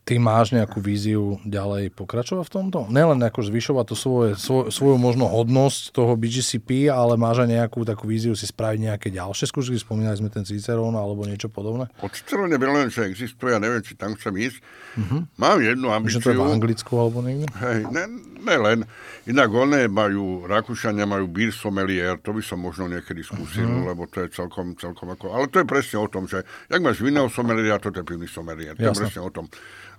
[0.08, 2.80] ty máš nejakú víziu ďalej pokračovať v tomto?
[2.88, 7.84] Nelen ako zvyšovať to svoje, svoj, svoju možno hodnosť toho BGCP, ale máš aj nejakú
[7.84, 9.76] takú víziu si spraviť nejaké ďalšie skúšky?
[9.76, 11.92] Spomínali sme ten Cicerón alebo niečo podobné?
[12.00, 14.58] O Ciceróne len, že existuje, ja neviem, či tam chcem ísť.
[14.96, 15.28] Uh-huh.
[15.36, 16.24] Mám jednu ambíciu.
[16.24, 17.48] Že to je v Anglicku alebo niekde?
[17.60, 18.04] Hej, ne,
[18.40, 18.80] ne len.
[19.28, 23.92] Inak one majú, Rakúšania majú beer sommelier, to by som možno niekedy skúsil, uh-huh.
[23.92, 25.36] lebo to je celkom, celkom ako...
[25.36, 28.72] Ale to je presne o tom, že jak máš vinného sommeliera, to je pivný sommelier.
[28.80, 29.52] To je presne o tom.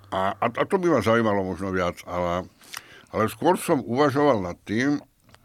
[0.09, 2.48] A, a, a to by ma zaujímalo možno viac, ale,
[3.12, 4.96] ale skôr som uvažoval nad tým,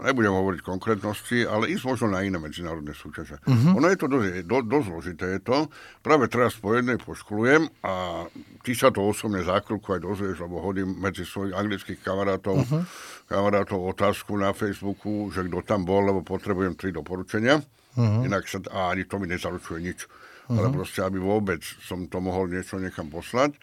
[0.04, 3.40] nebudem hovoriť konkrétnosti, ale ísť možno na iné medzinárodné súťaže.
[3.46, 3.78] Uh-huh.
[3.80, 5.26] Ono je to dosť, do, dosť zložité.
[5.38, 5.58] Je to.
[6.04, 8.26] Práve teraz po jednej poškolujem a
[8.66, 12.84] ty sa to osobne zákrutku aj dozvieš, lebo hodím medzi svojich anglických kamarátov, uh-huh.
[13.32, 17.64] kamarátov otázku na Facebooku, že kto tam bol, lebo potrebujem tri doporučenia.
[17.94, 18.26] Uh-huh.
[18.28, 20.00] Inak sa, a ani to mi nezaručuje nič.
[20.04, 20.58] Uh-huh.
[20.60, 23.56] Ale proste, aby vôbec som to mohol niečo niekam poslať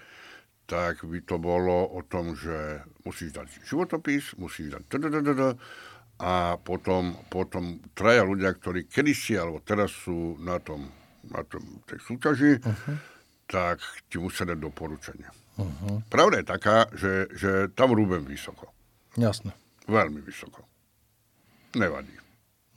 [0.70, 4.86] tak by to bolo o tom, že musíš dať životopis, musíš dať
[6.20, 10.92] a potom, potom traja ľudia, ktorí kedysi alebo teraz sú na tom,
[11.24, 12.96] na tom tej súťaži, uh-huh.
[13.48, 13.80] tak
[14.12, 15.28] ti musia dať doporučenie.
[15.56, 16.04] Uh-huh.
[16.12, 18.68] Pravda je taká, že, že tam rúbem vysoko.
[19.16, 19.56] Jasne.
[19.88, 20.60] Veľmi vysoko.
[21.72, 22.19] Nevadí.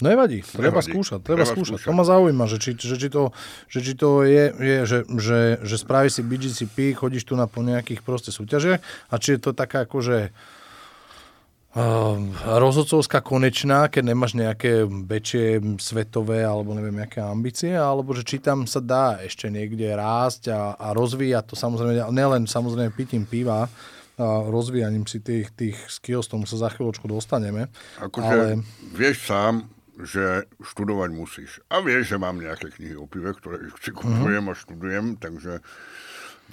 [0.04, 0.91] Nevadí, treba Nevadí.
[0.91, 1.80] skúšať, treba, treba skúšať.
[1.80, 1.88] skúšať.
[1.88, 3.32] To ma zaujíma, že či, že či to,
[3.72, 7.64] že či to je, je že, že, že spraví si BGCP, chodíš tu na po
[7.64, 12.18] nejakých proste súťažiach a či je to taká akože uh,
[12.60, 18.68] rozhodcovská konečná, keď nemáš nejaké väčšie svetové alebo neviem, aké ambície, alebo že či tam
[18.68, 23.72] sa dá ešte niekde rásť a, a rozvíjať to samozrejme, nelen samozrejme pitím piva,
[24.14, 27.66] a rozvíjaním si tých, tých skills, tomu sa za chvíľočku dostaneme.
[27.97, 28.62] Akože ale...
[28.93, 29.66] vieš sám,
[30.02, 31.62] že študovať musíš.
[31.70, 33.98] A vieš, že mám nejaké knihy o pive, ktoré si mhm.
[33.98, 35.62] kupujem a študujem, takže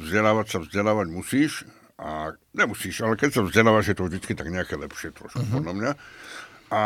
[0.01, 1.65] vzdelávať sa vzdelávať musíš
[2.01, 5.61] a nemusíš, ale keď sa vzdelávaš, je to vždy tak nejaké lepšie trošku, uh-huh.
[5.61, 5.93] podľa mňa.
[6.73, 6.83] A,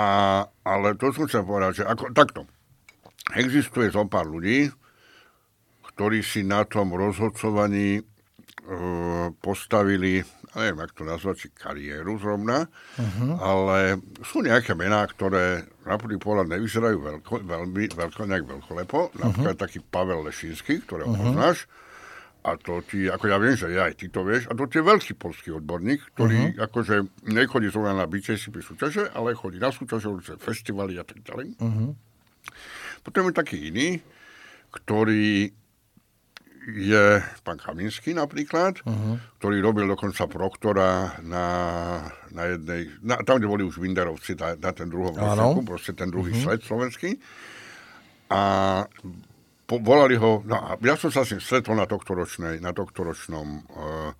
[0.66, 2.50] ale to som chcel povedať, že ako, takto.
[3.38, 4.74] Existuje zo pár ľudí,
[5.94, 8.02] ktorí si na tom rozhodcovaní e,
[9.38, 10.26] postavili
[10.60, 13.34] neviem, ak to nazvať, či kariéru zrovna, uh-huh.
[13.42, 18.98] ale sú nejaké mená, ktoré na prvý pohľad nevyzerajú veľko, veľmi, veľko, nejak veľkolepo.
[19.10, 19.18] Uh-huh.
[19.18, 21.34] Napríklad taký Pavel Lešínsky, ktorého uh-huh.
[21.34, 21.66] poznáš.
[22.44, 24.84] A to ti, ako ja viem, že ja aj ty to vieš, a to je
[24.84, 26.68] veľký polský odborník, ktorý uh-huh.
[26.68, 28.20] akože nechodí zrovna na pri
[28.60, 30.12] súťaže, ale chodí na súťaže,
[30.44, 31.56] festivaly a tak ďalej.
[31.56, 31.96] Uh-huh.
[33.00, 33.88] Potom je taký iný,
[34.68, 35.56] ktorý
[36.64, 39.20] je pán Kaminský napríklad, uh-huh.
[39.40, 41.46] ktorý robil dokonca proktora na,
[42.32, 46.08] na jednej, na, tam, kde boli už Winderovci, na, na ten druhom rozseku, proste ten
[46.08, 46.56] druhý uh-huh.
[46.56, 47.10] sled slovenský.
[48.32, 48.40] A
[49.64, 54.10] po, volali ho, no ja som sa s ním stretol na tohtoročnej, na tohtoročnom uh,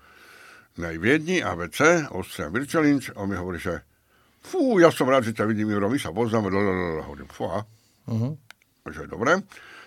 [0.75, 3.85] na Viedni, ABC, Austrian Virčelinč, on mi hovorí, že
[4.45, 6.51] fú, ja som rád, že ťa vidím, Juro, my sa poznáme,
[7.05, 8.33] hovorím, fú, uh-huh.
[8.91, 9.41] že dobre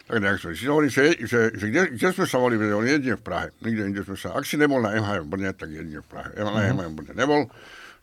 [0.07, 3.19] tak nejak sme si hovorili, že, že, že kde, kde, sme sa volili, on jedine
[3.19, 3.47] v Prahe.
[3.59, 6.31] Nikde inde sme sa, ak si nebol na MHM Brne, tak jedine v Prahe.
[6.39, 6.71] Na uh-huh.
[6.79, 7.51] MHM Brne nebol,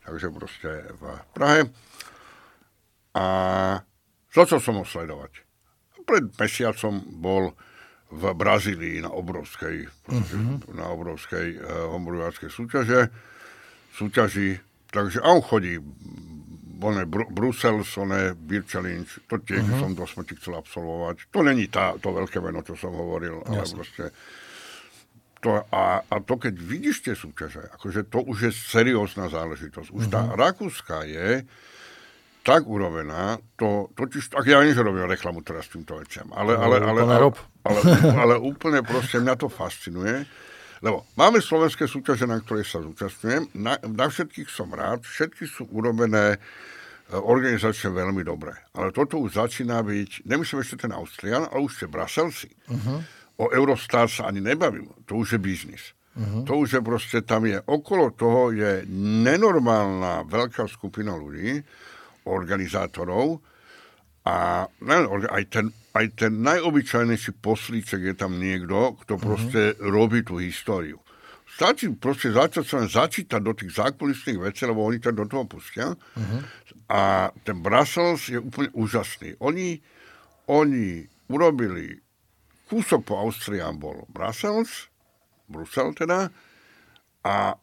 [0.04, 1.02] takže proste v
[1.32, 1.60] Prahe.
[3.16, 3.24] A
[4.28, 5.32] začal som ho sledovať.
[6.04, 7.56] Pred mesiacom bol
[8.12, 10.76] v Brazílii na obrovskej, uh-huh.
[10.76, 13.08] na obrovskej uh, súťaže,
[13.96, 14.60] súťaži.
[14.92, 15.80] Takže on chodí
[16.80, 18.34] oné Br- Brussels, oné
[18.66, 19.80] Challenge, to tiež uh-huh.
[19.80, 21.30] som do smrti chcel absolvovať.
[21.30, 23.76] To není tá, to veľké meno, čo som hovoril, ale Jasne.
[23.78, 24.04] proste
[25.44, 29.92] to, a, a to, keď vidíš tie súťaže, akože to už je seriózna záležitosť.
[29.92, 30.14] Už uh-huh.
[30.14, 31.44] tá Rakúska je
[32.44, 37.00] tak urobená, to totiž, tak ja nič robím reklamu teraz týmto veciam, ale, ale, ale,
[37.00, 37.28] ale, ale,
[37.64, 37.80] ale,
[38.20, 40.28] ale úplne proste mňa to fascinuje,
[40.84, 45.64] lebo máme slovenské súťaže, na ktoré sa zúčastňujem, na, na všetkých som rád, všetky sú
[45.72, 46.38] urobené e,
[47.16, 48.52] organizačne veľmi dobre.
[48.76, 52.52] Ale toto už začína byť, nemyslím ešte ten Austrian, ale už ste Bruselsi.
[52.68, 53.00] Uh-huh
[53.36, 54.90] o Eurostar sa ani nebavím.
[55.06, 55.94] To už je biznis.
[56.14, 56.46] Uh-huh.
[56.46, 58.86] To už je proste, tam je, okolo toho je
[59.26, 61.58] nenormálna veľká skupina ľudí,
[62.24, 63.42] organizátorov
[64.24, 64.64] a
[65.28, 69.88] aj ten, aj ten najobyčajnejší poslíček je tam niekto, kto proste uh-huh.
[69.94, 70.98] robí tú históriu.
[71.46, 75.94] Stačí proste začať sa začítať do tých zákulisných vecí, lebo oni to do toho pustia.
[75.94, 76.40] Uh-huh.
[76.90, 79.38] A ten Brussels je úplne úžasný.
[79.38, 79.78] Oni,
[80.50, 82.02] oni urobili
[82.66, 84.90] kúsok po Austriám bol Brussels,
[85.46, 86.32] Brusel teda,
[87.22, 87.54] a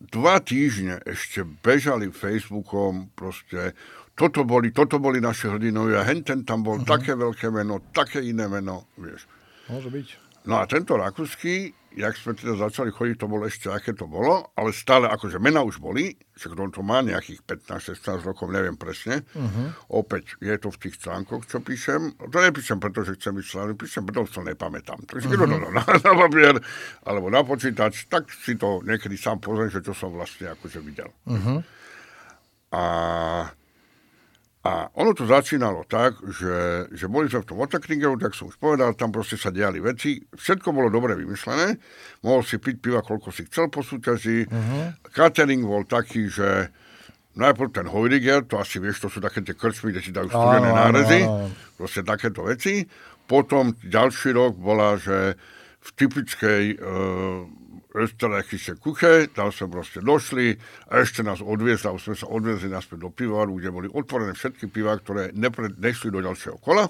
[0.00, 3.76] dva týždne ešte bežali Facebookom proste,
[4.20, 6.84] toto boli, toto boli naše hrdinovia, hen ten tam bol, uh-huh.
[6.84, 9.24] také veľké meno, také iné meno, vieš.
[9.72, 10.08] Môže byť.
[10.44, 14.54] No a tento rakúsky jak sme teda začali chodiť, to bolo ešte, aké to bolo,
[14.54, 19.26] ale stále, akože mena už boli, však on to má nejakých 15-16 rokov, neviem presne.
[19.34, 19.74] Uh-huh.
[19.98, 22.14] Opäť je to v tých článkoch, čo píšem.
[22.14, 25.02] To nepíšem, pretože chcem byť slavný, píšem, pretože to nepamätám.
[25.02, 25.50] Takže uh-huh.
[25.50, 26.54] no, no, na, na papier
[27.02, 31.10] alebo na počítač, tak si to niekedy sám pozriem, že čo som vlastne akože videl.
[31.26, 31.58] Uh-huh.
[32.70, 32.84] A
[34.60, 38.60] a ono to začínalo tak, že, že boli sme v tom Otakringeru, tak som už
[38.60, 40.20] povedal, tam proste sa diali veci.
[40.20, 41.80] Všetko bolo dobre vymyslené.
[42.20, 44.44] Mohol si piť piva, koľko si chcel po súťaži.
[44.44, 44.92] Uh-huh.
[45.16, 46.68] Catering bol taký, že
[47.40, 50.68] najprv ten Heuriger, to asi vieš, to sú také tie krčmy, kde si dajú studené
[50.76, 51.24] nárezy.
[51.80, 52.84] Proste takéto veci.
[53.24, 55.40] Potom ďalší rok bola, že
[55.80, 57.48] v typickej uh,
[57.94, 60.54] österreichische Kuche, tam sme proste došli
[60.90, 64.70] a ešte nás odviezli, a sme sa odviezli naspäť do pivaru, kde boli otvorené všetky
[64.70, 66.86] piva, ktoré nepre, nešli do ďalšieho kola.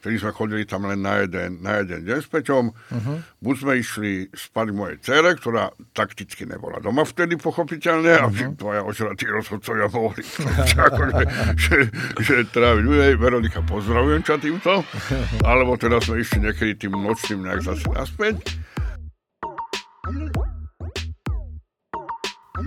[0.00, 2.72] Vtedy sme chodili tam len na jeden, na jeden deň s Peťom.
[2.72, 3.16] Uh-huh.
[3.44, 8.32] Buď sme išli spať mojej cere, ktorá takticky nebola doma vtedy pochopiteľne, uh-huh.
[8.32, 10.24] aby tvoja ožratí rozhodcovia mohli
[10.88, 11.22] akože,
[11.60, 11.78] že,
[12.16, 13.12] že tráviť ľudí.
[13.20, 14.72] Veronika, pozdravujem ťa týmto.
[15.52, 18.56] Alebo teda sme išli niekedy tým nočným nejak zase naspäť.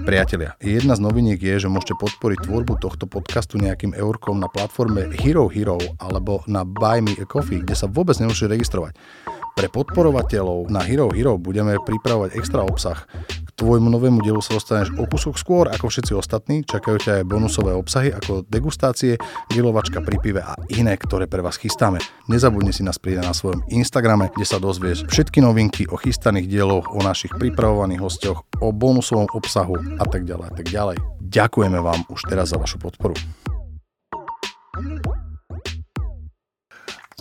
[0.03, 5.07] Priatelia, jedna z noviniek je, že môžete podporiť tvorbu tohto podcastu nejakým eurkom na platforme
[5.15, 8.99] Hero Hero alebo na Buy Me a Coffee, kde sa vôbec nemusíte registrovať.
[9.53, 13.05] Pre podporovateľov na Hero Hero budeme pripravovať extra obsah.
[13.53, 16.65] Tvojmu novému dielu sa dostaneš o kúsok skôr ako všetci ostatní.
[16.65, 19.21] Čakajú ťa aj bonusové obsahy ako degustácie,
[19.53, 22.01] grilovačka pri pive a iné, ktoré pre vás chystáme.
[22.25, 26.89] Nezabudni si nás pridať na svojom Instagrame, kde sa dozvieš všetky novinky o chystaných dieloch,
[26.89, 30.97] o našich pripravovaných hostoch, o bonusovom obsahu a tak ďalej a tak ďalej.
[31.21, 33.13] Ďakujeme vám už teraz za vašu podporu.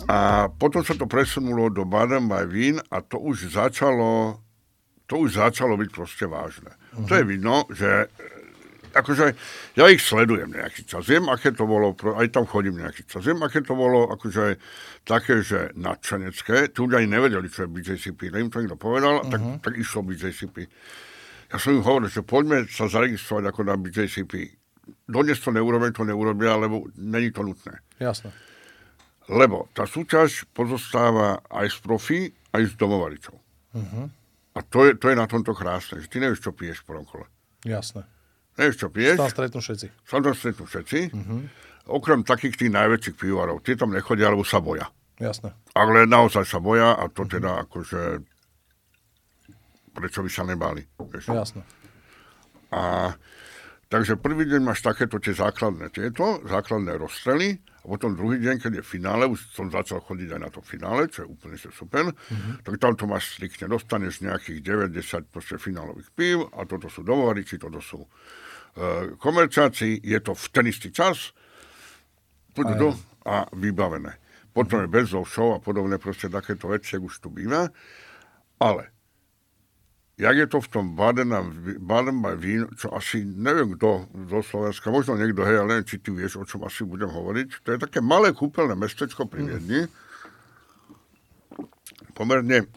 [0.09, 4.42] A potom sa to presunulo do Baden by Wien a to už začalo,
[5.13, 6.73] to už začalo byť proste vážne.
[6.73, 7.05] Uh-huh.
[7.05, 8.09] To je vidno, že
[8.97, 9.25] akože
[9.77, 11.05] ja ich sledujem nejaký čas.
[11.05, 13.21] Viem, aké to bolo, aj tam chodím nejaký čas.
[13.21, 14.57] Viem, aké to bolo akože
[15.05, 16.73] také, že nadšenecké.
[16.73, 18.33] Tu ľudia ani nevedeli, čo je BJCP.
[18.33, 19.29] Ne im to niekto povedal, uh-huh.
[19.29, 19.57] tak, mhm.
[19.61, 20.65] tak išlo BJCP.
[21.53, 24.33] Ja som im hovoril, že poďme sa zaregistrovať ako na BJCP.
[25.05, 27.85] Dodnes to neurobia, to neurobia, lebo není to nutné.
[28.01, 28.33] Jasné.
[29.29, 33.37] Lebo tá súťaž pozostáva aj z profi, aj z domovaričov.
[33.77, 34.09] Uh-huh.
[34.53, 37.05] A to je, to je na tomto krásne, že ty nevieš, čo piješ v prvom
[37.09, 37.25] kole.
[37.65, 38.05] Jasné.
[38.53, 39.17] Nevieš, čo piješ.
[39.17, 39.87] Tam stretnú všetci.
[40.05, 40.99] Sa tam stretnú všetci.
[41.09, 41.41] Uh-huh.
[41.89, 43.65] Okrem takých tých najväčších pivovarov.
[43.65, 44.93] Tí tam nechodia, alebo sa boja.
[45.17, 45.57] Jasné.
[45.73, 47.33] Ale naozaj sa boja a to uh-huh.
[47.33, 48.01] teda akože
[49.93, 50.81] prečo by sa nebali.
[50.97, 51.33] Vieš?
[51.33, 51.61] Jasné.
[52.73, 53.13] A
[53.93, 58.81] takže prvý deň máš takéto tie základné tieto, základné rozstrely a potom druhý deň, keď
[58.81, 62.65] je finále, už som začal chodiť aj na to finále, čo je úplne super, mm-hmm.
[62.65, 63.69] tak tam to máš striktne.
[63.69, 70.19] Dostaneš nejakých 90 proste finálových pív a toto sú domovariči, toto sú uh, komerčáci, je
[70.25, 71.29] to v ten istý čas
[72.57, 72.97] do,
[73.29, 74.17] a vybavené.
[74.57, 74.89] Potom mm-hmm.
[74.89, 77.69] je bez show a podobné proste takéto veci, už tu býva.
[78.57, 78.92] Ale
[80.17, 81.33] jak je to v tom Baden,
[81.81, 85.97] Baden by Vín, čo asi neviem kto zo Slovenska, možno niekto, hej, ale neviem, či
[85.97, 87.65] ty vieš, o čom asi budem hovoriť.
[87.65, 89.89] To je také malé kúpeľné mestečko pri Viedni.
[92.13, 92.69] Pomerne,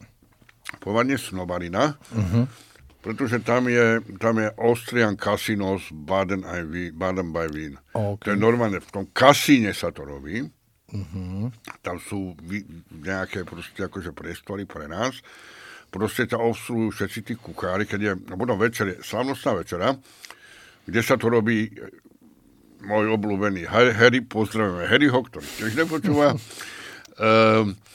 [0.81, 2.01] pomerne snobarina.
[2.17, 2.49] Uh-huh.
[3.05, 6.43] Pretože tam je, tam je Austrian Casinos Baden,
[6.97, 7.77] Baden by Wien.
[7.93, 8.19] Okay.
[8.25, 10.41] To je normálne, v tom kasíne sa to robí.
[10.91, 11.53] Uh-huh.
[11.85, 12.33] Tam sú
[12.91, 15.21] nejaké proste akože priestory pre nás.
[15.91, 19.97] Proste ťa obsluhujú všetci tí kuchári, keď je, no potom večer je slavnostná večera,
[20.85, 21.71] kde sa to robí e,
[22.85, 26.37] môj obľúbený Harry, pozdravujeme Harryho, ktorý tiež nepočúva.
[27.17, 27.75] um,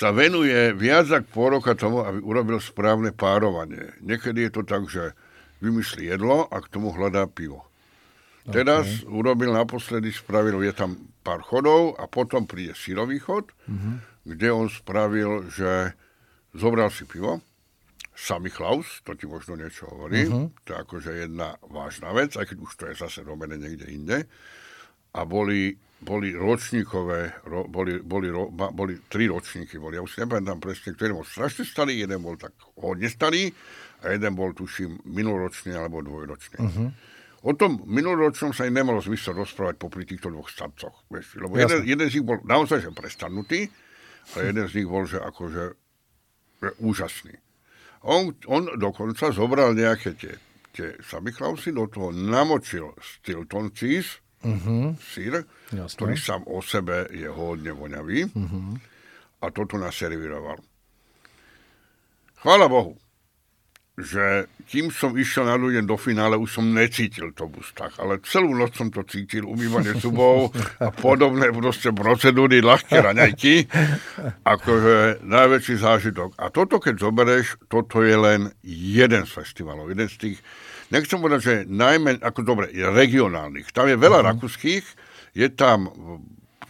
[0.00, 3.92] sa venuje viac ako pol roka tomu, aby urobil správne párovanie.
[4.00, 5.12] Niekedy je to tak, že
[5.60, 7.68] vymyslí jedlo a k tomu hľadá pivo.
[8.48, 8.64] Okay.
[8.64, 14.24] Teraz urobil naposledy, spravil, je tam pár chodov a potom príde sírový chod, mm-hmm.
[14.24, 15.92] kde on spravil, že
[16.54, 17.40] zobral si pivo,
[18.14, 20.52] Sammy Klaus, to ti možno niečo hovorí, uh-huh.
[20.66, 24.28] to je akože jedna vážna vec, aj keď už to je zase robené niekde inde.
[25.16, 30.56] A boli boli ročníkové, ro, boli, boli, ro, boli tri ročníky, boli, ja už nepamätám
[30.56, 33.52] presne, ktorý bol strašne starý, jeden bol tak hodne starý
[34.00, 36.56] a jeden bol, tuším, minuloročný alebo dvojročný.
[36.56, 36.88] Uh-huh.
[37.44, 41.04] O tom minuloročnom sa aj nemalo zmysel rozprávať popri týchto dvoch starcoch.
[41.12, 43.68] Vieš, lebo jeden, jeden z nich bol naozaj že prestanutý,
[44.36, 45.64] ale jeden z nich bol, že akože že
[46.80, 47.34] úžasný.
[48.04, 50.34] On, on dokonca zobral nejaké tie,
[50.72, 50.96] tie
[51.36, 54.96] Klausy, do toho namočil Stilton cheese, uh-huh.
[54.96, 55.96] sír, Jasne.
[55.96, 58.72] ktorý sám o sebe je hodne voňavý uh-huh.
[59.44, 60.60] a toto naservíroval.
[62.40, 62.96] Chvála Bohu,
[64.00, 68.22] že kým som išiel na ľudem do finále, už som necítil to v ústach, ale
[68.22, 73.66] celú noc som to cítil, umývanie zubov a podobné proste procedúry, ľahké raňajky,
[74.46, 76.38] akože najväčší zážitok.
[76.38, 80.38] A toto, keď zoberieš, toto je len jeden z festivalov, jeden z tých
[80.94, 83.70] nechcem povedať, že najmä, ako dobre, je regionálnych.
[83.74, 84.30] Tam je veľa uh-huh.
[84.34, 84.86] rakúskych,
[85.34, 85.90] je tam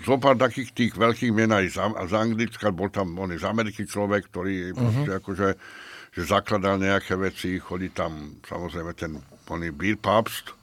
[0.00, 3.84] zo pár takých tých veľkých mien aj z, z Anglicka, bol tam on z Ameriky
[3.84, 5.20] človek, ktorý uh-huh.
[5.20, 5.48] akože
[6.10, 9.18] že zakladal nejaké veci, chodí tam samozrejme ten
[9.50, 10.54] oný Beer Pabst,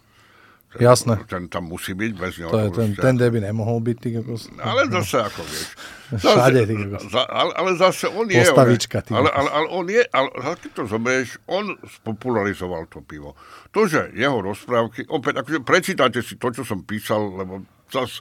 [0.75, 1.15] Jasné.
[1.31, 2.51] Ten tam musí byť, bez neho.
[2.51, 3.97] To je ten, ten by nemohol byť.
[3.97, 4.31] Ty, ako...
[4.59, 5.67] Ale zase, ako vieš.
[6.11, 6.73] Zase, Všade, ty,
[7.07, 8.43] za, ale, ale zase on je...
[8.43, 10.27] Postavička, ty, ale, ale, ale, on je, ale
[10.59, 13.39] keď to zoberieš, on spopularizoval to pivo.
[13.71, 18.19] To, že jeho rozprávky, opäť, akože prečítate si to, čo som písal, lebo zas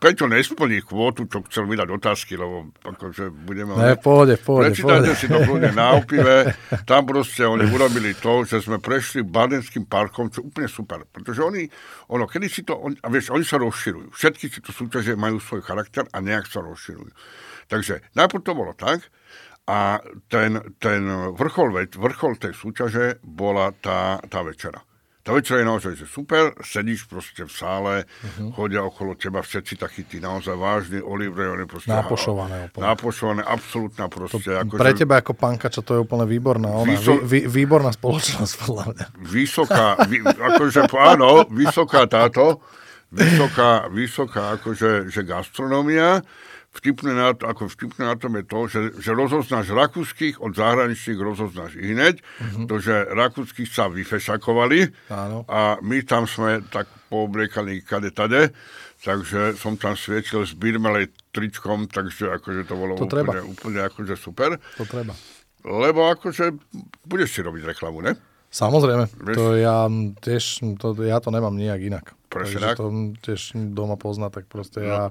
[0.00, 3.76] Peťo nesplní kvótu, čo chcel vydať otázky, lebo akože budeme...
[3.76, 6.56] Ne, pohode, pohode, Prečítajte si to kľudne na opive.
[6.88, 11.04] Tam proste oni urobili to, že sme prešli Badenským parkom, čo úplne super.
[11.04, 11.68] Pretože oni,
[12.08, 14.16] ono, kedy si to, on, a vieš, oni sa rozširujú.
[14.16, 17.12] Všetky to súťaže majú svoj charakter a nejak sa rozširujú.
[17.68, 19.04] Takže najprv to bolo tak,
[19.70, 21.06] a ten, ten
[21.38, 24.82] vrchol, vrchol tej súťaže bola tá, tá večera.
[25.30, 28.54] Večera je naozaj že super, sedíš proste v sále, uh-huh.
[28.54, 31.90] chodia okolo teba všetci takí tí naozaj vážni, olivre, proste...
[31.90, 32.70] Nápošované.
[32.70, 32.82] Úplne.
[32.82, 34.50] Nápošované, absolútna proste.
[34.50, 34.98] To, ako, pre že...
[35.06, 35.32] teba ako
[35.70, 37.22] čo to je úplne výborná, ona, Vyso...
[37.22, 39.06] vý, výborná spoločnosť, podľa mňa.
[39.24, 42.60] Vysoká, vy, akože, áno, vysoká táto,
[43.10, 46.22] vysoká, vysoká akože že gastronomia,
[46.70, 51.18] vtipné na, to, ako vtipné na tom je to, že, že rozoznáš rakúskych od zahraničných,
[51.18, 52.66] rozoznáš i hneď, uh-huh.
[52.70, 55.42] to, že rakúskych sa vyfešakovali Áno.
[55.50, 58.54] a my tam sme tak poobliekaní kade tade,
[59.02, 63.32] takže som tam svietil s birmelej tričkom, takže akože to bolo to úplne, treba.
[63.42, 64.54] úplne akože super.
[64.78, 65.18] To treba.
[65.66, 66.54] Lebo akože
[67.04, 68.14] budeš si robiť reklamu, ne?
[68.50, 69.36] Samozrejme, Vieš?
[69.38, 69.86] to ja
[70.22, 70.42] tiež,
[70.78, 72.06] to, ja to nemám nijak inak.
[72.30, 72.86] Presne Takže to
[73.26, 73.40] tiež
[73.74, 74.86] doma pozná, tak proste no.
[74.86, 75.02] ja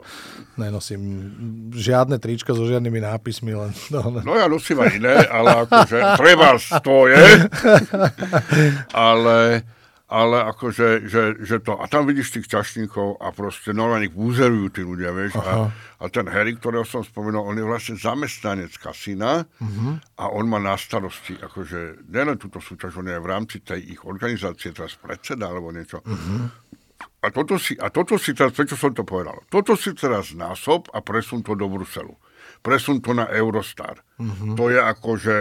[0.55, 1.35] nenosím
[1.75, 3.51] žiadne trička so žiadnymi nápismi.
[3.51, 7.23] Len, no, no ja nosím aj iné, ale akože treba to je.
[8.95, 9.67] ale
[10.09, 14.73] ale akože, že, že to, a tam vidíš tých čašníkov a proste normálne ich buzerujú
[14.73, 19.45] tí ľudia, vieš, a, a ten Harry, ktorého som spomenul, on je vlastne zamestnanec kasína
[19.45, 20.01] uh-huh.
[20.17, 24.01] a on má na starosti, akože, nielen túto súťaž, on je v rámci tej ich
[24.01, 26.01] organizácie teraz predseda alebo niečo.
[26.01, 26.49] Uh-huh.
[27.19, 30.87] A toto si, a toto si teraz, prečo som to povedal, toto si teraz násob
[30.95, 32.15] a presun to do Bruselu.
[32.63, 33.99] Presun to na Eurostar.
[34.19, 34.55] Uh-huh.
[34.55, 35.35] To je akože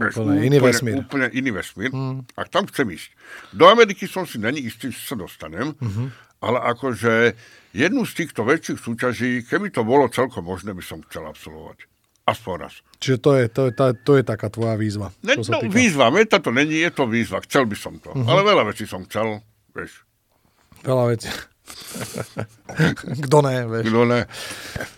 [0.00, 0.96] Úplne, iný vesmír.
[1.04, 1.92] Úplne iný vesmír.
[1.92, 2.24] Mm.
[2.32, 3.12] A tam chcem ísť.
[3.52, 6.06] Do Ameriky som si není istý, že sa dostanem, mm-hmm.
[6.40, 7.36] ale akože
[7.76, 11.84] jednu z týchto väčších súťaží, keby to bolo celkom možné, by som chcel absolvovať.
[12.24, 12.74] Aspoň raz.
[13.02, 15.10] Čiže to je, to je, to, to je taká tvoja výzva.
[15.26, 15.74] Ne, no, týka.
[15.74, 17.42] výzva, meta to není, je to výzva.
[17.44, 18.14] Chcel by som to.
[18.14, 18.30] Mm-hmm.
[18.30, 19.42] Ale veľa vecí som chcel,
[19.74, 20.06] vieš.
[20.84, 21.28] Veľa vecí.
[23.26, 23.84] Kto ne, vieš.
[23.90, 24.20] Kto ne.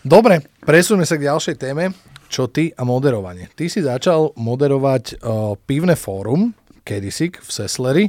[0.03, 1.93] Dobre, presúňme sa k ďalšej téme
[2.33, 3.53] čo ty a moderovanie.
[3.53, 8.05] Ty si začal moderovať uh, pivné fórum, kedysi v Sesleri,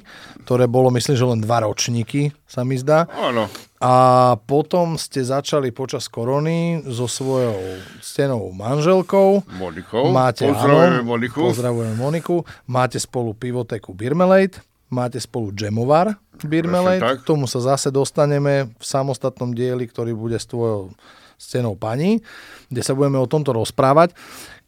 [0.48, 3.06] ktoré bolo, myslím, že len dva ročníky, sa mi zdá.
[3.12, 3.52] Áno.
[3.84, 3.94] A
[4.40, 9.44] potom ste začali počas korony so svojou stenou manželkou.
[9.60, 10.10] Monikou.
[10.16, 11.40] Máte, Pozdravujeme áno, Moniku.
[11.52, 12.36] Pozdravujeme Moniku.
[12.72, 17.22] Máte spolu pivoteku Birmelate, máte spolu Jamovar Birmelate.
[17.22, 20.96] K tomu sa zase dostaneme v samostatnom dieli, ktorý bude s tvojou
[21.38, 22.24] scenou pani,
[22.72, 24.16] kde sa budeme o tomto rozprávať.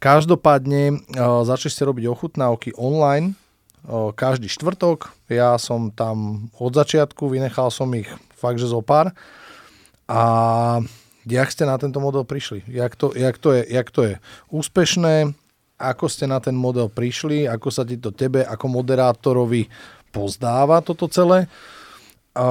[0.03, 3.33] Každopádne uh, začali ste robiť ochutnávky online
[3.87, 5.09] uh, každý štvrtok.
[5.31, 9.15] Ja som tam od začiatku, vynechal som ich fakt, že zo pár.
[10.05, 10.21] A
[11.25, 12.61] jak ste na tento model prišli?
[12.69, 14.13] Jak to, jak to, je, jak to je
[14.53, 15.33] úspešné?
[15.75, 17.49] Ako ste na ten model prišli?
[17.49, 19.67] Ako sa ti to tebe ako moderátorovi
[20.15, 21.51] pozdáva toto celé?
[22.35, 22.47] A,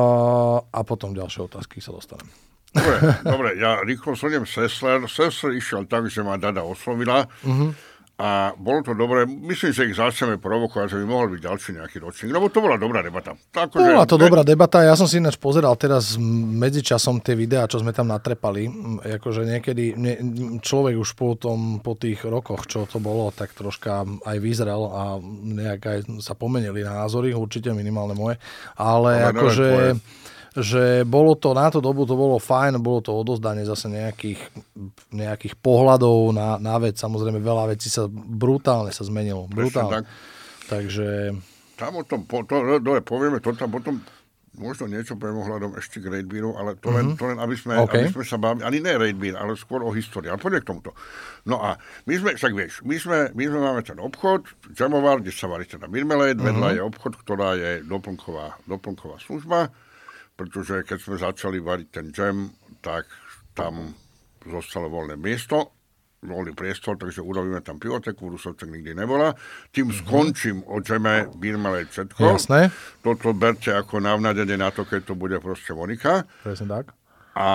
[0.60, 2.28] a potom ďalšie otázky sa dostanem.
[2.74, 5.06] Dobre, dobre, ja rýchlo slniem Sessler.
[5.06, 7.70] Sessler išiel tak, že ma Dada oslovila uh-huh.
[8.24, 9.28] A bolo to dobré.
[9.28, 12.80] Myslím, že ich začneme provokovať, že by mohol byť ďalší nejaký ročník, lebo to bola
[12.80, 13.36] dobrá debata.
[13.52, 17.84] Tak, Bola to dobrá debata, ja som si ináč pozeral teraz medzičasom tie videá, čo
[17.84, 18.64] sme tam natrepali.
[19.20, 20.12] Akože niekedy ne,
[20.64, 25.20] človek už po, tom, po tých rokoch, čo to bolo, tak troška aj vyzrel a
[25.44, 28.40] nejak aj sa pomenili názory, určite minimálne moje.
[28.80, 29.66] Ale, Ale akože...
[29.68, 29.92] tvoje.
[30.54, 34.38] Že bolo to, na tú dobu to bolo fajn, bolo to odozdanie zase nejakých,
[35.10, 36.94] nejakých pohľadov na, na vec.
[36.94, 39.46] Samozrejme veľa vecí sa brutálne sa zmenilo.
[39.46, 39.90] Brutálne.
[39.92, 40.04] tak.
[40.64, 41.34] Takže
[41.74, 43.98] Tam o tom, po, to, dole povieme to tam potom
[44.54, 47.74] možno niečo poviem ohľadom ešte k Raid Beeru, ale to len, to len aby, sme,
[47.74, 47.82] Mhm.
[47.82, 47.94] OK.
[47.96, 50.30] aby sme sa bavili, ani ne Raid Beer, ale skôr o histórii.
[50.30, 50.94] Ale poďme k tomuto.
[51.42, 51.74] No a
[52.04, 55.66] my sme, však vieš, my sme, my sme máme ten obchod, Jamovar, kde sa varí
[55.66, 56.46] teda Mirmelade, Mhm.
[56.46, 59.74] vedľa je obchod, ktorá je doplnková, doplnková služba,
[60.34, 62.50] pretože keď sme začali variť ten jam,
[62.82, 63.06] tak
[63.54, 63.94] tam
[64.44, 65.72] zostalo voľné miesto,
[66.24, 69.36] voľný priestor, takže urobíme tam pivoteku, v Rusovcek nikdy nebola.
[69.70, 72.20] Tým skončím o džeme, Birmelade, všetko.
[72.20, 72.72] Jasné.
[73.04, 76.24] Toto berte ako navnadenie na to, keď to bude proste Monika.
[76.42, 76.84] presne tak.
[77.36, 77.48] A,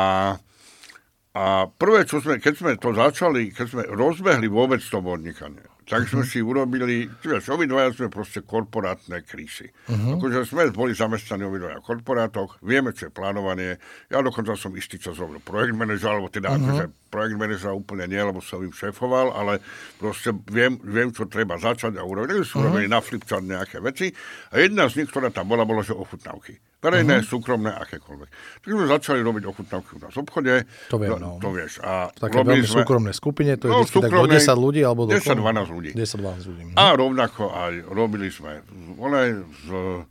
[1.34, 6.06] a prvé, čo sme, keď sme to začali, keď sme rozbehli vôbec to podnikanie, tak
[6.06, 9.74] sme si urobili, vieš, obidvaja sme proste korporátne krísy.
[9.90, 10.22] Uh-huh.
[10.22, 13.82] Akože sme boli zamestnaní obidvaja v korporátoch, vieme, čo je plánovanie.
[14.14, 16.62] Ja dokonca som istý čas robil projekt manažer, alebo teda uh-huh.
[16.62, 19.66] akože projekt manažera úplne nie, lebo som im šéfoval, ale
[19.98, 22.38] proste viem, viem čo treba začať a urobiť.
[22.38, 24.14] Takže sme urobili na flipchart nejaké veci.
[24.54, 26.69] A jedna z nich, ktorá tam bola, bola, že ochutnávky.
[26.80, 28.30] Verejné, súkromné, akékoľvek.
[28.58, 30.66] Tak sme začali robiť ochutnávky u nás v obchode.
[30.88, 31.38] To viem, No, no.
[31.38, 31.78] To vieš.
[31.82, 34.82] A V takej veľmi súkromnej skupine, to je No, vždy tak do súkromnej- 10 ľudí,
[34.82, 35.92] alebo do 10-12 ľudí.
[35.92, 36.64] 10-12 ľudí.
[36.66, 36.76] Mhm.
[36.76, 38.62] A rovnako aj robili sme
[38.96, 40.06] one v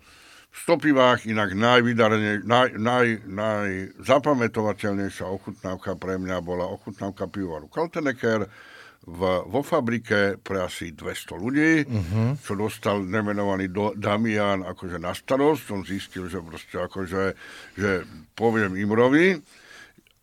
[0.51, 8.49] stopivách, inak najvydarene, naj, naj, najzapamätovateľnejšia ochutnávka pre mňa bola ochutnávka pivovaru Kaltenecker
[9.09, 12.37] v, vo fabrike pre asi 200 ľudí, uh-huh.
[12.37, 15.65] čo dostal nemenovaný do, Damian akože na starosť.
[15.73, 17.23] On zistil, že proste akože,
[17.81, 18.05] že
[18.37, 19.41] poviem Imrovi,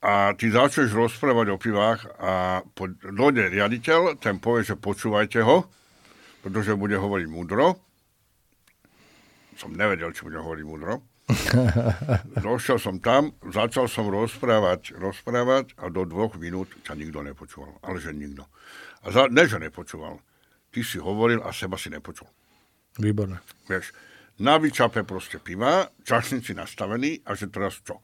[0.05, 5.65] a ty začneš rozprávať o pivách a po, dojde riaditeľ, ten povie, že počúvajte ho,
[6.45, 7.81] pretože bude hovoriť múdro.
[9.57, 11.01] Som nevedel, či bude hovoriť múdro.
[12.45, 17.81] Došiel som tam, začal som rozprávať, rozprávať a do dvoch minút ťa nikto nepočúval.
[17.81, 18.45] Ale že nikto.
[19.01, 20.21] A za, ne, že nepočúval.
[20.69, 22.29] Ty si hovoril a seba si nepočul.
[23.01, 23.41] Výborné.
[23.65, 23.91] Vieš,
[24.37, 28.03] na vyčape proste piva, čašníci nastavení a že teraz čo?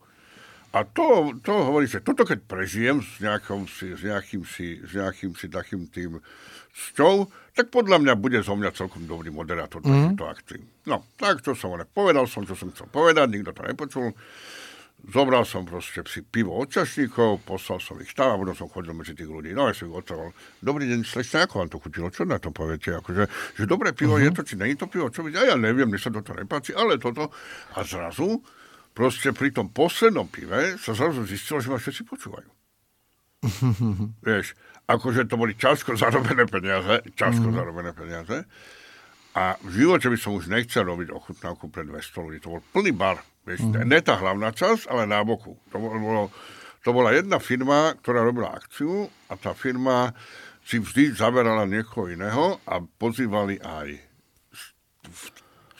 [0.71, 4.95] A to, to hovorí, že toto keď prežijem s, nejakou si, s, nejakým si, s
[4.95, 6.23] nejakým si takým tým
[6.71, 10.15] cťou, tak podľa mňa bude zo mňa celkom dobrý moderátor mm-hmm.
[10.15, 10.61] takýchto akcií.
[10.87, 14.15] No, tak čo som, povedal som, čo som chcel povedať, nikto to nepočul.
[15.01, 18.93] Zobral som proste si pivo od čašníkov, poslal som ich tam a potom som chodil
[18.93, 19.49] medzi tých ľudí.
[19.49, 20.29] No ja som ich otrval.
[20.61, 22.07] Dobrý deň, slečne, ako vám to chutilo?
[22.13, 22.93] Čo na to poviete?
[23.01, 23.25] Akože,
[23.57, 24.29] že dobré pivo uh-huh.
[24.29, 25.09] je to, či je to pivo?
[25.09, 25.33] Čo by...
[25.33, 27.33] Ja, ja neviem, mne sa toto nepáči, ale toto.
[27.73, 28.45] A zrazu,
[28.93, 32.49] proste pri tom poslednom pive sa zrazu zistilo, že ma všetci počúvajú.
[34.29, 34.53] Vieš,
[34.97, 37.55] akože to boli ťažko zarobené peniaze, ťažko mm.
[37.55, 38.37] zarobené peniaze.
[39.31, 42.37] A v živote by som už nechcel robiť ochutnávku pre 200 ľudí.
[42.43, 43.23] To bol plný bar.
[43.47, 43.87] Vieš, mm.
[43.87, 45.55] Ne tá hlavná časť, ale na boku.
[45.71, 46.27] To, bolo,
[46.83, 50.11] to bola jedna firma, ktorá robila akciu a tá firma
[50.67, 54.10] si vždy zaberala niekoho iného a pozývali aj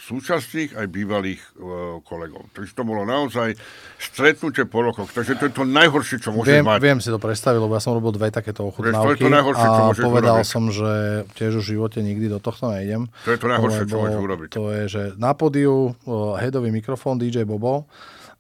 [0.02, 2.50] súčasných aj bývalých uh, kolegov.
[2.58, 3.54] Takže to bolo naozaj
[4.02, 5.14] stretnutie po rokoch.
[5.14, 6.80] Takže to je to najhoršie, čo môžeš Viem, mať.
[6.82, 9.94] viem si to predstaviť, lebo ja som robil dve takéto ochutnávky to najhoršie, čo a
[9.94, 10.50] povedal urobiť.
[10.50, 10.92] som, že
[11.38, 13.14] tiež v živote nikdy do tohto nejdem.
[13.26, 14.50] To je to najhoršie, čo môžeš urobiť.
[14.58, 17.86] To je, že na podiu uh, headový mikrofón DJ Bobo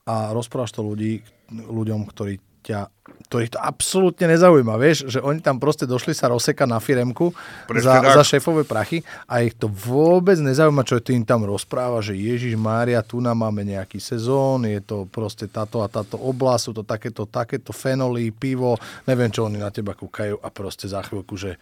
[0.09, 1.21] a rozprávaš to ľudí,
[1.53, 2.87] ľuďom, ktorí ťa,
[3.27, 7.33] ktorých to absolútne nezaujíma, vieš, že oni tam proste došli sa rozsekať na firemku
[7.81, 12.53] za, za šéfové prachy a ich to vôbec nezaujíma, čo tým tam rozpráva, že Ježiš
[12.55, 16.83] Mária, tu nám máme nejaký sezón, je to proste táto a táto oblasť, sú to
[16.85, 18.77] takéto, takéto fenoly, pivo,
[19.09, 21.57] neviem, čo oni na teba kúkajú a proste za chvíľku, že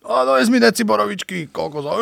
[0.00, 1.92] a dojes mi deci borovičky, koľko za,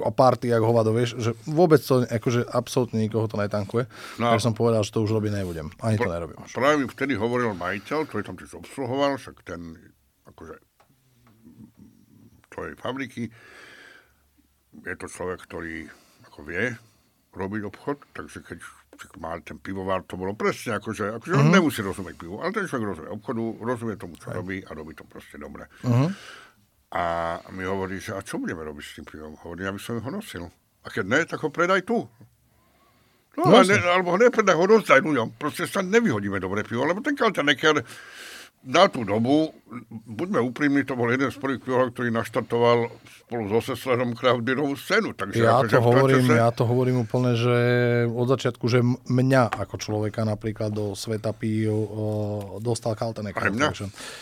[0.00, 3.84] a party, jak hovado, vieš, že vôbec to, akože absolútne nikoho to netankuje.
[4.16, 5.68] No, Takže som povedal, že to už robiť nebudem.
[5.84, 6.40] Ani to nerobím.
[6.40, 6.56] Už.
[6.56, 9.76] Práve mi vtedy hovoril majiteľ, ktorý tam tiež obsluhoval, však ten,
[10.24, 10.56] akože,
[12.48, 13.28] tvojej fabriky,
[14.80, 15.92] je to človek, ktorý
[16.24, 16.72] ako vie
[17.34, 18.58] robiť obchod, takže keď
[19.18, 21.44] mal ten pivovar, to bolo presne akože, akože mm-hmm.
[21.44, 21.56] on mhm.
[21.60, 24.38] nemusí rozumieť pivu, ale ten človek rozumie obchodu, rozumie tomu, čo Aj.
[24.38, 25.66] robí a robí to proste dobre.
[25.82, 26.08] Mm-hmm.
[26.94, 29.34] A mi hovorí, že a čo budeme robiť s tým pivom?
[29.42, 30.46] Hovorí, aby som ho nosil.
[30.84, 32.06] A keď ne, tak ho predaj tu.
[33.34, 35.34] No, no ne, alebo ho nepredaj, ho rozdaj ľuďom.
[35.34, 37.82] Proste sa nevyhodíme dobre pivo, lebo ten Kaltenecker
[38.64, 39.52] na tú dobu,
[40.08, 42.88] buďme úprimní, to bol jeden z prvých pivovarov, ktorý naštartoval
[43.26, 45.12] spolu so Seslerom kraftbeerovú scénu.
[45.12, 46.40] Takže ja, akože to hovorím, čase...
[46.40, 47.56] ja to hovorím úplne, že
[48.08, 51.76] od začiatku, že mňa ako človeka napríklad do sveta pív
[52.64, 53.36] dostal Kaltenecker.
[53.36, 53.68] Aj mňa.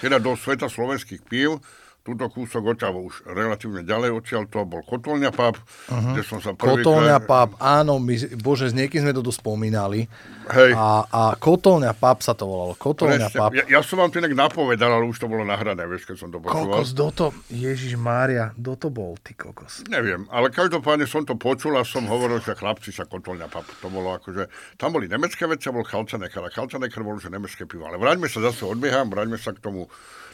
[0.02, 1.62] Teda do sveta slovenských pív
[2.02, 6.12] túto kúsok odtiaľ už relatívne ďalej odtiaľ to bol Kotolňa pub, uh-huh.
[6.12, 10.10] kde som sa prvý Kotolňa pub, áno, my, bože, s niekým sme to tu spomínali.
[10.50, 10.74] Hej.
[10.74, 12.74] A, a Kotolňa pub sa to volalo.
[12.74, 13.38] Kotolňa Presne.
[13.38, 13.50] pub.
[13.54, 16.28] Ja, ja, som vám to inak napovedal, ale už to bolo nahrané, vieš, keď som
[16.34, 16.82] to počúval.
[16.82, 19.86] Kokos, do to, Ježiš Mária, do to bol, ty kokos.
[19.86, 23.62] Neviem, ale každopádne som to počul a som hovoril, že chlapci sa Kotolňa pub.
[23.78, 26.42] To bolo akože, tam boli nemecké veci bol Kalcanecker.
[26.42, 27.86] A Kalcanecker bol, že nemecké pivo.
[27.86, 29.86] Ale vráťme sa zase, odbieham, vráťme sa k tomu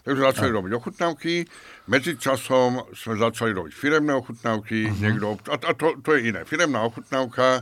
[0.08, 1.44] Takže začali robiť ochutnávky,
[1.92, 5.00] medzi časom sme začali robiť firemné ochutnávky, uh-huh.
[5.04, 6.48] niekto, a, a to, to je iné.
[6.48, 7.60] Firemná ochutnávka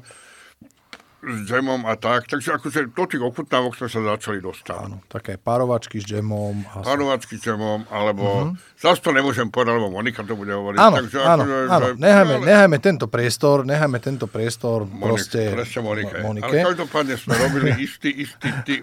[1.26, 4.78] s džemom a tak, takže akože do tých ochutnávok sme sa začali dostať.
[4.78, 6.62] Áno, také párovačky s džemom.
[6.70, 6.86] A...
[6.86, 8.78] Párovačky s džemom, alebo uh-huh.
[8.78, 10.78] zase to nemôžem povedať, lebo Monika to bude hovoriť.
[10.78, 11.86] Áno, takže áno, akože, áno.
[11.90, 12.44] Že, nechajme, ale...
[12.46, 16.16] nechajme tento priestor, nechajme tento priestor Monik, proste presne Monike.
[16.22, 16.46] Monike.
[16.46, 18.74] Ale každopádne sme robili istý, istý, tý,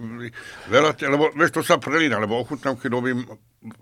[0.67, 3.23] veľa, lebo vieš, to sa prelína, lebo ochutnávky robím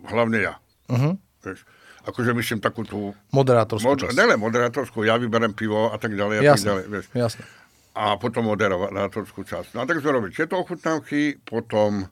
[0.05, 0.53] hlavne ja.
[0.85, 1.17] Uh-huh.
[1.41, 1.65] Vieš,
[2.05, 3.13] akože myslím takú tú...
[3.33, 4.17] Moderátorskú mod, časť.
[4.17, 6.41] Nele moderátorskú, ja vyberem pivo a tak ďalej.
[6.41, 7.05] A jasne, tak ďalej vieš.
[7.13, 7.43] jasne.
[7.91, 9.75] A potom moderátorskú časť.
[9.75, 12.07] No a tak sme robili tieto ochutnávky, potom...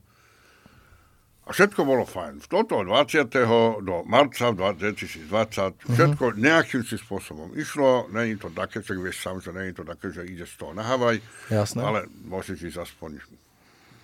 [1.47, 2.45] A všetko bolo fajn.
[2.45, 3.25] V toto 20.
[3.81, 5.95] do marca 2020 mhm.
[5.97, 6.37] všetko uh-huh.
[6.37, 8.05] nejakým si spôsobom išlo.
[8.13, 10.85] Není to také, že vieš sám, že není to také, že ide z toho na
[10.85, 11.17] Havaj.
[11.49, 11.81] Jasné.
[11.81, 11.99] Ale
[12.29, 13.17] môžeš ísť aspoň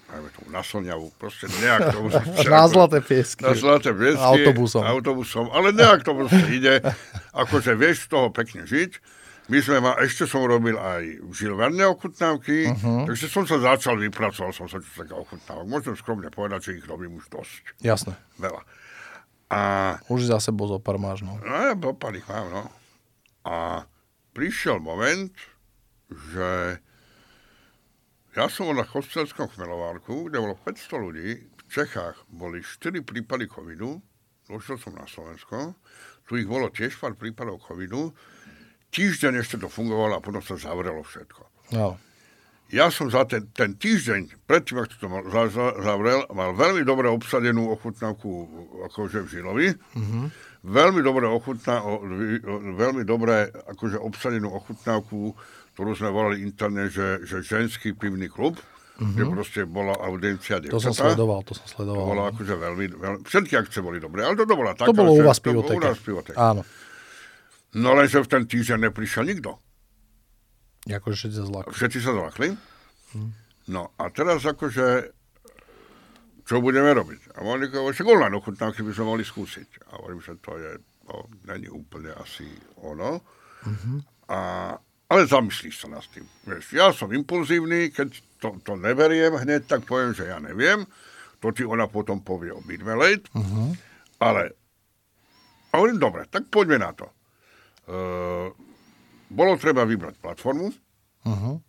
[0.06, 1.98] dajme tomu na Slňavu, proste nejak to
[2.50, 3.42] Na zlaté piesky.
[3.42, 4.22] Na zlaté piesky.
[4.22, 4.82] Autobusom.
[4.86, 6.80] Autobusom, ale nejak to proste ide.
[7.42, 8.92] Akože vieš z toho pekne žiť.
[9.46, 13.06] My sme ma, ešte som robil aj žilverné ochutnávky, uh-huh.
[13.06, 15.70] takže som sa začal, vypracoval som sa čo také ochutnávok.
[15.70, 17.78] Môžem skromne povedať, že ich robím už dosť.
[17.86, 18.18] Jasné.
[18.42, 18.66] Veľa.
[19.54, 19.60] A...
[20.10, 21.38] Už za sebou zo pár máš, no.
[21.46, 22.64] No ja pár ich mám, no.
[23.46, 23.86] A
[24.34, 25.30] prišiel moment,
[26.10, 26.82] že
[28.34, 31.30] ja som bol na Kostelskom chmelovárku, kde bolo 500 ľudí.
[31.46, 34.02] V Čechách boli 4 prípady covidu.
[34.50, 35.78] Došiel som na Slovensko.
[36.26, 38.12] Tu ich bolo tiež pár prípadov covidu.
[38.96, 41.42] Týždeň ešte to fungovalo a potom sa zavrelo všetko.
[41.76, 42.00] No.
[42.74, 45.22] Ja som za ten, ten týždeň, predtým, ako to mal,
[45.84, 48.30] zavrel, mal veľmi dobre obsadenú ochutnávku
[48.90, 49.68] akože v Žilovi.
[49.76, 50.26] Mm-hmm.
[50.66, 51.84] Veľmi dobre ochutná,
[52.74, 55.38] veľmi dobre akože obsadenú ochutnávku
[55.76, 59.12] ktorú sme volali interne, že, že ženský pivný klub, mm-hmm.
[59.12, 60.80] kde proste bola audiencia devčatá.
[60.80, 62.00] To som sledoval, to som sledoval.
[62.00, 62.28] To bolo no.
[62.32, 65.44] akože veľmi, veľmi, všetky akcie boli dobré, ale to bola taká, To bolo u vás
[65.44, 65.76] pivoteka.
[65.76, 66.40] U nás pivoteka.
[66.40, 66.64] Áno.
[67.76, 69.60] No lenže v ten týždeň neprišiel nikto.
[70.88, 71.72] Akože všetci sa zlakli.
[71.76, 72.50] Všetci sa zlakli.
[73.12, 73.32] Hm.
[73.74, 75.12] No a teraz akože
[76.46, 77.36] čo budeme robiť?
[77.36, 79.90] A Monika že online ochutnávky by sme mohli skúsiť.
[79.90, 80.72] A hovorím, že to je,
[81.10, 81.16] to
[81.50, 82.46] není úplne asi
[82.86, 83.18] ono.
[83.66, 83.98] Mm-hmm.
[84.30, 84.40] A
[85.06, 86.26] ale zamyslíš sa nad tým.
[86.50, 88.10] Vieš, ja som impulzívny, keď
[88.42, 90.82] to, to neberiem hneď, tak poviem, že ja neviem.
[91.46, 93.30] To ti ona potom povie o Midvelate.
[93.38, 93.78] Uh-huh.
[94.18, 94.58] Ale
[95.70, 97.06] a hovorím, dobre, tak poďme na to.
[97.86, 98.50] Uh,
[99.30, 100.74] bolo treba vybrať platformu.
[101.26, 101.62] Uh-huh.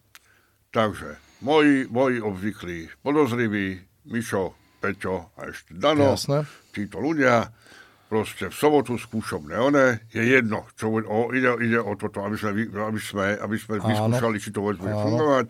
[0.73, 3.81] Takže moji, moji obvyklí podozriví,
[4.13, 6.45] Mišo, Peťo a ešte Dano, Jasne.
[6.73, 7.49] títo ľudia,
[8.07, 12.69] proste v sobotu skúšobné one, je jedno, čo o, ide, ide o toto, aby sme,
[12.71, 15.47] aby sme, aby sme vyskúšali, či to vôbec bude fungovať.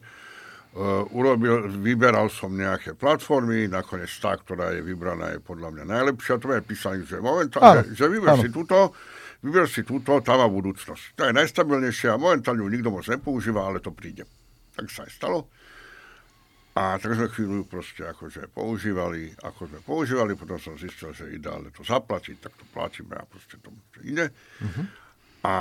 [0.77, 6.37] Uh, urobil, vyberal som nejaké platformy, nakoniec tá, ktorá je vybraná, je podľa mňa najlepšia.
[6.37, 8.93] To je písané, že momentálne, že, že vyber si túto,
[9.43, 11.17] vyber si túto, tá má budúcnosť.
[11.17, 11.33] To je
[12.09, 14.25] a Momentálne ju nikto moc nepoužíva, ale to príde.
[14.77, 15.49] Tak sa aj stalo.
[16.77, 21.73] A tak sme chvíľu proste akože používali, ako sme používali, potom som zistil, že ideálne
[21.73, 23.73] to zaplatiť, tak to platíme a proste to
[24.05, 24.29] ide.
[24.61, 24.85] Uh-huh.
[25.47, 25.55] A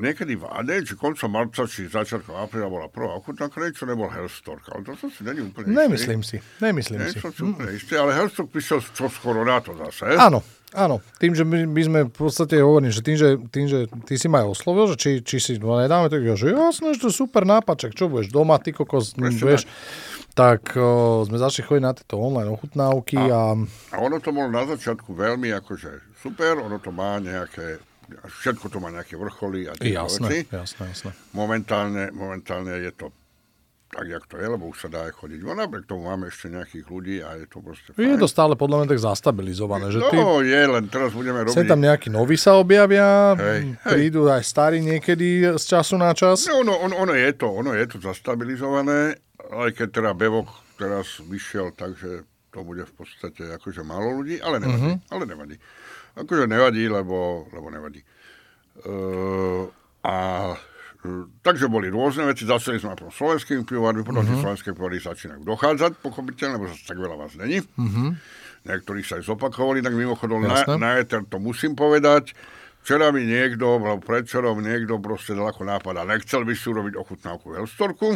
[0.00, 4.72] niekedy v AD, či koncom marca, či začiatkom apríla bola prvá ochutnávka, niečo nebol Hellstork,
[4.72, 6.40] ale to som si není úplne Nemyslím istý.
[6.40, 7.20] si, nemyslím Nie si.
[7.20, 10.16] som si úplne istý, ale Hellstork prišiel čo skoro na to zase.
[10.16, 10.40] Áno,
[10.76, 14.20] Áno, tým, že my, my sme v podstate hovorili, že tým, že, tým, že ty
[14.20, 17.00] si ma aj oslovil, že či, či si no nedáme, tak ja, že jasné, že
[17.00, 19.64] to je super nápad, čak čo budeš doma, ty kokos, vieš,
[20.36, 23.56] tak o, sme začali chodiť na tieto online ochutnávky a...
[23.92, 27.80] A ono to bolo na začiatku veľmi akože super, ono to má nejaké,
[28.28, 30.52] všetko to má nejaké vrcholy a tie jasné, veci.
[30.52, 31.10] jasné, jasné.
[31.32, 33.16] Momentálne, momentálne je to
[33.96, 35.56] tak, jak to je, lebo už sa dá aj chodiť von.
[35.56, 38.04] Napriek tomu máme ešte nejakých ľudí a je to proste fajn.
[38.04, 40.20] Je to stále podľa mňa tak zastabilizované, že no, ty...
[40.52, 41.56] je, len teraz budeme robiť...
[41.56, 43.88] Sem tam nejakí noví sa objavia, Hej, hej.
[43.88, 46.44] prídu aj starí niekedy z času na čas.
[46.44, 49.16] No, ono, ono, ono, je to, ono je to zastabilizované,
[49.48, 54.60] aj keď teda Bevok teraz vyšiel, takže to bude v podstate akože málo ľudí, ale
[54.60, 55.12] nevadí, uh-huh.
[55.16, 55.56] ale nevadí.
[56.20, 58.04] Akože nevadí, lebo, lebo nevadí.
[58.84, 59.72] Uh,
[60.04, 60.52] a
[61.42, 64.42] takže boli rôzne veci, začali sme aj slovenskými pivovarmi, potom uh-huh.
[64.42, 67.62] slovenské pivovary začínajú dochádzať, pochopiteľne, lebo tak veľa vás není.
[67.62, 68.14] Uh-huh.
[68.66, 72.34] Niektorí sa aj zopakovali, tak mimochodom na, na Ether to musím povedať.
[72.82, 76.94] Včera mi niekto, alebo predčerom niekto proste dal ako nápad a nechcel by si urobiť
[76.98, 78.08] ochutnávku v Hellstorku.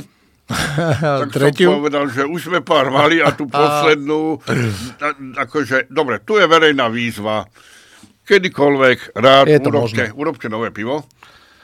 [1.22, 1.74] tak Tretiu?
[1.74, 4.42] som povedal, že už sme pár mali a tú poslednú,
[5.06, 5.08] a,
[5.46, 7.46] akože, dobre, tu je verejná výzva.
[8.26, 10.04] Kedykoľvek rád urobte, možné.
[10.14, 11.02] urobte nové pivo,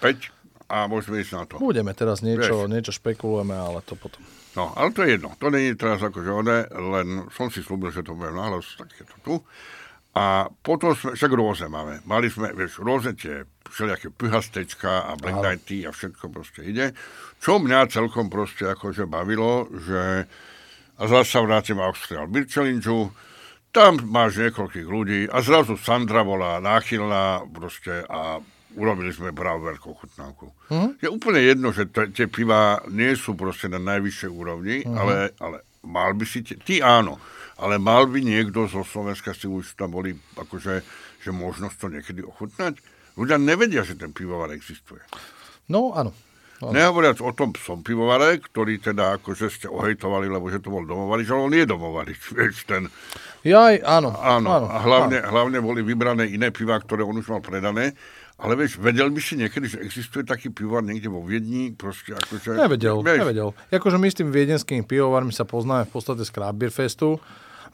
[0.02, 0.35] 5
[0.66, 1.54] a môžeme ísť na to.
[1.62, 2.72] Budeme teraz niečo, Vieš.
[2.72, 4.22] niečo špekulujeme, ale to potom.
[4.56, 5.36] No, ale to je jedno.
[5.38, 8.88] To nie je teraz akože one, len som si slúbil, že to bude nahlas, tak
[8.96, 9.34] je to tu.
[10.16, 12.00] A potom sme, však rôzne máme.
[12.08, 16.96] Mali sme, vieš, rôzne tie všelijaké pyhastečka a black nighty a všetko proste ide.
[17.36, 20.24] Čo mňa celkom proste akože bavilo, že
[20.96, 23.12] a zase sa vrátim Austrial Beer Challenge,
[23.68, 28.40] tam máš niekoľkých ľudí a zrazu Sandra bola náchylná proste a
[28.76, 30.52] urobili sme brav veľkú chutnávku.
[30.68, 30.88] Mhm.
[30.98, 34.94] Je úplne jedno, že t- tie piva nie sú proste na najvyššej úrovni, Mhm.
[34.94, 37.16] ale, ale mal by si, tie, ty áno,
[37.56, 40.84] ale mal by niekto zo Slovenska si už tam boli, akože,
[41.18, 42.76] že možnosť to niekedy ochutnať.
[43.14, 45.00] Ľudia nevedia, že ten pivovar existuje.
[45.66, 46.12] No, áno.
[46.58, 46.70] áno.
[46.70, 51.28] Nehovoriac o tom som pivovare, ktorý teda akože ste ohejtovali, lebo že to bol domovarič,
[51.28, 52.92] ale on je domovarič, vieš, ten,
[53.42, 54.10] Jaj, áno.
[54.12, 57.94] áno, áno a hlavne, hlavne boli vybrané iné piva, ktoré on už mal predané,
[58.36, 62.52] ale vieš, vedel by si niekedy, že existuje taký pivovar niekde vo Viedni, proste akože...
[62.52, 63.48] Nevedel, vieš, nevedel.
[63.72, 67.16] Akože my s tým viedenskými pivovarmi sa poznáme v podstate z Craft Beer Festu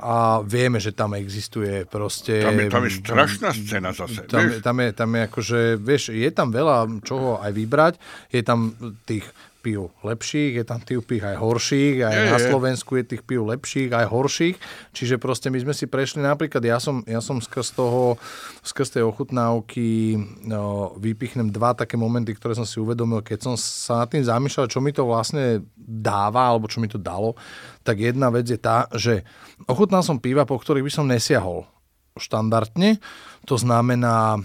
[0.03, 2.47] a vieme, že tam existuje proste...
[2.47, 4.63] Tam je, tam je strašná scéna zase, Tam, vieš.
[4.63, 7.95] tam, je, tam je akože, vieš, je tam veľa čoho aj vybrať.
[8.31, 8.75] Je tam
[9.07, 9.27] tých
[9.63, 12.39] pív lepších, je tam tých pív aj horších, aj Je, na.
[12.43, 14.57] Slovensku je tých pív lepších, aj horších.
[14.91, 18.19] Čiže proste my sme si prešli, napríklad ja som, ja som skrz toho,
[18.67, 24.03] skrz tej ochutnávky no, vypichnem dva také momenty, ktoré som si uvedomil, keď som sa
[24.03, 27.39] nad tým zamýšľal, čo mi to vlastne dáva, alebo čo mi to dalo,
[27.87, 29.23] tak jedna vec je tá, že
[29.71, 31.71] ochutnal som piva, po ktorých by som nesiahol
[32.19, 33.01] štandardne.
[33.51, 34.39] To znamená,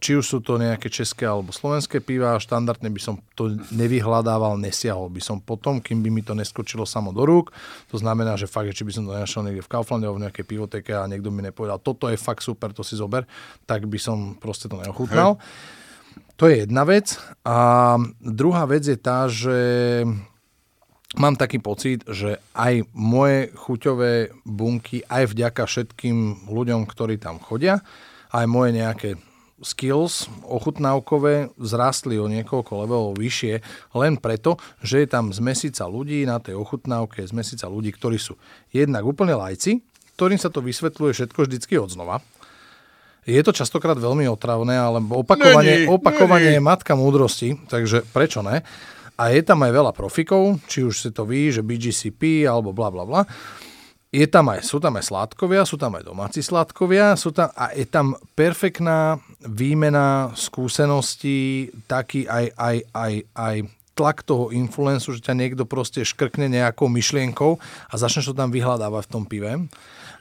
[0.00, 5.12] či už sú to nejaké české alebo slovenské piva, štandardne by som to nevyhľadával, nesiahol
[5.12, 7.52] by som potom, kým by mi to neskočilo samo do rúk.
[7.92, 10.24] To znamená, že fakt, že či by som to nenašiel niekde v Kauflande alebo v
[10.26, 13.28] nejakej pivoteke a niekto mi nepovedal, toto je fakt super, to si zober,
[13.68, 15.36] tak by som proste to neochutnal.
[16.40, 17.20] To je jedna vec.
[17.44, 19.54] A druhá vec je tá, že
[21.20, 27.84] mám taký pocit, že aj moje chuťové bunky, aj vďaka všetkým ľuďom, ktorí tam chodia,
[28.32, 29.10] aj moje nejaké
[29.62, 33.62] skills ochutnávkové zrastli o niekoľko levelov vyššie
[33.94, 38.18] len preto, že je tam z mesiaca ľudí na tej ochutnávke, z mesiaca ľudí, ktorí
[38.18, 38.34] sú
[38.74, 39.78] jednak úplne lajci,
[40.18, 42.18] ktorým sa to vysvetľuje všetko vždycky odznova.
[43.22, 46.58] Je to častokrát veľmi otravné, ale opakovanie, Není, opakovanie není.
[46.58, 48.66] je matka múdrosti, takže prečo ne?
[49.14, 52.90] A je tam aj veľa profikov, či už si to ví, že BGCP alebo bla
[52.90, 53.22] bla bla.
[54.12, 57.72] Je tam aj, sú tam aj sládkovia, sú tam aj domáci sládkovia, sú tam, a
[57.72, 63.56] je tam perfektná výmena skúseností, taký aj, aj, aj, aj
[63.96, 67.56] tlak toho influencu, že ťa niekto proste škrkne nejakou myšlienkou
[67.88, 69.52] a začneš to tam vyhľadávať v tom pive.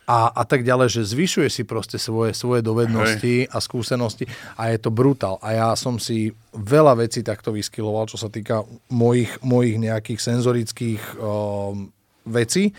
[0.08, 4.24] A, a tak ďalej, že zvyšuje si proste svoje, svoje dovednosti a skúsenosti
[4.56, 5.36] a je to brutál.
[5.40, 11.16] A ja som si veľa vecí takto vyskyloval, čo sa týka mojich, mojich nejakých senzorických
[11.16, 11.92] um,
[12.28, 12.76] vecí.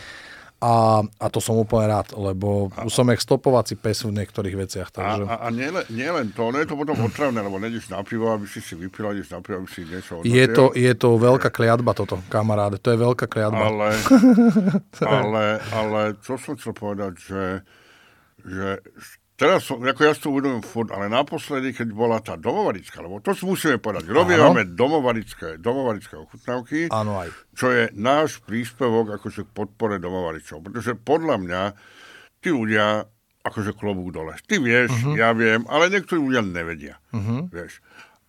[0.63, 4.89] A, a to som úplne rád, lebo a, som jak stopovací pes v niektorých veciach.
[4.95, 5.27] Takže...
[5.27, 7.99] A, a, a nielen nie len to, no je to potom otravné, lebo nejdeš na
[8.07, 11.19] pivo, aby si si vypil, ideš na pivo, aby si niečo je to, je to
[11.19, 13.65] veľká kliatba toto, kamaráde, to je veľká kliatba.
[13.67, 13.91] Ale,
[15.19, 15.45] ale,
[15.75, 17.45] ale čo som chcel povedať, že,
[18.47, 18.69] že
[19.37, 23.33] teraz ako ja si to uvedomím furt, ale naposledy, keď bola tá domovarická, lebo to
[23.33, 27.29] si musíme povedať, robíme domovarické, domovarické ochutnávky, Áno aj.
[27.57, 31.63] čo je náš príspevok akože k podpore domovaričov, pretože podľa mňa
[32.43, 33.07] tí ľudia
[33.43, 34.39] akože klobúk dole.
[34.47, 35.19] Ty vieš, uh-huh.
[35.19, 36.95] ja viem, ale niektorí ľudia nevedia.
[37.11, 37.51] Uh-huh.
[37.51, 37.83] Vieš.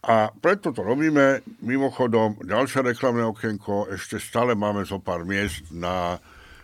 [0.03, 1.45] A preto to robíme.
[1.63, 6.19] Mimochodom, ďalšie reklamné okienko, ešte stále máme zo pár miest na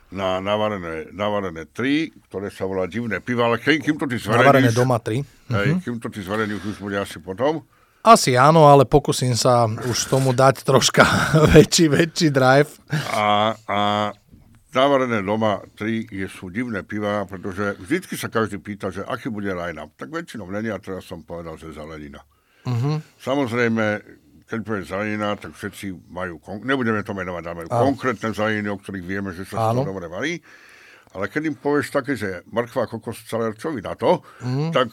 [0.09, 4.45] na navarené, navarené tri, ktoré sa volá divné piva, ale kým, kým to ty zvareníš...
[4.45, 5.21] Navarené doma tri.
[5.53, 5.81] Hej, uh-huh.
[5.85, 7.61] kým to ty zvareníš, už bude asi potom.
[8.01, 11.05] Asi áno, ale pokúsim sa už tomu dať troška
[11.53, 12.71] väčší, väčší drive.
[13.13, 13.79] A, a
[14.73, 19.53] navarené doma tri je, sú divné piva, pretože vždycky sa každý pýta, že aký bude
[19.53, 19.93] line-up.
[19.93, 22.25] Tak väčšinou není a teraz som povedal, že zelenina.
[22.65, 22.97] Uh-huh.
[23.21, 24.01] Samozrejme,
[24.49, 29.05] keď povie zelenina, tak všetci majú, nebudeme to menovať, ale majú konkrétne zeleniny, o ktorých
[29.05, 30.41] vieme, že sa z toho dobre varí.
[31.13, 34.73] Ale keď im povieš také, že mrkva, kokos, celerčovi na to, mm.
[34.73, 34.89] tak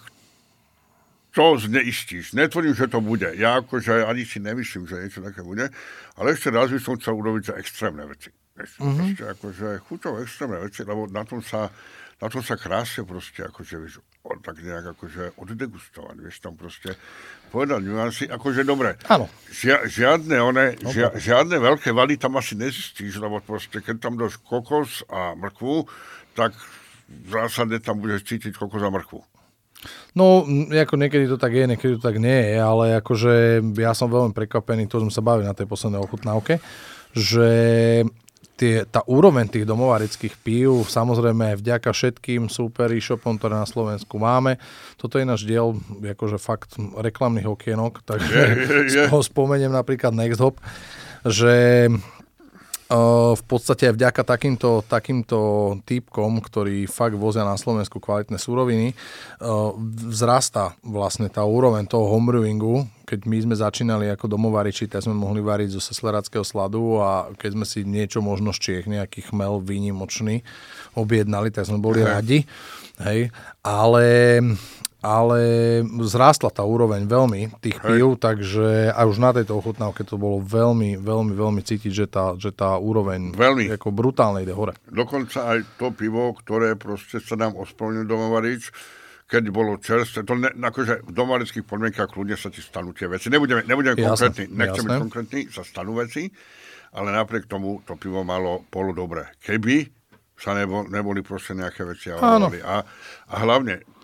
[1.36, 2.32] to zneistíš.
[2.32, 3.28] Netvrdím, že to bude.
[3.36, 5.68] Ja akože ani si nemyslím, že niečo také bude,
[6.16, 8.32] ale ešte raz by som chcel urobiť za extrémne veci.
[8.56, 9.12] mm-hmm.
[9.12, 11.68] Ešte akože chuťové extrémne veci, lebo na tom sa,
[12.16, 14.00] na tom sa krásne proste akože, vieš,
[14.42, 16.98] tak nejak akože oddegustovať, vieš, tam proste
[17.54, 18.98] povedať nuancy, akože dobre.
[19.06, 19.30] Áno.
[19.50, 24.18] Žia, žiadne, one, no, žia, žiadne veľké vady tam asi nezistíš, lebo proste, keď tam
[24.18, 25.86] dáš kokos a mrkvu,
[26.34, 26.52] tak
[27.06, 29.22] v zásade tam budeš cítiť kokos a mrkvu.
[30.16, 30.42] No,
[30.72, 34.32] ako niekedy to tak je, niekedy to tak nie je, ale akože ja som veľmi
[34.34, 36.58] prekvapený, to sme sa bavili na tej poslednej ochutnávke,
[37.12, 37.48] že
[38.56, 44.56] tie, tá úroveň tých domovarických pív, samozrejme vďaka všetkým super e-shopom, ktoré na Slovensku máme.
[44.96, 48.56] Toto je náš diel, akože fakt reklamných okienok, takže yeah,
[48.88, 49.20] yeah, yeah.
[49.20, 50.56] spomeniem napríklad Next Hop,
[51.28, 51.86] že
[52.86, 55.38] v podstate vďaka takýmto, takýmto
[55.82, 58.94] typkom, ktorí fakt vozia na Slovensku kvalitné súroviny,
[60.06, 65.42] vzrastá vlastne tá úroveň toho homebrewingu, keď my sme začínali ako domovariči, tak sme mohli
[65.42, 70.42] variť zo seslerackého sladu a keď sme si niečo možno z Čiech, nejaký chmel výnimočný
[70.98, 72.42] objednali, tak sme boli radi.
[73.02, 73.30] Hej.
[73.62, 74.38] Ale
[75.06, 75.40] ale
[76.02, 80.98] zrástla tá úroveň veľmi tých pív, takže aj už na tejto ochutnávke to bolo veľmi,
[80.98, 83.70] veľmi, veľmi cítiť, že tá, že tá úroveň veľmi.
[83.70, 84.74] ako brutálne ide hore.
[84.90, 88.74] Dokonca aj to pivo, ktoré proste sa nám ospravedlnil domovarič,
[89.30, 93.30] keď bolo čerstvé, to ne, akože v domarických podmienkach ľudia sa ti stanú tie veci.
[93.30, 96.30] Nebudeme, nebudeme jasne, konkrétni, nechceme byť konkrétni, sa stanú veci,
[96.94, 99.34] ale napriek tomu to pivo malo polo dobre.
[99.42, 99.86] Keby
[100.38, 102.12] sa nebol, neboli proste nejaké veci.
[102.12, 102.76] A, a,
[103.26, 103.95] a hlavne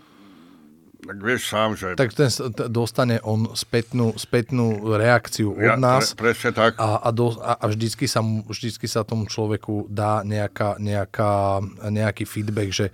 [1.03, 1.99] tak vieš sám, že...
[1.99, 2.31] Tak ten
[2.71, 6.15] dostane on spätnú, spätnú reakciu od ja, nás.
[6.15, 6.79] Pre, presne tak.
[6.79, 11.59] A, a, do, a, a vždycky, sa, vždycky sa tomu človeku dá nejaká, nejaká,
[11.91, 12.87] nejaký feedback, že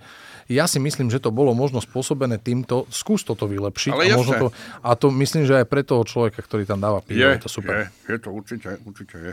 [0.50, 3.92] ja si myslím, že to bolo možno spôsobené týmto, skús toto vylepšiť.
[3.94, 4.48] Ale a, možno to,
[4.82, 7.50] a to myslím, že aj pre toho človeka, ktorý tam dáva pivo, je, je to
[7.50, 7.86] super.
[7.86, 9.32] Je, je to určite, určite je.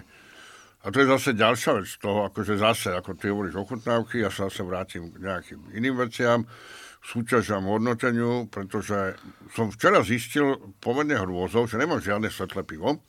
[0.86, 4.48] A to je zase ďalšia vec toho, akože zase, ako ty hovoríš ochutnávky, ja sa
[4.48, 6.45] zase vrátim k nejakým iným veciam
[7.08, 9.16] súťažiam hodnoteniu, pretože
[9.56, 13.00] som včera zistil pomerne hrôzov, že nemám žiadne svetlé pivo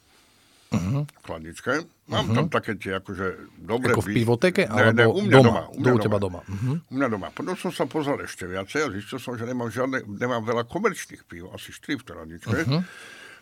[0.71, 1.03] uh-huh.
[1.03, 1.83] v chladničke.
[2.09, 2.37] Mám uh-huh.
[2.39, 3.93] tam také tie akože dobré...
[3.93, 4.71] Ako v pivoteke?
[4.71, 5.43] Ne, ne, u mňa doma.
[5.43, 6.41] doma u, mňa u teba doma.
[6.47, 6.79] Uh-huh.
[6.79, 7.29] U mňa doma.
[7.35, 11.27] Potom som sa pozrel ešte viacej a zistil som, že nemám, žiadne, nemám veľa komerčných
[11.27, 12.59] pív, asi 4 v chladničke.
[12.65, 12.87] Uh-huh.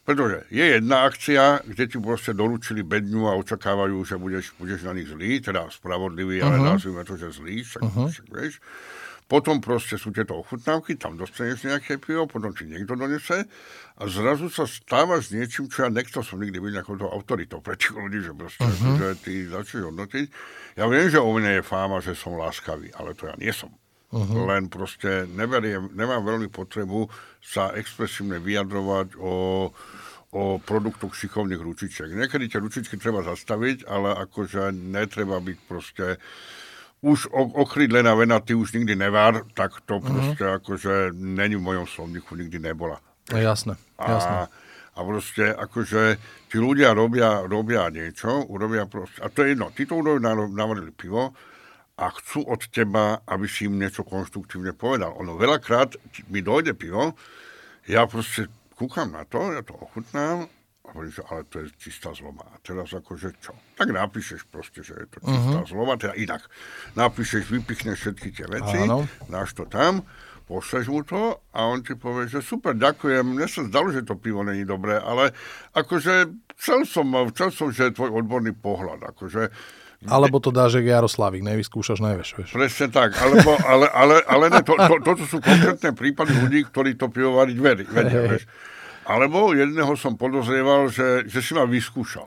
[0.06, 4.94] Pretože je jedna akcia, kde ti proste doručili bedňu a očakávajú, že budeš, budeš na
[4.94, 6.48] nich zlý, teda spravodlivý, uh-huh.
[6.48, 8.08] ale nazvime to, že zlý, však, uh-huh.
[8.08, 8.62] však vieš.
[9.26, 13.50] Potom proste sú tieto ochutnávky, tam dostaneš nejaké pivo, potom ti niekto donese
[13.98, 17.74] a zrazu sa stávaš niečím, čo ja nechcel som nikdy byť nejakou to autoritou pre
[17.74, 18.94] tých ľudí, že proste, uh-huh.
[18.94, 20.26] že ty začneš hodnotiť.
[20.78, 23.74] Ja viem, že o mne je fáma, že som láskavý, ale to ja nie som.
[24.14, 24.46] Uh-huh.
[24.46, 27.10] Len proste neveriem, nemám veľmi potrebu
[27.42, 29.34] sa expresívne vyjadrovať o,
[30.38, 32.14] o produktoch šikovných ručičiek.
[32.14, 36.22] Niekedy tie ručičky treba zastaviť, ale akože netreba byť proste
[37.04, 40.06] už okrydlená vena, ty už nikdy nevár, tak to uh-huh.
[40.06, 42.98] proste akože není v mojom slovníku, nikdy nebola.
[43.30, 44.36] No, jasné, jasné.
[44.36, 44.48] A,
[44.96, 46.16] a proste akože
[46.48, 50.90] tí ľudia robia, robia niečo, urobia proste, a to je jedno, tí to urobia, navarili
[50.94, 51.36] pivo
[51.96, 55.16] a chcú od teba, aby si im niečo konštruktívne povedal.
[55.20, 56.00] Ono veľakrát
[56.32, 57.12] mi dojde pivo,
[57.86, 60.48] ja proste kúkam na to, ja to ochutnám
[60.92, 62.46] hovorím, že ale to je čistá zloma.
[62.50, 63.52] A teraz akože čo?
[63.74, 65.70] Tak napíšeš proste, že je to čistá uh-huh.
[65.70, 66.46] zloma, teda inak.
[66.94, 69.04] Napíšeš, vypichneš všetky tie veci, Áno.
[69.26, 70.06] dáš to tam,
[70.46, 74.14] pošleš mu to a on ti povie, že super, ďakujem, mne sa zdalo, že to
[74.14, 75.34] pivo není dobré, ale
[75.74, 79.50] akože chcel som, chcel som, že je tvoj odborný pohľad, akože
[80.06, 82.36] alebo to dáš, že Jaroslavik, nevyskúšaš, nevieš.
[82.36, 82.50] Vieš.
[82.52, 86.68] Presne tak, alebo, ale, ale, ale ne, to, to, to, to sú konkrétne prípady ľudí,
[86.68, 87.58] ktorí to pivo variť
[87.90, 88.44] vedia, vieš.
[89.06, 92.26] Alebo jedného som podozrieval, že, že si ma vyskúšal.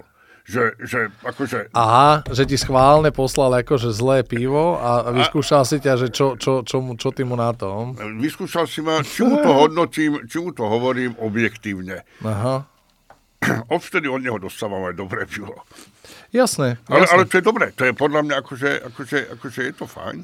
[0.49, 1.75] Že, že akože...
[1.77, 5.67] Aha, že ti schválne poslal akože zlé pivo a vyskúšal a...
[5.67, 7.93] si ťa, že čo, čo, čo, mu, čo ty mu na tom?
[8.17, 12.01] Vyskúšal si ma, či mu to hodnotím, či mu to hovorím objektívne.
[12.25, 12.65] Aha.
[13.75, 15.53] Odvtedy od neho dostávam aj dobré pivo.
[16.33, 16.81] Jasné.
[16.89, 17.13] Ale, jasné.
[17.13, 17.65] ale to je dobré.
[17.77, 20.17] To je podľa mňa akože, akože, akože je to fajn.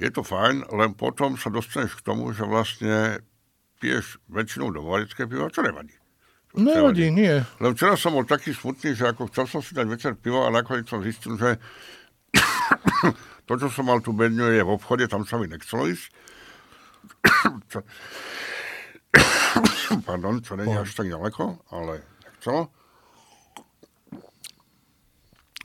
[0.00, 3.22] Je to fajn, len potom sa dostaneš k tomu, že vlastne
[3.78, 5.94] piješ väčšinou domovarické pivo, čo nevadí.
[6.54, 7.42] Nevadí, nie.
[7.42, 10.54] Len včera som bol taký smutný, že ako chcel som si dať večer pivo a
[10.54, 11.58] nakoniec som zistil, že
[13.50, 16.06] to, čo som mal tu bedňu, je v obchode, tam sa mi nechcelo ísť.
[17.74, 17.82] čo...
[20.06, 22.70] Pardon, čo není až tak ďaleko, ale nechcelo.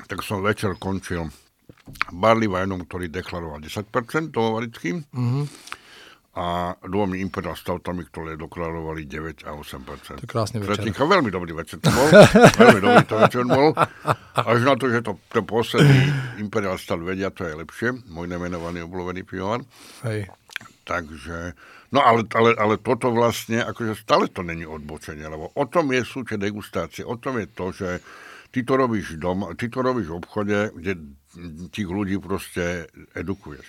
[0.10, 1.30] Tak som večer končil
[2.10, 5.06] barley wineom, ktorý deklaroval 10% domovarickým.
[5.06, 5.79] Mm-hmm
[6.38, 10.22] a dvomi Imperial Stoutami, ktoré deklarovali 9 a 8%.
[10.22, 10.78] To krásny večer.
[10.78, 12.08] Tretinka, veľmi dobrý večer to bol.
[12.62, 13.74] veľmi dobrý to večer bol.
[14.38, 16.00] Až na to, že to, to posledný
[16.38, 17.90] Imperial Stout vedia, to je lepšie.
[18.14, 19.66] Môj nemenovaný oblovený pivovar.
[20.06, 20.30] Hej.
[20.86, 21.58] Takže,
[21.94, 26.02] no ale, ale, ale toto vlastne, akože stále to není odbočenie, lebo o tom je,
[26.06, 27.90] sú tie degustácie, o tom je to, že
[28.50, 30.94] ty to robíš doma, ty to robíš v obchode, kde
[31.70, 33.66] tých ľudí proste edukuješ.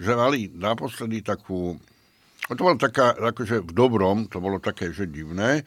[0.00, 1.76] Že mali naposledy takú
[2.52, 5.64] to bolo taká, akože v dobrom, to bolo také, že divné.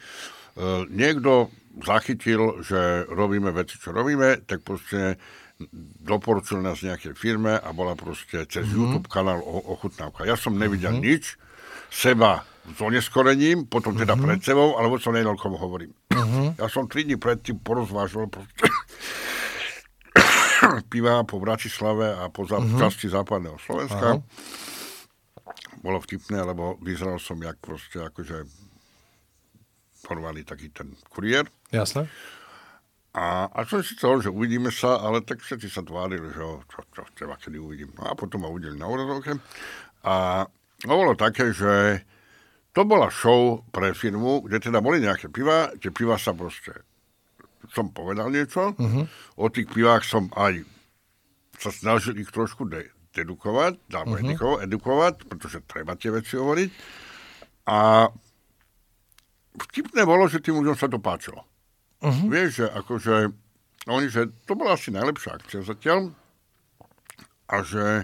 [0.57, 1.49] Uh, niekto
[1.81, 5.17] zachytil, že robíme veci, čo robíme, tak proste
[6.05, 8.77] doporučil nás nejakej firme a bola proste cez mm-hmm.
[8.77, 10.25] YouTube kanál o, ochutnávka.
[10.25, 11.09] Ja som nevidel mm-hmm.
[11.09, 11.37] nič,
[11.89, 14.25] seba s oneskorením, potom teda mm-hmm.
[14.29, 15.93] pred sebou, alebo som nevedel, komu hovorím.
[16.13, 16.61] Mm-hmm.
[16.61, 18.69] Ja som tri dní predtým porozvážil proste
[20.93, 22.77] piva po Bratislave a po mm-hmm.
[22.77, 24.21] časti západného Slovenska.
[24.21, 24.75] Aha
[25.81, 28.47] bolo vtipné, lebo vyzeral som jak proste akože
[30.05, 31.45] porvaný taký ten kuriér.
[31.73, 32.07] Jasné.
[33.17, 36.79] A, a som si chcel, že uvidíme sa, ale tak všetci sa tvárili, že čo,
[36.93, 37.89] čo, teba kedy uvidím.
[37.97, 39.41] No a potom ma uvideli na úradovke.
[40.05, 40.45] A
[40.77, 42.05] to bolo také, že
[42.77, 46.77] to bola show pre firmu, kde teda boli nejaké piva, tie piva sa proste,
[47.73, 49.03] som povedal niečo, uh-huh.
[49.41, 50.61] o tých pivách som aj
[51.57, 52.93] sa snažil ich trošku de-
[53.23, 54.23] edukovať, alebo uh-huh.
[54.25, 56.69] edukovať, edukovať, pretože treba tie veci hovoriť.
[57.67, 58.07] A
[59.57, 61.43] vtipné bolo, že tým ľuďom sa to páčilo.
[62.01, 62.29] Uh-huh.
[62.29, 63.15] Vieš, že akože
[63.87, 66.11] oni, že to bola asi najlepšia akcia zatiaľ
[67.47, 68.03] a že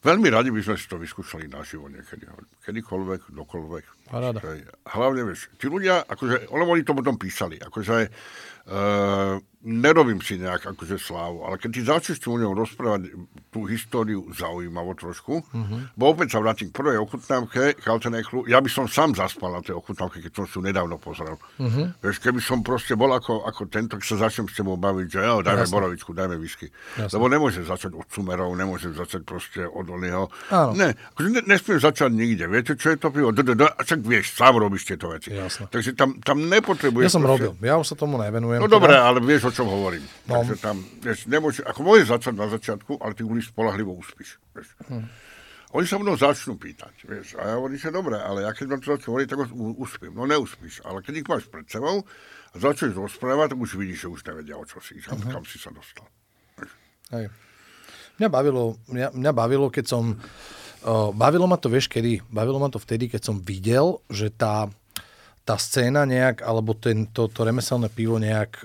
[0.00, 2.24] veľmi radi by sme si to vyskúšali naživo niekedy.
[2.64, 3.84] Kedykoľvek, dokoľvek.
[4.08, 4.40] Paráda.
[4.88, 10.98] Hlavne, vieš, tí ľudia, akože, oni to potom písali, akože uh, nerobím si nejak akože
[10.98, 13.14] slávu, ale keď ty začneš s ľuďom rozprávať
[13.54, 15.80] tú históriu zaujímavo trošku, uh-huh.
[15.94, 19.78] bo opäť sa vrátim k prvej ochutnávke Kaltenechlu, ja by som sám zaspal na tej
[19.78, 21.38] ochutnávke, keď som si ju nedávno pozrel.
[21.62, 21.94] Uh-huh.
[22.02, 25.20] Vieš, keby som proste bol ako, ako tento, keď sa začnem s tebou baviť, že
[25.22, 25.74] jo, dajme Jasne.
[25.78, 26.66] borovičku, dajme whisky.
[26.98, 27.14] Jasne.
[27.14, 30.26] Lebo nemôžem začať od sumerov, nemôžem začať proste od oného.
[30.74, 32.50] Ne, akože ne, nesmiem začať nikde.
[32.50, 33.30] Viete, čo je to pivo?
[33.30, 35.30] Však vieš, sám robíš tieto veci.
[35.30, 35.70] Jasne.
[35.70, 37.06] Takže tam, tam nepotrebuješ...
[37.06, 37.46] Ja som proste...
[37.46, 38.58] robil, ja už sa tomu nevenujem.
[38.58, 39.06] No dobre, teda.
[39.06, 40.04] ale vieš, čom hovorím.
[40.26, 40.40] No.
[40.40, 44.40] Takže tam, vieš, nemôže, ako môže začať na začiatku, ale ty ľudí spolahlivo uspíš.
[44.56, 44.68] Vieš.
[44.88, 45.06] Hm.
[45.72, 48.80] Oni sa mnou začnú pýtať, vieš, a ja hovorím, že dobre, ale ja keď mám
[48.84, 49.40] to začať hovoriť, tak
[49.80, 50.12] uspím.
[50.12, 52.04] No neuspíš, ale keď ich máš pred sebou
[52.52, 55.32] a začneš rozprávať, tak už vidíš, že už nevedia, o čo si, uh-huh.
[55.32, 56.04] kam si sa dostal.
[57.16, 57.32] Hej.
[58.20, 62.20] Mňa bavilo, mňa, mňa bavilo, keď som, uh, bavilo ma to, vieš, kedy?
[62.28, 64.68] Bavilo ma to vtedy, keď som videl, že tá,
[65.42, 68.62] tá scéna nejak, alebo ten, to, to remeselné pivo nejak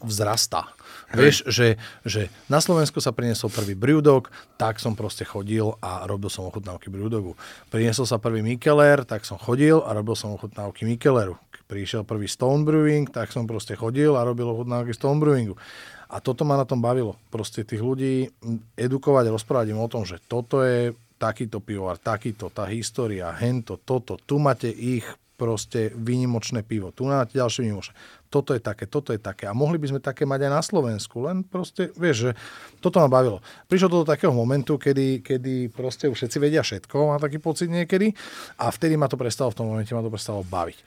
[0.00, 0.72] vzrastá.
[1.12, 1.16] Hej.
[1.20, 1.68] Vieš, že,
[2.08, 6.88] že na Slovensku sa priniesol prvý Brewdog, tak som proste chodil a robil som ochutnávky
[6.88, 7.36] Brewdogu.
[7.68, 11.36] Priniesol sa prvý Mikeler, tak som chodil a robil som ochutnávky Mikeleru.
[11.68, 15.60] Prišiel prvý Stone Brewing, tak som proste chodil a robil ochutnávky Stone Brewingu.
[16.08, 17.16] A toto ma na tom bavilo.
[17.32, 18.28] Proste tých ľudí
[18.76, 24.18] edukovať, rozprávať im o tom, že toto je takýto pivovar, takýto, tá história, hento, toto,
[24.18, 25.06] tu máte ich
[25.42, 26.94] proste výnimočné pivo.
[26.94, 27.98] Tu máte ďalšie výnimočné.
[28.30, 29.50] Toto je také, toto je také.
[29.50, 31.18] A mohli by sme také mať aj na Slovensku.
[31.26, 32.30] Len proste, vieš, že
[32.78, 33.42] toto ma bavilo.
[33.66, 37.66] Prišlo to do takého momentu, kedy, kedy proste už všetci vedia všetko, má taký pocit
[37.66, 38.14] niekedy.
[38.62, 40.78] A vtedy ma to prestalo, v tom momente ma to prestalo baviť.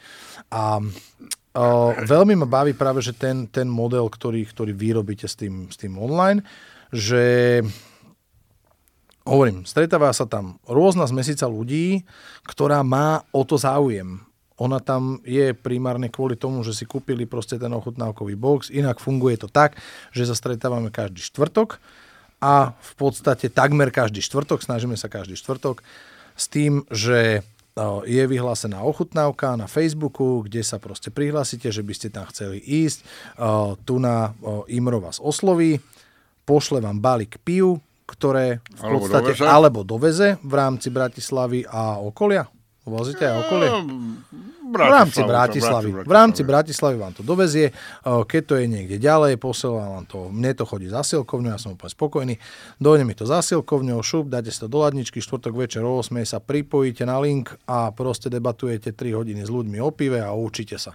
[0.55, 5.35] A uh, veľmi ma baví práve, že ten, ten model, ktorý, ktorý vy robíte s
[5.35, 6.39] tým, s tým online,
[6.95, 7.59] že
[9.25, 12.05] hovorím, stretáva sa tam rôzna zmesica ľudí,
[12.45, 14.21] ktorá má o to záujem.
[14.55, 18.71] Ona tam je primárne kvôli tomu, že si kúpili proste ten ochutnávkový box.
[18.71, 19.75] Inak funguje to tak,
[20.15, 21.83] že sa stretávame každý štvrtok
[22.39, 25.83] a v podstate takmer každý štvrtok, snažíme sa každý štvrtok
[26.39, 27.43] s tým, že
[28.07, 33.03] je vyhlásená ochutnávka na Facebooku, kde sa proste prihlásite, že by ste tam chceli ísť.
[33.83, 34.31] Tu na
[34.71, 35.83] Imro vás osloví,
[36.47, 39.43] pošle vám balík piv, ktoré v alebo podstate doveze.
[39.43, 42.47] alebo doveze v rámci Bratislavy a okolia.
[42.85, 43.69] Vozíte aj okolie?
[43.73, 43.81] No,
[44.65, 45.89] v rámci Bratislavy.
[46.05, 47.73] V rámci Bratislavy vám to dovezie.
[48.05, 50.29] Keď to je niekde ďalej, posiela vám to.
[50.29, 52.35] Mne to chodí zasilkovňou, ja som úplne spokojný.
[52.77, 56.37] Dojde mi to zasilkovňou, šup, dáte si to do ladničky, štvrtok večer o 8 sa
[56.37, 60.93] pripojíte na link a proste debatujete 3 hodiny s ľuďmi o pive a učíte sa.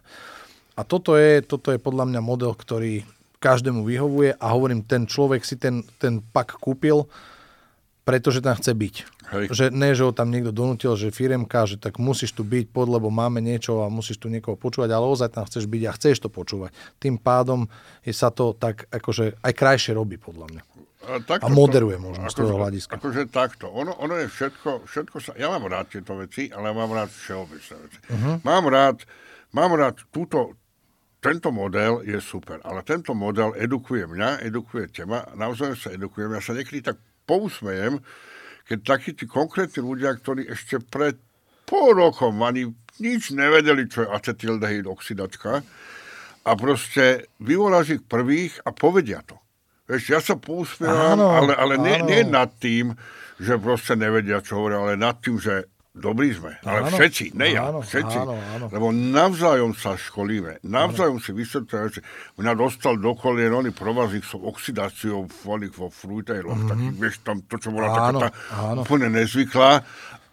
[0.79, 3.03] A toto je, toto je podľa mňa model, ktorý
[3.41, 7.09] každému vyhovuje a hovorím, ten človek si ten, ten pak kúpil,
[8.05, 8.95] pretože tam chce byť.
[9.31, 9.45] Hej.
[9.55, 12.91] Že ne, že ho tam niekto donútil, že firemka, že tak musíš tu byť pod,
[12.91, 16.17] lebo máme niečo a musíš tu niekoho počúvať, ale ozaj tam chceš byť a chceš
[16.27, 16.75] to počúvať.
[16.99, 17.71] Tým pádom
[18.03, 20.63] je sa to tak akože aj krajšie robí podľa mňa.
[21.01, 23.01] A, takto, a moderuje možno z toho hľadiska.
[23.01, 23.73] Akože takto.
[23.73, 25.33] Ono, ono je všetko, všetko sa...
[25.41, 27.99] Ja mám rád tieto veci, ale mám rád všeobecné veci.
[28.13, 28.37] Uh-huh.
[28.45, 29.09] Mám rád,
[29.57, 30.61] mám rád túto,
[31.25, 36.37] tento model je super, ale tento model edukuje mňa, edukuje teba, naozaj sa edukujem.
[36.37, 38.03] Ja sa niekedy tak pousmejem,
[38.67, 41.15] keď takí tí konkrétni ľudia, ktorí ešte pred
[41.63, 45.63] pol rokom ani nič nevedeli, čo je acetildehyd oxidačka,
[46.41, 49.39] a proste vyvoláš ich prvých a povedia to.
[49.87, 52.95] Vieš, ja sa pousmievam, ale, ale nie, nie nad tým,
[53.39, 55.67] že proste nevedia, čo hovoria, ale nad tým, že
[56.01, 58.17] Dobrí sme, ale áno, všetci, ne ja, áno, všetci.
[58.25, 58.67] Áno, áno.
[58.73, 61.25] Lebo navzájom sa školíme, navzájom áno.
[61.25, 62.01] si vysvetľujeme, že
[62.41, 66.71] mňa dostal do kolien, oni provazy s oxidáciou oných vo frujtajloch, mm-hmm.
[66.73, 68.81] takých, vieš, tam to, čo bola áno, taká tá áno.
[68.89, 69.85] úplne nezvyklá.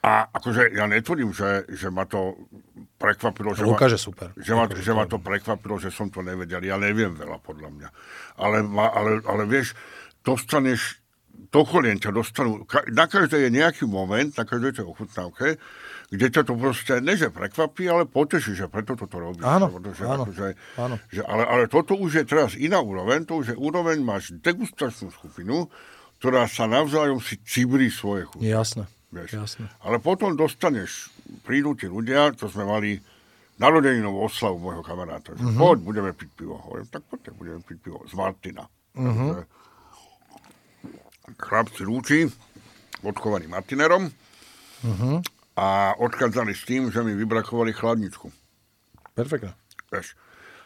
[0.08, 2.48] A akože ja netvrdím, že, že ma to
[2.96, 4.32] prekvapilo, že, ma, super.
[4.40, 6.64] Že, ma, že ma to prekvapilo, že som to nevedel.
[6.64, 7.90] Ja neviem veľa, podľa mňa.
[8.40, 9.76] Ale, ale, ale vieš,
[10.24, 11.04] dostaneš
[11.48, 15.56] do kolien ťa dostanú, na každej je nejaký moment, na každej tej ochutnávke,
[16.08, 19.44] kde ťa to proste, ne že prekvapí, ale poteší, že preto toto robíš.
[19.44, 20.48] Áno, že, áno, akože,
[20.80, 20.96] áno.
[21.12, 25.12] Že, ale, ale toto už je teraz iná úroveň, to už je úroveň, máš degustačnú
[25.12, 25.68] skupinu,
[26.24, 28.48] ktorá sa navzájom si cibrí svoje chute.
[28.48, 29.36] Jasné, vieš.
[29.36, 29.68] jasné.
[29.84, 31.12] Ale potom dostaneš,
[31.44, 32.96] prídu tí ľudia, čo sme mali
[33.58, 35.60] narodeninovú oslavu môjho kamaráta, že uh-huh.
[35.60, 36.56] poď, budeme piť pivo.
[36.62, 38.64] Hovorím, tak poďte, budeme piť pivo z Martina.
[38.96, 39.34] Uh-huh.
[39.34, 39.57] Takže,
[41.36, 42.32] chlapci rúči,
[43.04, 45.20] odchovaní Martinerom uh-huh.
[45.60, 48.32] a odchádzali s tým, že mi vybrakovali chladničku.
[49.12, 49.52] Perfektne.
[49.92, 50.16] Veš.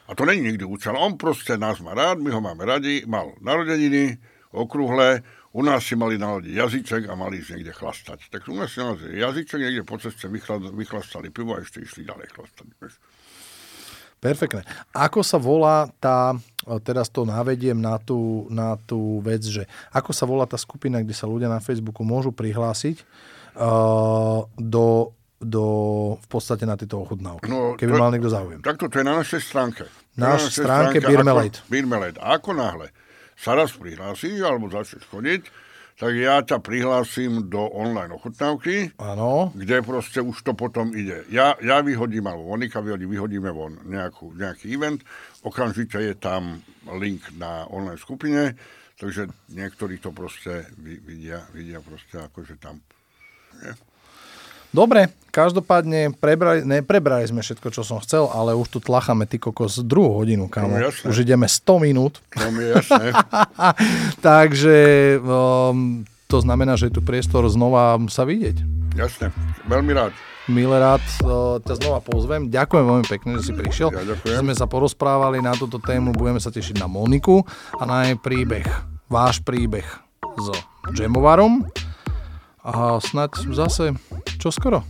[0.06, 0.94] A to není nikdy účel.
[1.00, 4.20] On proste nás má rád, my ho máme radi, mal narodeniny,
[4.52, 8.20] okrúhle, u nás si mali naladiť jazyček a mali ísť niekde chlastať.
[8.32, 10.28] Tak u nás si naladiť jazyček, niekde po ceste
[10.72, 12.68] vychlastali pivo a ešte išli ďalej chlastať.
[12.80, 12.94] Veš.
[14.22, 14.62] Perfektne.
[14.94, 16.38] Ako sa volá tá,
[16.86, 21.18] teraz to navediem na tú, na tú vec, že ako sa volá tá skupina, kde
[21.18, 23.02] sa ľudia na Facebooku môžu prihlásiť
[23.58, 25.12] uh, do,
[25.42, 25.66] do,
[26.22, 28.60] v podstate na tieto ochutnávky, no, keby to, mal niekto záujem.
[28.62, 29.84] Takto, to je na našej stránke.
[30.14, 31.60] Na našej stránke, stránke Birmelate.
[31.66, 32.20] Birmelate.
[32.22, 32.94] A ako náhle
[33.34, 35.42] sa raz prihlási, alebo začneš chodiť,
[36.02, 39.54] tak ja ťa prihlásim do online ochutnávky, ano.
[39.54, 41.30] kde proste už to potom ide.
[41.30, 45.06] Ja, ja vyhodím, alebo Monika vyhodí, vyhodíme von nejakú, nejaký event,
[45.42, 46.62] okamžite je tam
[46.98, 48.54] link na online skupine,
[48.98, 52.82] takže niektorí to proste vidia, vidia proste akože tam.
[53.62, 53.74] Je.
[54.72, 59.84] Dobre, každopádne prebrali, neprebrali sme všetko, čo som chcel, ale už tu tlacháme ty kokos
[59.84, 60.80] druhú hodinu, kamo.
[60.80, 62.24] No, už ideme 100 minút.
[62.40, 63.12] No, jasné.
[64.32, 64.78] Takže
[65.20, 68.64] um, to znamená, že je tu priestor znova sa vidieť.
[68.96, 69.36] Jasne,
[69.68, 70.16] veľmi rád.
[70.50, 72.50] Milé rád uh, ťa znova pozvem.
[72.50, 73.94] Ďakujem veľmi pekne, že si prišiel.
[73.94, 74.42] Ja ďakujem.
[74.42, 77.46] Sme sa porozprávali na túto tému, budeme sa tešiť na Moniku
[77.78, 78.66] a na jej príbeh,
[79.06, 79.86] váš príbeh
[80.42, 81.70] s Jamovarom.
[82.66, 83.94] A snad zase,
[84.42, 84.82] čo skoro?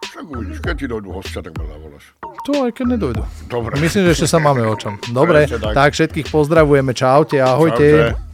[0.00, 2.04] Tak uvidíš, keď ti dojdu hostia, tak ma zavoláš.
[2.46, 3.22] To aj keď nedojdu.
[3.46, 3.72] Dobre.
[3.78, 4.98] Myslím, že ešte sa máme o čom.
[5.14, 5.74] Dobre, tak.
[5.74, 7.88] tak všetkých pozdravujeme, čaute, ahojte.
[8.10, 8.29] Čaute.